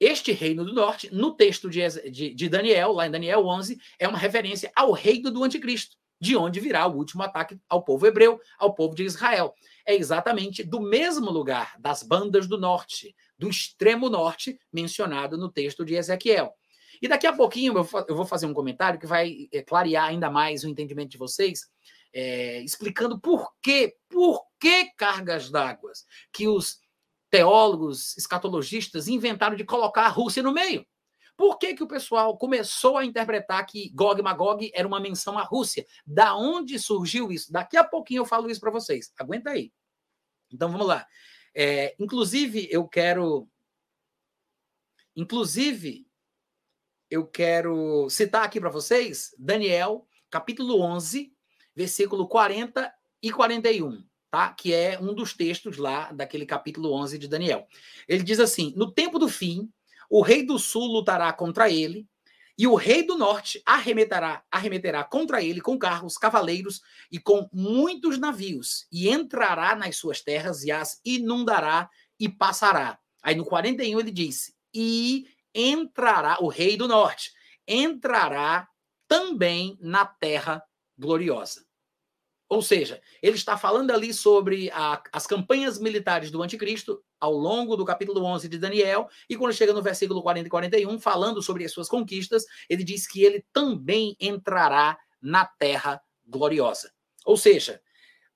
[0.00, 1.80] este reino do norte, no texto de,
[2.10, 6.36] de, de Daniel, lá em Daniel 11, é uma referência ao reino do anticristo, de
[6.36, 9.54] onde virá o último ataque ao povo hebreu, ao povo de Israel.
[9.86, 15.84] É exatamente do mesmo lugar, das bandas do norte, do extremo norte, mencionado no texto
[15.84, 16.52] de Ezequiel.
[17.02, 20.62] E daqui a pouquinho eu vou fazer um comentário que vai é, clarear ainda mais
[20.62, 21.68] o entendimento de vocês,
[22.14, 25.90] é, explicando por que, por que cargas d'água
[26.32, 26.80] que os
[27.28, 30.86] teólogos, escatologistas inventaram de colocar a Rússia no meio.
[31.36, 35.36] Por que, que o pessoal começou a interpretar que Gog e Magog era uma menção
[35.36, 35.84] à Rússia?
[36.06, 37.50] Da onde surgiu isso?
[37.50, 39.12] Daqui a pouquinho eu falo isso para vocês.
[39.18, 39.72] Aguenta aí.
[40.52, 41.04] Então vamos lá.
[41.52, 43.48] É, inclusive, eu quero.
[45.16, 46.06] Inclusive,
[47.12, 51.30] eu quero citar aqui para vocês Daniel, capítulo 11,
[51.76, 52.90] versículo 40
[53.22, 54.48] e 41, tá?
[54.48, 57.68] Que é um dos textos lá daquele capítulo 11 de Daniel.
[58.08, 59.70] Ele diz assim: No tempo do fim,
[60.08, 62.08] o rei do sul lutará contra ele,
[62.56, 66.80] e o rei do norte arremeterá, arremeterá contra ele com carros, cavaleiros
[67.10, 72.98] e com muitos navios, e entrará nas suas terras e as inundará e passará.
[73.22, 77.32] Aí no 41 ele disse: E entrará, o rei do norte,
[77.66, 78.68] entrará
[79.06, 80.62] também na terra
[80.98, 81.64] gloriosa.
[82.48, 87.76] Ou seja, ele está falando ali sobre a, as campanhas militares do anticristo ao longo
[87.76, 91.64] do capítulo 11 de Daniel, e quando chega no versículo 40 e 41, falando sobre
[91.64, 96.92] as suas conquistas, ele diz que ele também entrará na terra gloriosa.
[97.24, 97.80] Ou seja,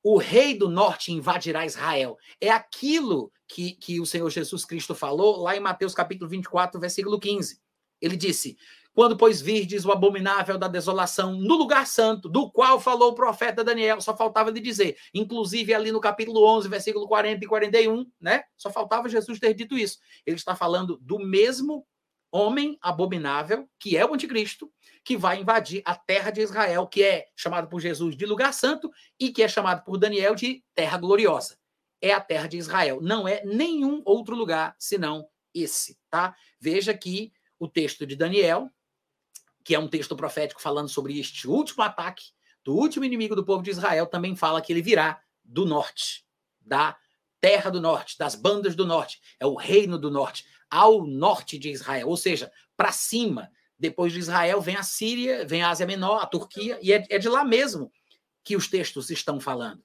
[0.08, 2.16] o rei do norte invadirá Israel.
[2.40, 7.18] É aquilo que, que o Senhor Jesus Cristo falou lá em Mateus capítulo 24, versículo
[7.18, 7.60] 15.
[8.00, 8.56] Ele disse:
[8.94, 13.64] Quando, pois, virdes o abominável da desolação no lugar santo, do qual falou o profeta
[13.64, 18.44] Daniel, só faltava de dizer, inclusive ali no capítulo 11, versículo 40 e 41, né?
[18.56, 19.98] Só faltava Jesus ter dito isso.
[20.24, 21.84] Ele está falando do mesmo
[22.36, 24.70] homem abominável, que é o anticristo,
[25.04, 28.90] que vai invadir a terra de Israel, que é chamado por Jesus de lugar santo
[29.18, 31.56] e que é chamado por Daniel de terra gloriosa
[32.00, 33.00] é a terra de Israel.
[33.00, 36.36] Não é nenhum outro lugar senão esse, tá?
[36.60, 38.70] Veja que o texto de Daniel,
[39.64, 42.24] que é um texto profético falando sobre este último ataque
[42.62, 46.26] do último inimigo do povo de Israel, também fala que ele virá do norte,
[46.60, 46.96] da
[47.40, 51.70] terra do norte, das bandas do norte, é o reino do norte, ao norte de
[51.70, 53.50] Israel, ou seja, para cima.
[53.78, 57.18] Depois de Israel vem a Síria, vem a Ásia Menor, a Turquia, e é, é
[57.18, 57.92] de lá mesmo
[58.42, 59.82] que os textos estão falando.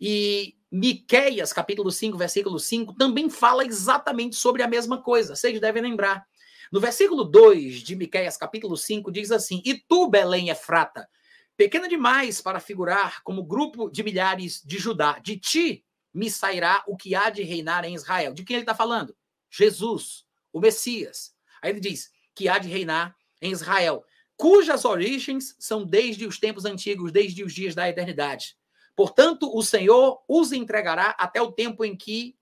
[0.00, 5.34] E Miqueias, capítulo 5, versículo 5, também fala exatamente sobre a mesma coisa.
[5.34, 6.24] Vocês devem lembrar.
[6.70, 11.08] No versículo 2 de Miqueias, capítulo 5, diz assim: E tu, Belém Efrata,
[11.56, 16.96] pequena demais para figurar como grupo de milhares de Judá, de ti me sairá o
[16.96, 18.32] que há de reinar em Israel.
[18.32, 19.14] De quem ele está falando?
[19.50, 21.34] Jesus, o Messias.
[21.60, 24.04] Aí ele diz que há de reinar em Israel,
[24.36, 28.56] cujas origens são desde os tempos antigos, desde os dias da eternidade.
[28.94, 32.36] Portanto, o Senhor os entregará até o tempo em que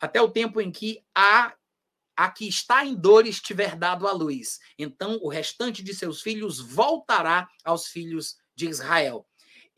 [0.00, 1.54] até o tempo em que a
[2.16, 4.58] a que está em dores tiver dado a luz.
[4.76, 9.24] Então o restante de seus filhos voltará aos filhos de Israel.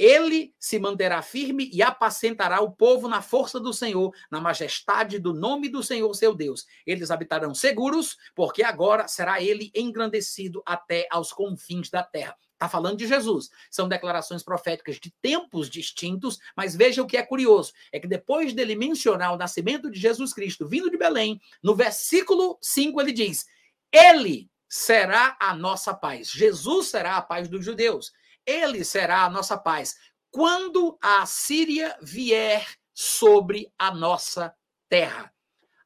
[0.01, 5.35] Ele se manterá firme e apacentará o povo na força do Senhor, na majestade do
[5.35, 6.65] nome do Senhor seu Deus.
[6.87, 12.35] Eles habitarão seguros, porque agora será ele engrandecido até aos confins da terra.
[12.55, 13.51] Está falando de Jesus.
[13.71, 18.55] São declarações proféticas de tempos distintos, mas veja o que é curioso: é que depois
[18.55, 23.45] dele mencionar o nascimento de Jesus Cristo vindo de Belém, no versículo 5 ele diz:
[23.93, 26.31] Ele será a nossa paz.
[26.31, 28.19] Jesus será a paz dos judeus
[28.51, 29.97] ele será a nossa paz.
[30.31, 34.55] Quando a Síria vier sobre a nossa
[34.89, 35.33] terra.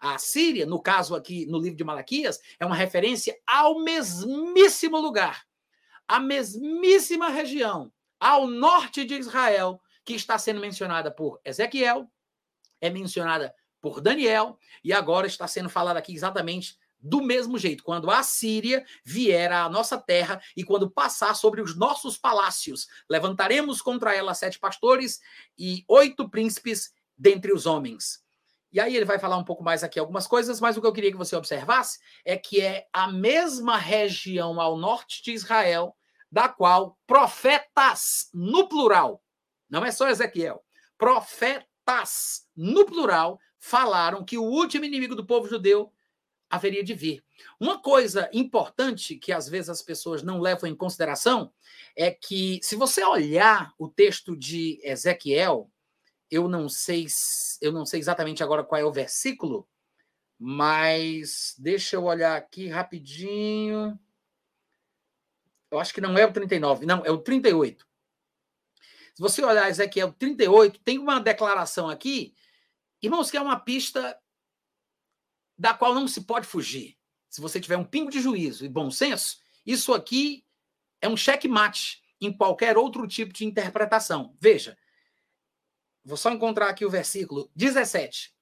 [0.00, 5.44] A Síria, no caso aqui no livro de Malaquias, é uma referência ao mesmíssimo lugar,
[6.08, 12.10] à mesmíssima região, ao norte de Israel, que está sendo mencionada por Ezequiel,
[12.80, 18.10] é mencionada por Daniel, e agora está sendo falada aqui exatamente do mesmo jeito, quando
[18.10, 24.14] a Síria vier à nossa terra e quando passar sobre os nossos palácios, levantaremos contra
[24.14, 25.20] ela sete pastores
[25.58, 28.24] e oito príncipes dentre os homens.
[28.72, 30.92] E aí ele vai falar um pouco mais aqui algumas coisas, mas o que eu
[30.94, 35.94] queria que você observasse é que é a mesma região ao norte de Israel,
[36.32, 39.22] da qual profetas no plural,
[39.68, 40.64] não é só Ezequiel,
[40.96, 45.92] profetas no plural falaram que o último inimigo do povo judeu
[46.48, 47.24] haveria de vir.
[47.58, 51.52] Uma coisa importante que às vezes as pessoas não levam em consideração
[51.96, 55.70] é que, se você olhar o texto de Ezequiel,
[56.30, 57.06] eu não sei,
[57.60, 59.68] eu não sei exatamente agora qual é o versículo,
[60.38, 63.98] mas deixa eu olhar aqui rapidinho.
[65.70, 67.86] Eu acho que não é o 39, não, é o 38.
[69.14, 72.34] Se você olhar Ezequiel 38, tem uma declaração aqui,
[73.00, 74.18] irmãos, que é uma pista
[75.56, 76.96] da qual não se pode fugir.
[77.28, 80.44] Se você tiver um pingo de juízo e bom senso, isso aqui
[81.00, 84.36] é um checkmate em qualquer outro tipo de interpretação.
[84.40, 84.76] Veja,
[86.04, 88.34] vou só encontrar aqui o versículo 17.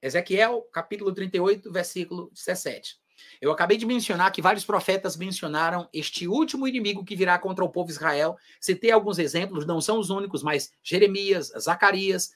[0.00, 2.98] Ezequiel, capítulo 38, versículo 17.
[3.40, 7.70] Eu acabei de mencionar que vários profetas mencionaram este último inimigo que virá contra o
[7.70, 8.36] povo Israel.
[8.60, 12.32] Citei alguns exemplos, não são os únicos, mas Jeremias, Zacarias,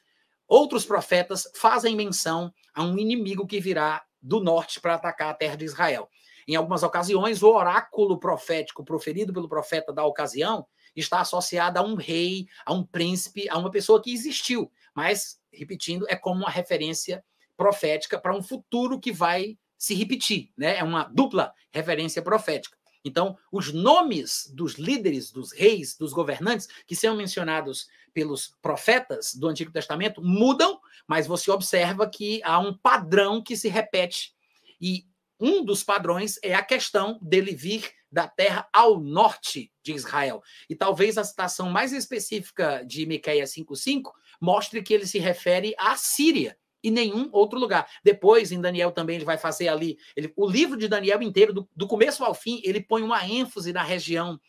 [0.48, 5.56] Outros profetas fazem menção a um inimigo que virá do norte para atacar a terra
[5.56, 6.08] de Israel.
[6.46, 10.66] Em algumas ocasiões, o oráculo profético proferido pelo profeta da ocasião
[10.96, 14.72] está associado a um rei, a um príncipe, a uma pessoa que existiu.
[14.94, 17.22] Mas, repetindo, é como uma referência
[17.54, 20.78] profética para um futuro que vai se repetir, né?
[20.78, 22.77] É uma dupla referência profética.
[23.08, 29.48] Então, os nomes dos líderes, dos reis, dos governantes que são mencionados pelos profetas do
[29.48, 34.34] Antigo Testamento mudam, mas você observa que há um padrão que se repete.
[34.80, 35.06] E
[35.40, 40.42] um dos padrões é a questão dele vir da terra ao norte de Israel.
[40.68, 45.96] E talvez a citação mais específica de Miqueias 5:5 mostre que ele se refere à
[45.96, 47.88] Síria, e nenhum outro lugar.
[48.04, 49.98] Depois, em Daniel também, ele vai fazer ali.
[50.16, 53.72] Ele, o livro de Daniel inteiro, do, do começo ao fim, ele põe uma ênfase
[53.72, 54.40] na região,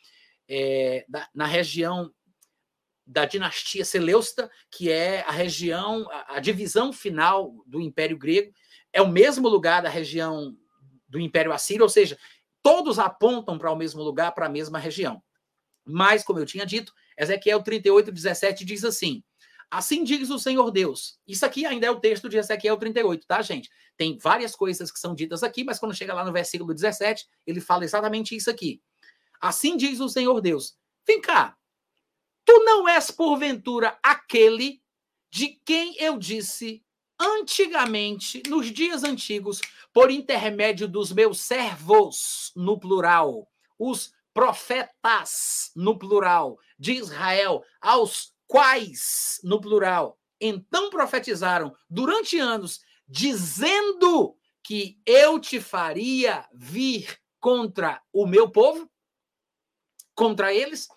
[0.48, 2.14] é, da, na região
[3.06, 8.54] da dinastia Seleucida, que é a região, a, a divisão final do Império Grego.
[8.94, 10.56] É o mesmo lugar da região
[11.08, 12.18] do Império Assírio, ou seja,
[12.62, 15.22] todos apontam para o mesmo lugar, para a mesma região.
[15.84, 19.24] Mas, como eu tinha dito, Ezequiel 38, 17 diz assim:
[19.72, 21.20] Assim diz o Senhor Deus.
[21.28, 23.70] Isso aqui ainda é o texto de Ezequiel 38, tá, gente?
[23.96, 27.62] Tem várias coisas que são ditas aqui, mas quando chega lá no versículo 17, ele
[27.62, 28.82] fala exatamente isso aqui.
[29.40, 30.76] Assim diz o Senhor Deus:
[31.06, 31.56] Vem cá,
[32.44, 34.82] tu não és porventura aquele
[35.30, 36.84] de quem eu disse
[37.20, 39.62] antigamente, nos dias antigos,
[39.94, 43.48] por intermédio dos meus servos, no plural,
[43.78, 54.36] os profetas, no plural, de Israel, aos quais, no plural, então profetizaram durante anos, dizendo
[54.64, 58.90] que eu te faria vir contra o meu povo,
[60.16, 60.88] contra eles.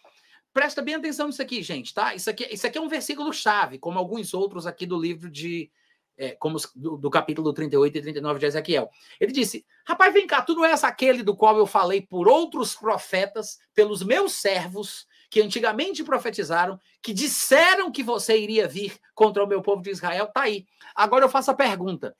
[0.50, 2.14] Presta bem atenção nisso aqui, gente, tá?
[2.14, 5.70] Isso aqui, isso aqui é um versículo chave, como alguns outros aqui do livro de.
[6.16, 8.90] É, como do, do, capítulo 38 e 39 de Ezequiel.
[9.20, 12.74] Ele disse: Rapaz, vem cá, tu não és aquele do qual eu falei por outros
[12.74, 19.46] profetas, pelos meus servos, que antigamente profetizaram, que disseram que você iria vir contra o
[19.46, 20.66] meu povo de Israel, tá aí.
[20.94, 22.14] Agora eu faço a pergunta.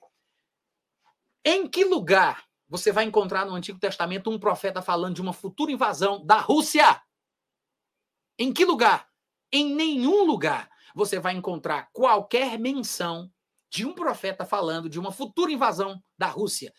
[1.45, 5.71] Em que lugar você vai encontrar no Antigo Testamento um profeta falando de uma futura
[5.71, 6.99] invasão da Rússia?
[8.39, 9.07] Em que lugar?
[9.51, 13.31] Em nenhum lugar você vai encontrar qualquer menção
[13.69, 16.73] de um profeta falando de uma futura invasão da Rússia.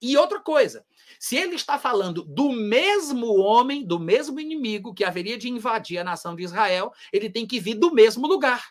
[0.00, 0.84] E outra coisa,
[1.18, 6.04] se ele está falando do mesmo homem, do mesmo inimigo que haveria de invadir a
[6.04, 8.70] nação de Israel, ele tem que vir do mesmo lugar.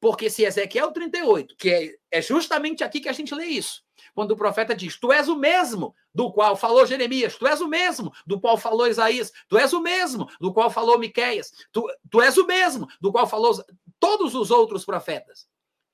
[0.00, 3.82] Porque se Ezequiel 38, que é, é justamente aqui que a gente lê isso,
[4.14, 7.68] quando o profeta diz: Tu és o mesmo do qual falou Jeremias, tu és o
[7.68, 12.20] mesmo do qual falou Isaías, tu és o mesmo do qual falou Miqueias, tu, tu
[12.20, 13.62] és o mesmo do qual falou
[13.98, 15.46] todos os outros profetas.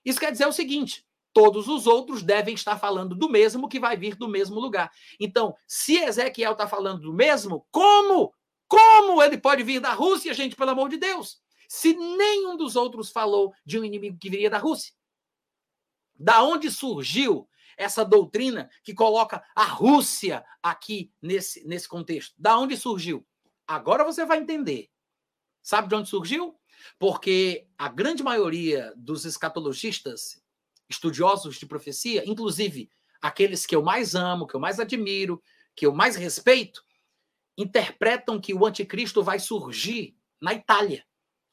[0.05, 3.97] Isso quer dizer o seguinte: todos os outros devem estar falando do mesmo que vai
[3.97, 4.91] vir do mesmo lugar.
[5.19, 8.33] Então, se Ezequiel está falando do mesmo, como?
[8.69, 11.41] Como ele pode vir da Rússia, gente, pelo amor de Deus?
[11.69, 14.95] Se nenhum dos outros falou de um inimigo que viria da Rússia.
[16.15, 22.35] Da onde surgiu essa doutrina que coloca a Rússia aqui nesse, nesse contexto?
[22.39, 23.27] Da onde surgiu?
[23.67, 24.91] Agora você vai entender.
[25.63, 26.59] Sabe de onde surgiu?
[26.99, 30.42] Porque a grande maioria dos escatologistas
[30.93, 32.91] estudiosos de profecia, inclusive
[33.21, 35.43] aqueles que eu mais amo, que eu mais admiro,
[35.75, 36.85] que eu mais respeito,
[37.57, 41.05] interpretam que o anticristo vai surgir na Itália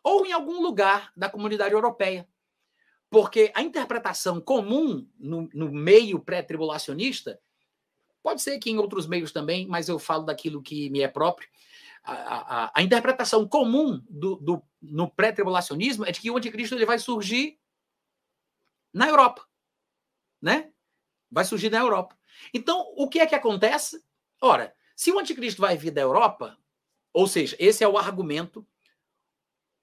[0.04, 2.28] ou em algum lugar da comunidade europeia.
[3.10, 7.40] Porque a interpretação comum no, no meio pré-tribulacionista,
[8.22, 11.50] pode ser que em outros meios também, mas eu falo daquilo que me é próprio.
[12.04, 16.86] A, a, a interpretação comum do, do no pré-tribulacionismo é de que o anticristo ele
[16.86, 17.59] vai surgir
[18.94, 19.46] na Europa,
[20.42, 20.72] né?
[21.32, 22.18] Vai surgir na Europa.
[22.54, 24.04] Então, o que é que acontece?
[24.42, 26.58] Ora, se o anticristo vai vir da Europa,
[27.14, 28.66] ou seja, esse é o argumento,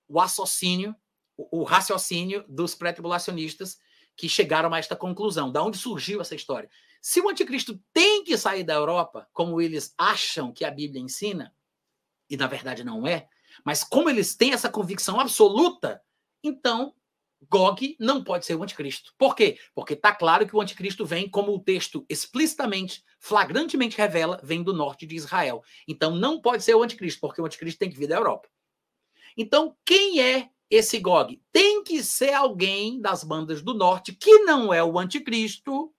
[0.08, 0.94] o raciocínio,
[1.36, 3.78] o, raciocínio dos pré-tribulacionistas
[4.16, 5.52] que chegaram a esta conclusão.
[5.52, 6.70] Da onde surgiu essa história?
[7.02, 11.54] Se o anticristo tem que sair da Europa, como eles acham que a Bíblia ensina,
[12.28, 13.28] e na verdade não é,
[13.64, 16.02] mas como eles têm essa convicção absoluta,
[16.42, 16.94] então
[17.50, 19.12] Gog não pode ser o anticristo.
[19.16, 19.58] Por quê?
[19.74, 24.72] Porque está claro que o anticristo vem, como o texto explicitamente, flagrantemente revela, vem do
[24.72, 25.62] norte de Israel.
[25.86, 28.48] Então não pode ser o anticristo, porque o anticristo tem que vir da Europa.
[29.36, 31.40] Então, quem é esse Gog?
[31.52, 35.92] Tem que ser alguém das bandas do norte, que não é o anticristo,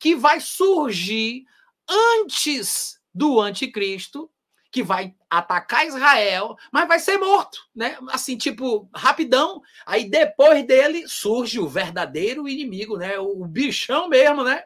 [0.00, 1.44] que vai surgir
[1.88, 4.30] antes do anticristo
[4.70, 7.98] que vai atacar Israel, mas vai ser morto, né?
[8.10, 9.62] Assim, tipo, rapidão.
[9.86, 13.18] Aí depois dele surge o verdadeiro inimigo, né?
[13.18, 14.64] O bichão mesmo, né?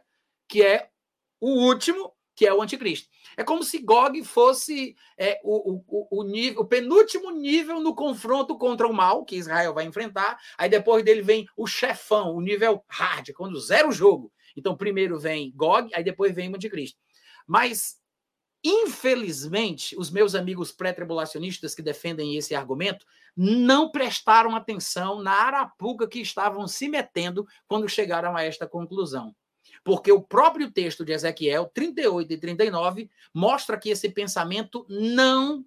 [0.48, 0.88] Que é
[1.40, 3.08] o último, que é o anticristo.
[3.36, 8.58] É como se Gog fosse é, o, o, o, nível, o penúltimo nível no confronto
[8.58, 10.38] contra o mal que Israel vai enfrentar.
[10.58, 14.32] Aí depois dele vem o chefão, o nível hard, quando zero o jogo.
[14.56, 16.98] Então primeiro vem Gog, aí depois vem o anticristo.
[17.46, 18.01] Mas
[18.64, 23.04] Infelizmente, os meus amigos pré-tribulacionistas que defendem esse argumento
[23.36, 29.34] não prestaram atenção na arapuca que estavam se metendo quando chegaram a esta conclusão.
[29.82, 35.64] Porque o próprio texto de Ezequiel 38 e 39 mostra que esse pensamento não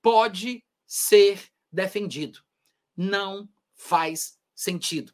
[0.00, 2.40] pode ser defendido.
[2.96, 5.12] Não faz sentido.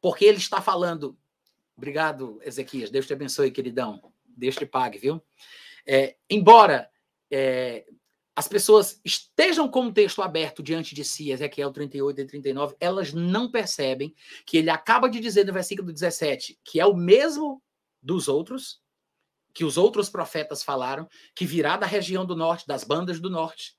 [0.00, 1.16] Porque ele está falando.
[1.76, 2.90] Obrigado, Ezequias.
[2.90, 4.12] Deus te abençoe, queridão.
[4.26, 5.22] Deus te pague, viu?
[5.86, 6.90] É, embora
[7.30, 7.86] é,
[8.34, 13.12] as pessoas estejam com o texto aberto diante de si, Ezequiel 38 e 39, elas
[13.12, 14.14] não percebem
[14.44, 17.62] que ele acaba de dizer no versículo 17 que é o mesmo
[18.02, 18.80] dos outros,
[19.54, 23.74] que os outros profetas falaram, que virá da região do norte, das bandas do norte.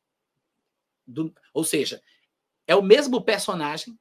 [1.05, 2.01] Do, ou seja,
[2.65, 3.97] é o mesmo personagem,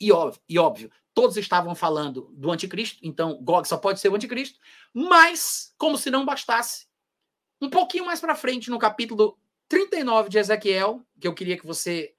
[0.00, 4.16] e óbvio, e óbvio, todos estavam falando do anticristo, então Gog só pode ser o
[4.16, 4.58] anticristo,
[4.92, 6.89] mas, como se não bastasse,
[7.60, 9.38] um pouquinho mais para frente, no capítulo
[9.68, 12.14] 39 de Ezequiel, que eu queria que você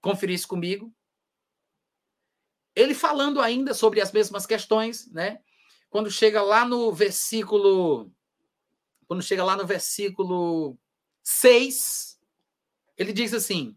[0.00, 0.92] conferisse comigo,
[2.74, 5.40] ele falando ainda sobre as mesmas questões, né?
[5.90, 8.10] Quando chega lá no versículo
[9.06, 10.78] quando chega lá no versículo
[11.22, 12.20] 6,
[12.96, 13.76] ele diz assim: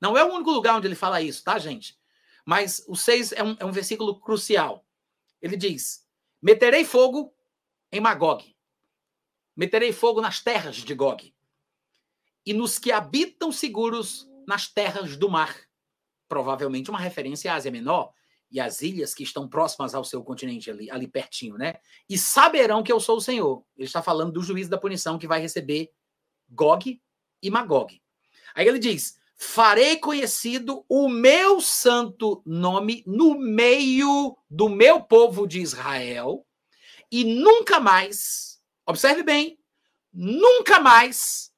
[0.00, 1.98] não é o único lugar onde ele fala isso, tá, gente?
[2.44, 4.86] Mas o 6 é um, é um versículo crucial.
[5.40, 6.06] Ele diz:
[6.40, 7.34] Meterei fogo
[7.90, 8.55] em Magog,
[9.56, 11.34] Meterei fogo nas terras de Gog
[12.44, 15.56] e nos que habitam seguros nas terras do mar.
[16.28, 18.12] Provavelmente uma referência à Ásia Menor
[18.50, 21.74] e às ilhas que estão próximas ao seu continente, ali, ali pertinho, né?
[22.08, 23.64] E saberão que eu sou o Senhor.
[23.76, 25.90] Ele está falando do juízo da punição que vai receber
[26.48, 27.00] Gog
[27.42, 28.00] e Magog.
[28.54, 35.60] Aí ele diz: Farei conhecido o meu santo nome no meio do meu povo de
[35.60, 36.46] Israel
[37.10, 38.55] e nunca mais,
[38.86, 39.58] observe bem,
[40.12, 41.52] nunca mais,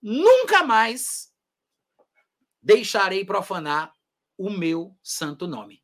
[0.00, 1.32] nunca mais
[2.62, 3.92] deixarei profanar
[4.36, 5.82] o meu santo nome.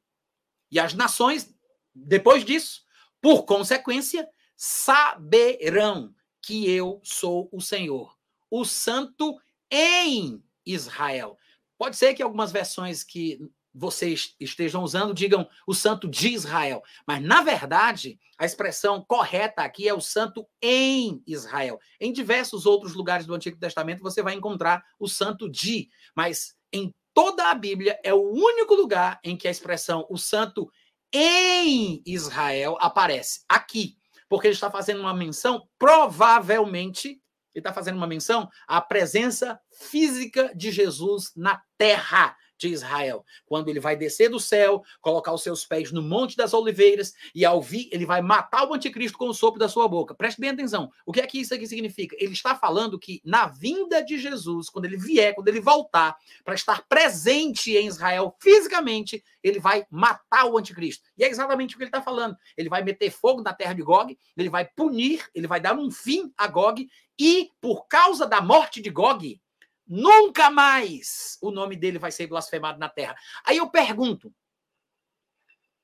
[0.71, 1.55] E as nações,
[1.95, 2.85] depois disso,
[3.21, 8.17] por consequência, saberão que eu sou o Senhor,
[8.51, 9.41] o Santo
[9.71, 11.39] em Israel.
[11.77, 13.39] Pode ser que algumas versões que
[13.75, 19.89] vocês estejam usando digam o santo de Israel, mas na verdade a expressão correta aqui
[19.89, 21.79] é o santo em Israel.
[22.01, 26.95] Em diversos outros lugares do Antigo Testamento você vai encontrar o santo de, mas em
[27.13, 30.71] toda a Bíblia é o único lugar em que a expressão o santo
[31.13, 33.97] em Israel aparece aqui,
[34.29, 37.21] porque ele está fazendo uma menção provavelmente
[37.55, 43.25] ele está fazendo uma menção à presença física de Jesus na terra de Israel.
[43.47, 47.45] Quando ele vai descer do céu, colocar os seus pés no Monte das Oliveiras e
[47.45, 50.15] ao vir, ele vai matar o anticristo com o sopro da sua boca.
[50.15, 50.91] Preste bem atenção.
[51.05, 52.17] O que é que isso aqui significa?
[52.19, 56.55] Ele está falando que na vinda de Jesus, quando ele vier, quando ele voltar para
[56.55, 61.09] estar presente em Israel fisicamente, ele vai matar o anticristo.
[61.19, 62.37] E é exatamente o que ele está falando.
[62.57, 65.91] Ele vai meter fogo na terra de Gog, ele vai punir, ele vai dar um
[65.91, 69.41] fim a Gog e por causa da morte de Gog,
[69.86, 73.16] Nunca mais o nome dele vai ser blasfemado na terra.
[73.44, 74.35] Aí eu pergunto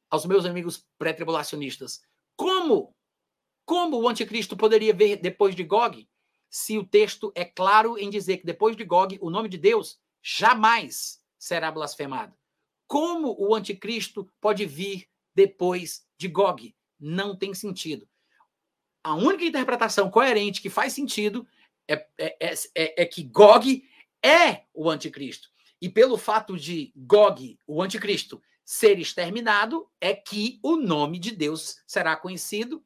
[0.09, 2.03] aos meus amigos pré-tribulacionistas:
[2.37, 2.95] como,
[3.65, 6.09] como o anticristo poderia ver depois de Gog,
[6.49, 10.01] se o texto é claro em dizer que depois de Gog o nome de Deus
[10.23, 12.35] jamais será blasfemado?
[12.87, 16.75] Como o anticristo pode vir depois de Gog?
[16.99, 18.09] Não tem sentido.
[19.03, 21.47] A única interpretação coerente que faz sentido
[21.87, 23.89] é, é, é, é, que Gog
[24.25, 25.49] é o anticristo.
[25.81, 31.83] E pelo fato de Gog, o anticristo, ser exterminado, é que o nome de Deus
[31.87, 32.85] será conhecido,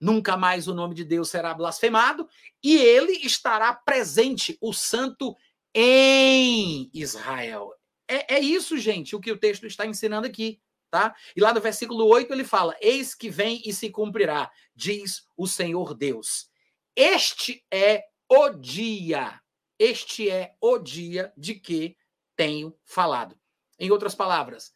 [0.00, 2.28] nunca mais o nome de Deus será blasfemado,
[2.62, 5.36] e ele estará presente, o santo,
[5.74, 7.72] em Israel.
[8.08, 10.60] É, é isso, gente, o que o texto está ensinando aqui.
[10.90, 11.14] Tá?
[11.34, 15.46] E lá no versículo 8 ele fala: Eis que vem e se cumprirá, diz o
[15.46, 16.50] Senhor Deus.
[16.94, 19.40] Este é o dia
[19.82, 21.96] este é o dia de que
[22.36, 23.36] tenho falado.
[23.76, 24.72] Em outras palavras,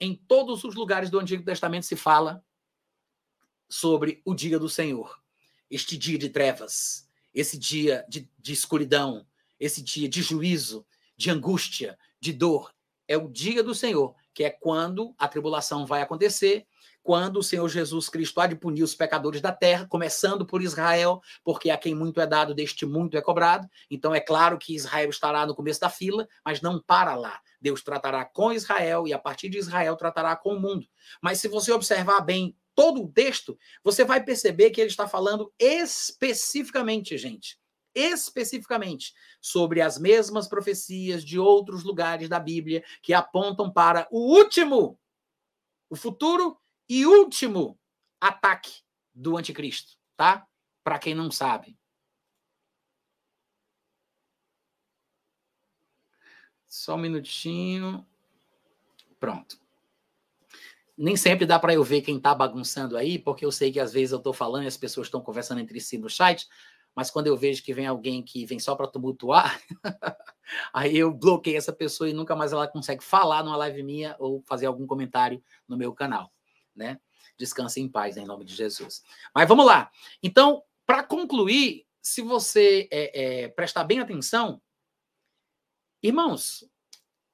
[0.00, 2.42] em todos os lugares do Antigo Testamento se fala
[3.68, 5.20] sobre o dia do Senhor.
[5.70, 9.26] Este dia de trevas, esse dia de, de escuridão,
[9.60, 10.86] esse dia de juízo,
[11.18, 12.74] de angústia, de dor.
[13.06, 16.66] É o dia do Senhor, que é quando a tribulação vai acontecer
[17.06, 21.22] quando o Senhor Jesus Cristo há de punir os pecadores da terra, começando por Israel,
[21.44, 23.70] porque a quem muito é dado, deste muito é cobrado.
[23.88, 27.40] Então é claro que Israel estará no começo da fila, mas não para lá.
[27.60, 30.84] Deus tratará com Israel e a partir de Israel tratará com o mundo.
[31.22, 35.54] Mas se você observar bem todo o texto, você vai perceber que ele está falando
[35.60, 37.56] especificamente, gente,
[37.94, 44.98] especificamente sobre as mesmas profecias de outros lugares da Bíblia que apontam para o último,
[45.88, 47.78] o futuro e último
[48.20, 48.82] ataque
[49.14, 50.46] do anticristo, tá?
[50.84, 51.76] Para quem não sabe.
[56.66, 58.06] Só um minutinho.
[59.18, 59.58] Pronto.
[60.96, 63.92] Nem sempre dá para eu ver quem está bagunçando aí, porque eu sei que às
[63.92, 66.46] vezes eu estou falando e as pessoas estão conversando entre si no chat,
[66.94, 69.60] mas quando eu vejo que vem alguém que vem só para tumultuar,
[70.72, 74.42] aí eu bloqueio essa pessoa e nunca mais ela consegue falar numa live minha ou
[74.46, 76.32] fazer algum comentário no meu canal
[76.76, 77.00] né?
[77.38, 79.02] Descanse em paz, em nome de Jesus.
[79.34, 79.90] Mas vamos lá.
[80.22, 84.62] Então, para concluir, se você é, é, prestar bem atenção,
[86.02, 86.64] irmãos,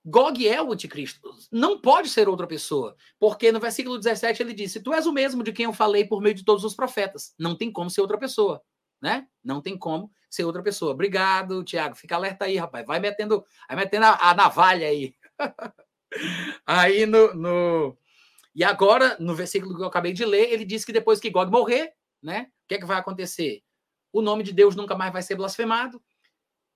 [0.04, 1.30] Gog é o anticristo.
[1.50, 2.96] Não pode ser outra pessoa.
[3.20, 6.20] Porque no versículo 17 ele disse: Tu és o mesmo de quem eu falei por
[6.20, 7.34] meio de todos os profetas.
[7.38, 8.62] Não tem como ser outra pessoa.
[9.00, 9.26] Né?
[9.42, 10.92] Não tem como ser outra pessoa.
[10.92, 11.94] Obrigado, Tiago.
[11.94, 12.86] Fica alerta aí, rapaz.
[12.86, 15.14] Vai metendo, vai metendo a, a navalha aí.
[16.66, 17.98] aí no, no,
[18.54, 21.50] e agora, no versículo que eu acabei de ler, ele diz que depois que Gog
[21.50, 21.92] morrer,
[22.22, 23.62] né, o que, é que vai acontecer?
[24.12, 26.02] O nome de Deus nunca mais vai ser blasfemado.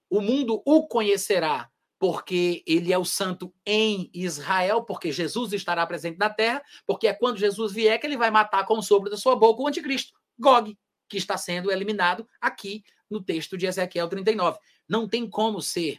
[0.08, 6.18] O mundo o conhecerá porque ele é o santo em Israel, porque Jesus estará presente
[6.18, 9.16] na terra, porque é quando Jesus vier que ele vai matar com o sopro da
[9.16, 10.76] sua boca o anticristo, Gog,
[11.08, 14.58] que está sendo eliminado aqui no texto de Ezequiel 39.
[14.88, 15.98] Não tem como ser,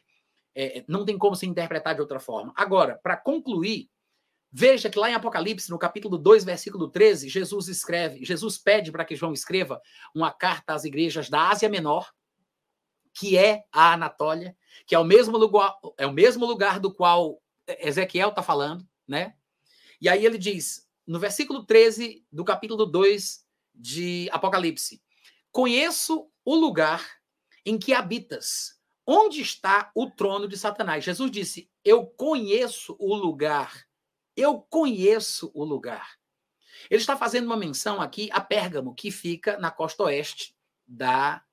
[0.54, 2.54] é, não tem como se interpretar de outra forma.
[2.56, 3.90] Agora, para concluir,
[4.52, 9.04] Veja que lá em Apocalipse, no capítulo 2, versículo 13, Jesus escreve, Jesus pede para
[9.04, 9.82] que João escreva
[10.16, 12.12] uma carta às igrejas da Ásia Menor,
[13.14, 14.56] que é a Anatólia,
[14.86, 19.36] que é o mesmo lugar, é o mesmo lugar do qual Ezequiel está falando, né?
[20.00, 25.02] E aí ele diz, no versículo 13 do capítulo 2 de Apocalipse.
[25.52, 27.06] Conheço o lugar
[27.66, 28.78] em que habitas.
[29.06, 31.04] Onde está o trono de Satanás?
[31.04, 33.87] Jesus disse: Eu conheço o lugar.
[34.38, 36.18] Eu conheço o lugar.
[36.90, 40.56] Ele está fazendo uma menção aqui a Pérgamo, que fica na costa oeste
[40.86, 41.44] da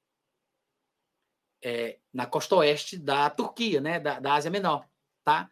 [1.63, 4.87] é, na costa oeste da Turquia, né, da, da Ásia Menor,
[5.25, 5.51] tá?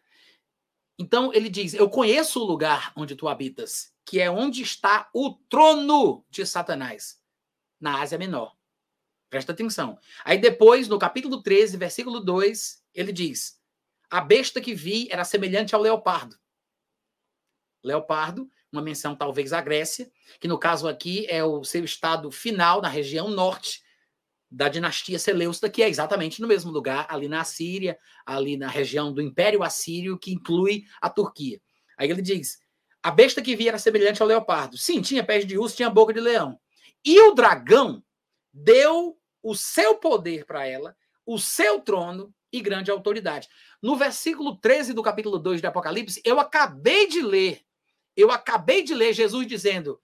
[0.97, 5.33] Então ele diz: Eu conheço o lugar onde tu habitas, que é onde está o
[5.49, 7.19] trono de Satanás,
[7.79, 8.55] na Ásia Menor.
[9.27, 9.97] Presta atenção.
[10.23, 13.59] Aí depois, no capítulo 13, versículo 2, ele diz:
[14.07, 16.37] A besta que vi era semelhante ao leopardo.
[17.83, 22.81] Leopardo, uma menção talvez à Grécia, que no caso aqui é o seu estado final
[22.81, 23.83] na região norte
[24.49, 29.11] da dinastia Seleucida, que é exatamente no mesmo lugar, ali na Síria, ali na região
[29.11, 31.59] do Império Assírio, que inclui a Turquia.
[31.97, 32.59] Aí ele diz:
[33.01, 34.77] a besta que vi era semelhante ao leopardo.
[34.77, 36.59] Sim, tinha pés de urso, tinha boca de leão.
[37.03, 38.03] E o dragão
[38.53, 40.95] deu o seu poder para ela,
[41.25, 43.49] o seu trono e grande autoridade.
[43.81, 47.61] No versículo 13 do capítulo 2 de Apocalipse, eu acabei de ler,
[48.15, 50.01] eu acabei de ler Jesus dizendo: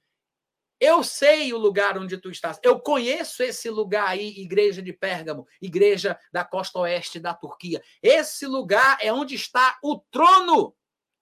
[0.80, 2.58] eu sei o lugar onde tu estás.
[2.64, 7.84] Eu conheço esse lugar aí, igreja de Pérgamo, igreja da costa oeste da Turquia.
[8.02, 10.74] Esse lugar é onde está o trono,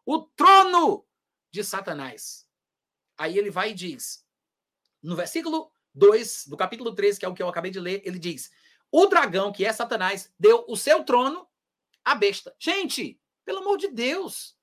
[0.06, 1.04] o trono
[1.52, 2.46] de Satanás.
[3.18, 4.24] Aí ele vai e diz,
[5.02, 8.20] no versículo 2 do capítulo 13, que é o que eu acabei de ler, ele
[8.20, 8.52] diz:
[8.92, 11.48] O dragão, que é Satanás, deu o seu trono
[12.06, 12.56] à besta.
[12.60, 14.56] Gente, pelo amor de Deus.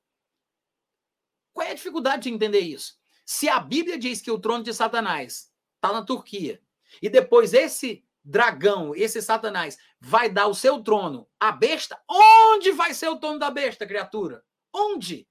[1.54, 2.98] Qual é a dificuldade de entender isso?
[3.24, 6.60] Se a Bíblia diz que o trono de Satanás está na Turquia,
[7.00, 12.92] e depois esse dragão, esse Satanás, vai dar o seu trono à besta, onde vai
[12.92, 14.42] ser o trono da besta, criatura?
[14.72, 15.28] Onde?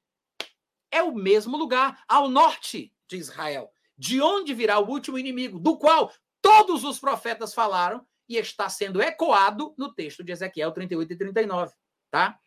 [0.90, 5.78] É o mesmo lugar, ao norte de Israel, de onde virá o último inimigo, do
[5.78, 11.18] qual todos os profetas falaram e está sendo ecoado no texto de Ezequiel 38 e
[11.18, 11.74] 39,
[12.10, 12.40] tá?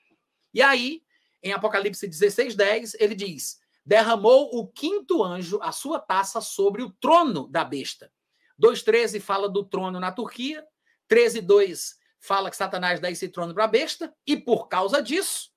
[0.55, 1.03] E aí,
[1.43, 6.90] em Apocalipse 16, 10, ele diz: derramou o quinto anjo a sua taça sobre o
[6.90, 8.12] trono da besta.
[8.60, 10.66] 2,13 fala do trono na Turquia,
[11.08, 15.50] 13,2 fala que Satanás dá esse trono para a besta, e por causa disso,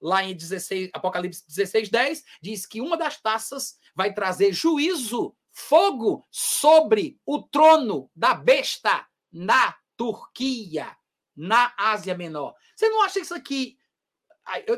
[0.00, 6.26] lá em 16, Apocalipse 16, 10, diz que uma das taças vai trazer juízo, fogo
[6.30, 10.96] sobre o trono da besta na Turquia,
[11.36, 12.54] na Ásia Menor.
[12.74, 13.78] Você não acha isso aqui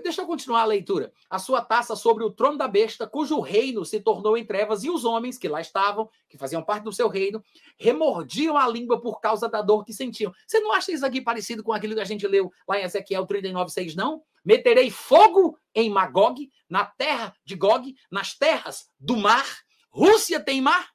[0.02, 1.12] Deixa eu continuar a leitura.
[1.28, 4.90] A sua taça sobre o trono da besta, cujo reino se tornou em trevas, e
[4.90, 7.44] os homens que lá estavam, que faziam parte do seu reino,
[7.78, 10.32] remordiam a língua por causa da dor que sentiam.
[10.46, 13.26] Você não acha isso aqui parecido com aquilo que a gente leu lá em Ezequiel
[13.26, 14.22] 39, 6, não?
[14.42, 19.46] Meterei fogo em Magog, na terra de Gog, nas terras do mar.
[19.90, 20.90] Rússia tem mar?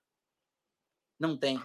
[1.19, 1.61] Não tem.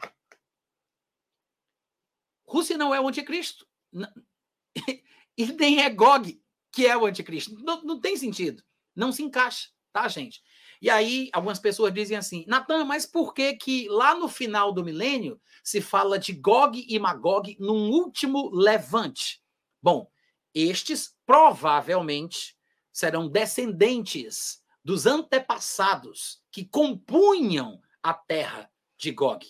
[2.46, 3.66] Rússia não é o anticristo.
[5.40, 7.54] E nem é Gog que é o anticristo.
[7.60, 8.62] Não, não tem sentido.
[8.94, 10.42] Não se encaixa, tá, gente?
[10.80, 14.84] E aí, algumas pessoas dizem assim, Natan, mas por que que lá no final do
[14.84, 19.42] milênio se fala de Gog e Magog num último levante?
[19.82, 20.08] Bom,
[20.54, 22.56] estes provavelmente
[22.92, 29.46] serão descendentes dos antepassados que compunham a terra de Gog,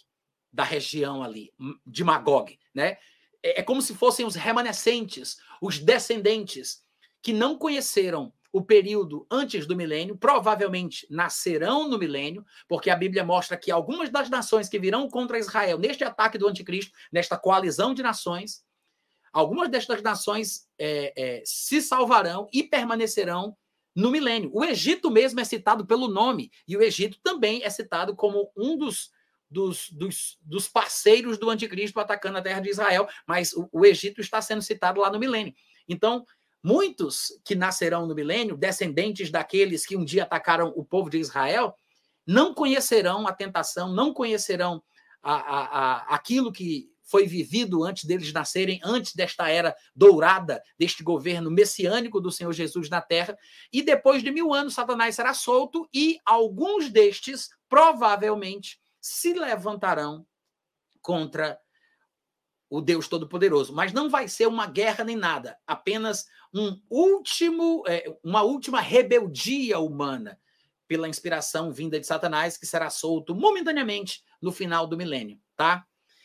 [0.53, 1.53] da região ali,
[1.87, 2.99] de Magog, né?
[3.43, 6.83] É, é como se fossem os remanescentes, os descendentes
[7.23, 13.25] que não conheceram o período antes do milênio, provavelmente nascerão no milênio, porque a Bíblia
[13.25, 17.93] mostra que algumas das nações que virão contra Israel neste ataque do anticristo, nesta coalizão
[17.93, 18.65] de nações,
[19.33, 23.57] algumas destas nações é, é, se salvarão e permanecerão
[23.95, 24.51] no milênio.
[24.55, 28.79] O Egito mesmo é citado pelo nome, e o Egito também é citado como um
[28.79, 29.11] dos,
[29.51, 34.21] dos, dos, dos parceiros do anticristo atacando a terra de Israel, mas o, o Egito
[34.21, 35.55] está sendo citado lá no milênio.
[35.89, 36.25] Então,
[36.63, 41.75] Muitos que nascerão no milênio, descendentes daqueles que um dia atacaram o povo de Israel,
[42.27, 44.83] não conhecerão a tentação, não conhecerão
[45.23, 51.03] a, a, a, aquilo que foi vivido antes deles nascerem, antes desta era dourada, deste
[51.03, 53.37] governo messiânico do Senhor Jesus na terra.
[53.73, 60.27] E depois de mil anos, Satanás será solto e alguns destes provavelmente se levantarão
[61.01, 61.59] contra
[62.71, 63.75] o Deus Todo-Poderoso.
[63.75, 69.79] Mas não vai ser uma guerra nem nada, apenas um último, é, uma última rebeldia
[69.79, 70.39] humana
[70.87, 75.85] pela inspiração vinda de Satanás, que será solto momentaneamente no final do milênio, tá?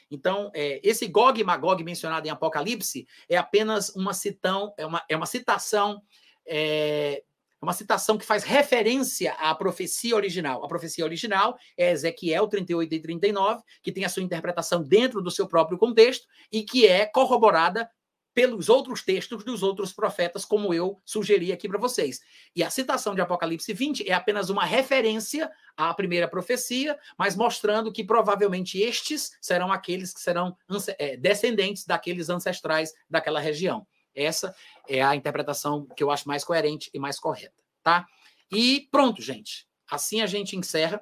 [0.10, 5.04] Então, é, esse Gog e Magog mencionado em Apocalipse é apenas uma citão, é uma,
[5.10, 6.02] é uma citação
[6.46, 7.24] é,
[7.64, 10.64] uma citação que faz referência à profecia original.
[10.64, 15.32] A profecia original é Ezequiel 38 e 39, que tem a sua interpretação dentro do
[15.32, 17.90] seu próprio contexto e que é corroborada
[18.34, 22.20] pelos outros textos dos outros profetas, como eu sugeri aqui para vocês.
[22.56, 27.94] E a citação de Apocalipse 20 é apenas uma referência à primeira profecia, mas mostrando
[27.94, 30.58] que provavelmente estes serão aqueles que serão
[30.98, 33.86] é, descendentes daqueles ancestrais daquela região.
[34.16, 34.54] Essa
[34.88, 38.06] é a interpretação que eu acho mais coerente e mais correta, tá?
[38.52, 39.68] E pronto, gente.
[39.90, 41.02] Assim a gente encerra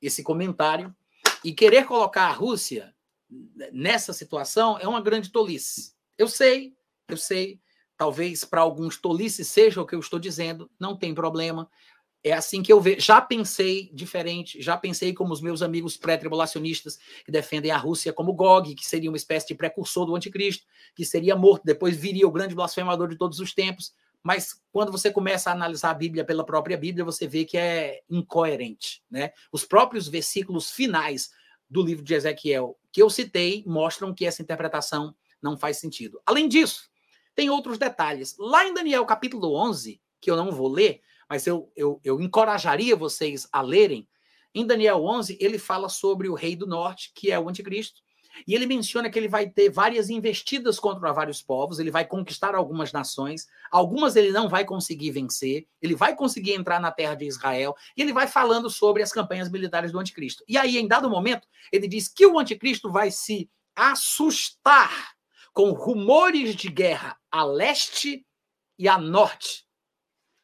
[0.00, 0.94] esse comentário.
[1.44, 2.94] E querer colocar a Rússia
[3.72, 5.94] nessa situação é uma grande tolice.
[6.18, 6.74] Eu sei,
[7.08, 7.60] eu sei.
[7.96, 11.70] Talvez para alguns tolice seja o que eu estou dizendo, não tem problema.
[12.22, 13.00] É assim que eu vejo.
[13.00, 18.34] Já pensei diferente, já pensei como os meus amigos pré-tribulacionistas que defendem a Rússia como
[18.34, 22.30] Gog, que seria uma espécie de precursor do anticristo, que seria morto, depois viria o
[22.30, 23.94] grande blasfemador de todos os tempos.
[24.22, 28.02] Mas quando você começa a analisar a Bíblia pela própria Bíblia, você vê que é
[28.10, 29.02] incoerente.
[29.10, 29.32] Né?
[29.50, 31.30] Os próprios versículos finais
[31.70, 36.20] do livro de Ezequiel que eu citei mostram que essa interpretação não faz sentido.
[36.26, 36.90] Além disso,
[37.34, 38.36] tem outros detalhes.
[38.38, 42.96] Lá em Daniel capítulo 11, que eu não vou ler, mas eu, eu, eu encorajaria
[42.96, 44.08] vocês a lerem,
[44.52, 48.02] em Daniel 11, ele fala sobre o rei do norte, que é o anticristo,
[48.46, 52.54] e ele menciona que ele vai ter várias investidas contra vários povos, ele vai conquistar
[52.56, 57.26] algumas nações, algumas ele não vai conseguir vencer, ele vai conseguir entrar na terra de
[57.26, 60.44] Israel, e ele vai falando sobre as campanhas militares do anticristo.
[60.48, 65.14] E aí, em dado momento, ele diz que o anticristo vai se assustar
[65.52, 68.26] com rumores de guerra a leste
[68.78, 69.64] e a norte.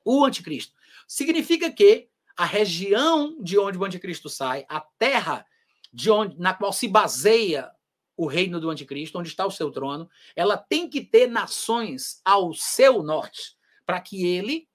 [0.04, 0.75] O anticristo.
[1.06, 5.46] Significa que a região de onde o anticristo sai, a terra
[5.92, 7.70] de onde, na qual se baseia
[8.16, 12.52] o reino do anticristo, onde está o seu trono, ela tem que ter nações ao
[12.54, 14.68] seu norte, para que ele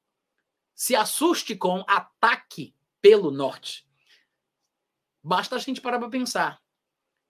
[0.73, 3.87] se assuste com ataque pelo norte.
[5.23, 6.61] Basta a gente parar para pensar.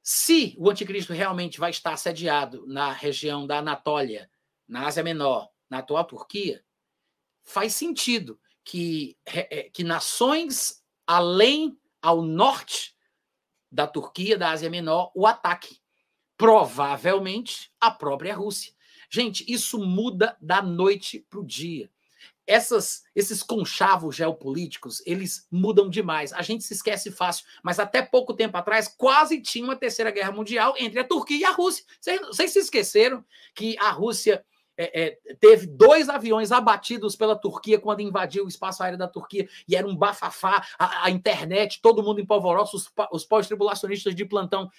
[0.02, 4.30] Se o anticristo realmente vai estar sediado na região da Anatólia,
[4.68, 6.64] na Ásia Menor, na atual Turquia,
[7.44, 12.96] faz sentido que, é, que nações além ao norte
[13.72, 15.80] da Turquia, da Ásia Menor, o ataque.
[16.38, 18.74] Provavelmente a própria Rússia.
[19.10, 21.90] Gente, isso muda da noite para o dia.
[22.48, 26.34] Essas, esses conchavos geopolíticos, eles mudam demais.
[26.34, 30.32] A gente se esquece fácil, mas até pouco tempo atrás quase tinha uma terceira guerra
[30.32, 31.86] mundial entre a Turquia e a Rússia.
[32.28, 33.24] Vocês se esqueceram
[33.54, 34.44] que a Rússia
[34.84, 39.48] é, é, teve dois aviões abatidos pela Turquia quando invadiu o espaço aéreo da Turquia
[39.68, 44.26] e era um bafafá, a, a internet, todo mundo em polvorosa, os, os pós-tribulacionistas de
[44.26, 44.72] plantão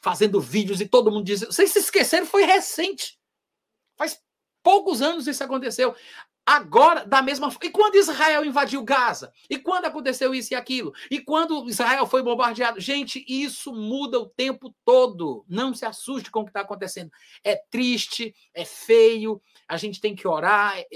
[0.00, 1.52] fazendo vídeos e todo mundo dizendo.
[1.52, 3.18] Vocês se esqueceram, foi recente.
[3.96, 4.20] Faz
[4.62, 5.94] poucos anos isso aconteceu.
[6.44, 7.68] Agora, da mesma forma.
[7.68, 9.32] E quando Israel invadiu Gaza?
[9.48, 10.92] E quando aconteceu isso e aquilo?
[11.08, 12.80] E quando Israel foi bombardeado?
[12.80, 15.44] Gente, isso muda o tempo todo.
[15.48, 17.10] Não se assuste com o que está acontecendo.
[17.44, 20.76] É triste, é feio, a gente tem que orar.
[20.78, 20.86] É,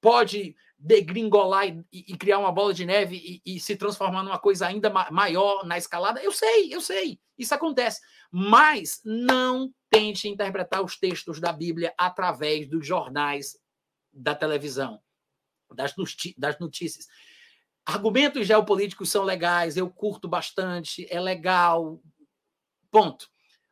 [0.00, 4.66] pode degringolar e, e criar uma bola de neve e, e, se transformar numa coisa
[4.66, 6.22] ainda maior na escalada.
[6.22, 7.20] Eu sei, eu sei.
[7.38, 8.00] Isso acontece.
[8.30, 13.56] Mas não tente interpretar os textos da Bíblia através dos jornais
[14.12, 15.00] da televisão,
[15.74, 15.94] das,
[16.36, 17.06] das notícias.
[17.84, 22.00] Argumentos geopolíticos são legais, eu curto bastante, é legal,
[22.90, 23.30] ponto.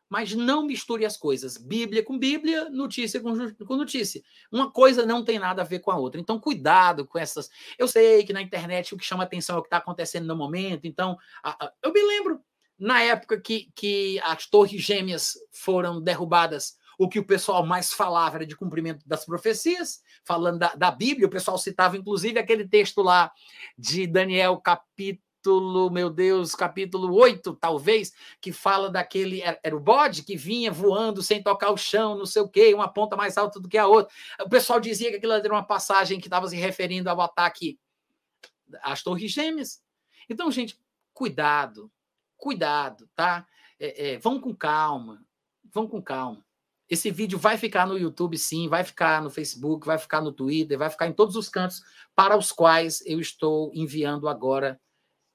[0.09, 1.55] Mas não misture as coisas.
[1.55, 3.33] Bíblia com Bíblia, notícia com,
[3.65, 4.21] com notícia.
[4.51, 6.19] Uma coisa não tem nada a ver com a outra.
[6.19, 7.49] Então, cuidado com essas.
[7.77, 10.35] Eu sei que na internet o que chama atenção é o que está acontecendo no
[10.35, 10.85] momento.
[10.85, 11.73] Então, a, a...
[11.81, 12.43] eu me lembro
[12.77, 18.37] na época que, que as torres gêmeas foram derrubadas o que o pessoal mais falava
[18.37, 23.01] era de cumprimento das profecias, falando da, da Bíblia, o pessoal citava inclusive aquele texto
[23.01, 23.31] lá
[23.77, 25.21] de Daniel, capítulo
[25.89, 29.41] meu Deus, capítulo 8, talvez, que fala daquele.
[29.63, 32.87] Era o bode que vinha voando sem tocar o chão, não sei o quê, uma
[32.87, 34.13] ponta mais alta do que a outra.
[34.39, 37.79] O pessoal dizia que aquilo era uma passagem que estava se referindo ao ataque
[38.83, 39.81] às Torres Gêmeas.
[40.29, 40.79] Então, gente,
[41.13, 41.91] cuidado,
[42.37, 43.45] cuidado, tá?
[43.79, 45.25] É, é, vão com calma,
[45.73, 46.45] vão com calma.
[46.91, 50.77] Esse vídeo vai ficar no YouTube, sim, vai ficar no Facebook, vai ficar no Twitter,
[50.77, 51.81] vai ficar em todos os cantos
[52.13, 54.77] para os quais eu estou enviando agora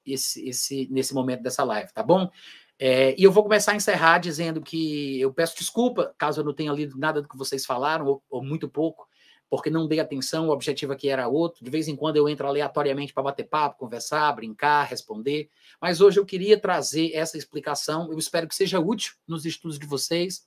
[0.05, 2.31] esse, esse nesse momento dessa live, tá bom?
[2.79, 6.53] É, e eu vou começar a encerrar dizendo que eu peço desculpa caso eu não
[6.53, 9.09] tenha lido nada do que vocês falaram, ou, ou muito pouco,
[9.49, 11.65] porque não dei atenção, o objetivo aqui era outro.
[11.65, 15.49] De vez em quando eu entro aleatoriamente para bater papo, conversar, brincar, responder.
[15.81, 18.13] Mas hoje eu queria trazer essa explicação.
[18.13, 20.45] Eu espero que seja útil nos estudos de vocês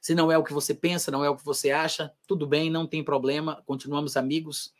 [0.00, 2.70] Se não é o que você pensa, não é o que você acha, tudo bem,
[2.70, 4.72] não tem problema, continuamos amigos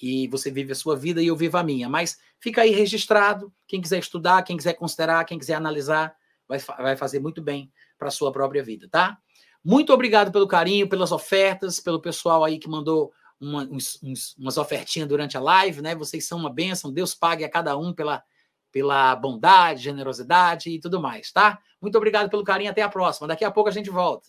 [0.00, 1.88] e você vive a sua vida e eu vivo a minha.
[1.88, 3.52] Mas fica aí registrado.
[3.66, 6.14] Quem quiser estudar, quem quiser considerar, quem quiser analisar,
[6.48, 9.18] vai, vai fazer muito bem para a sua própria vida, tá?
[9.62, 14.58] Muito obrigado pelo carinho, pelas ofertas, pelo pessoal aí que mandou uma, uns, uns, umas
[14.58, 15.94] ofertinhas durante a live, né?
[15.94, 16.92] Vocês são uma bênção.
[16.92, 18.22] Deus pague a cada um pela,
[18.70, 21.58] pela bondade, generosidade e tudo mais, tá?
[21.80, 22.70] Muito obrigado pelo carinho.
[22.70, 23.28] Até a próxima.
[23.28, 24.28] Daqui a pouco a gente volta.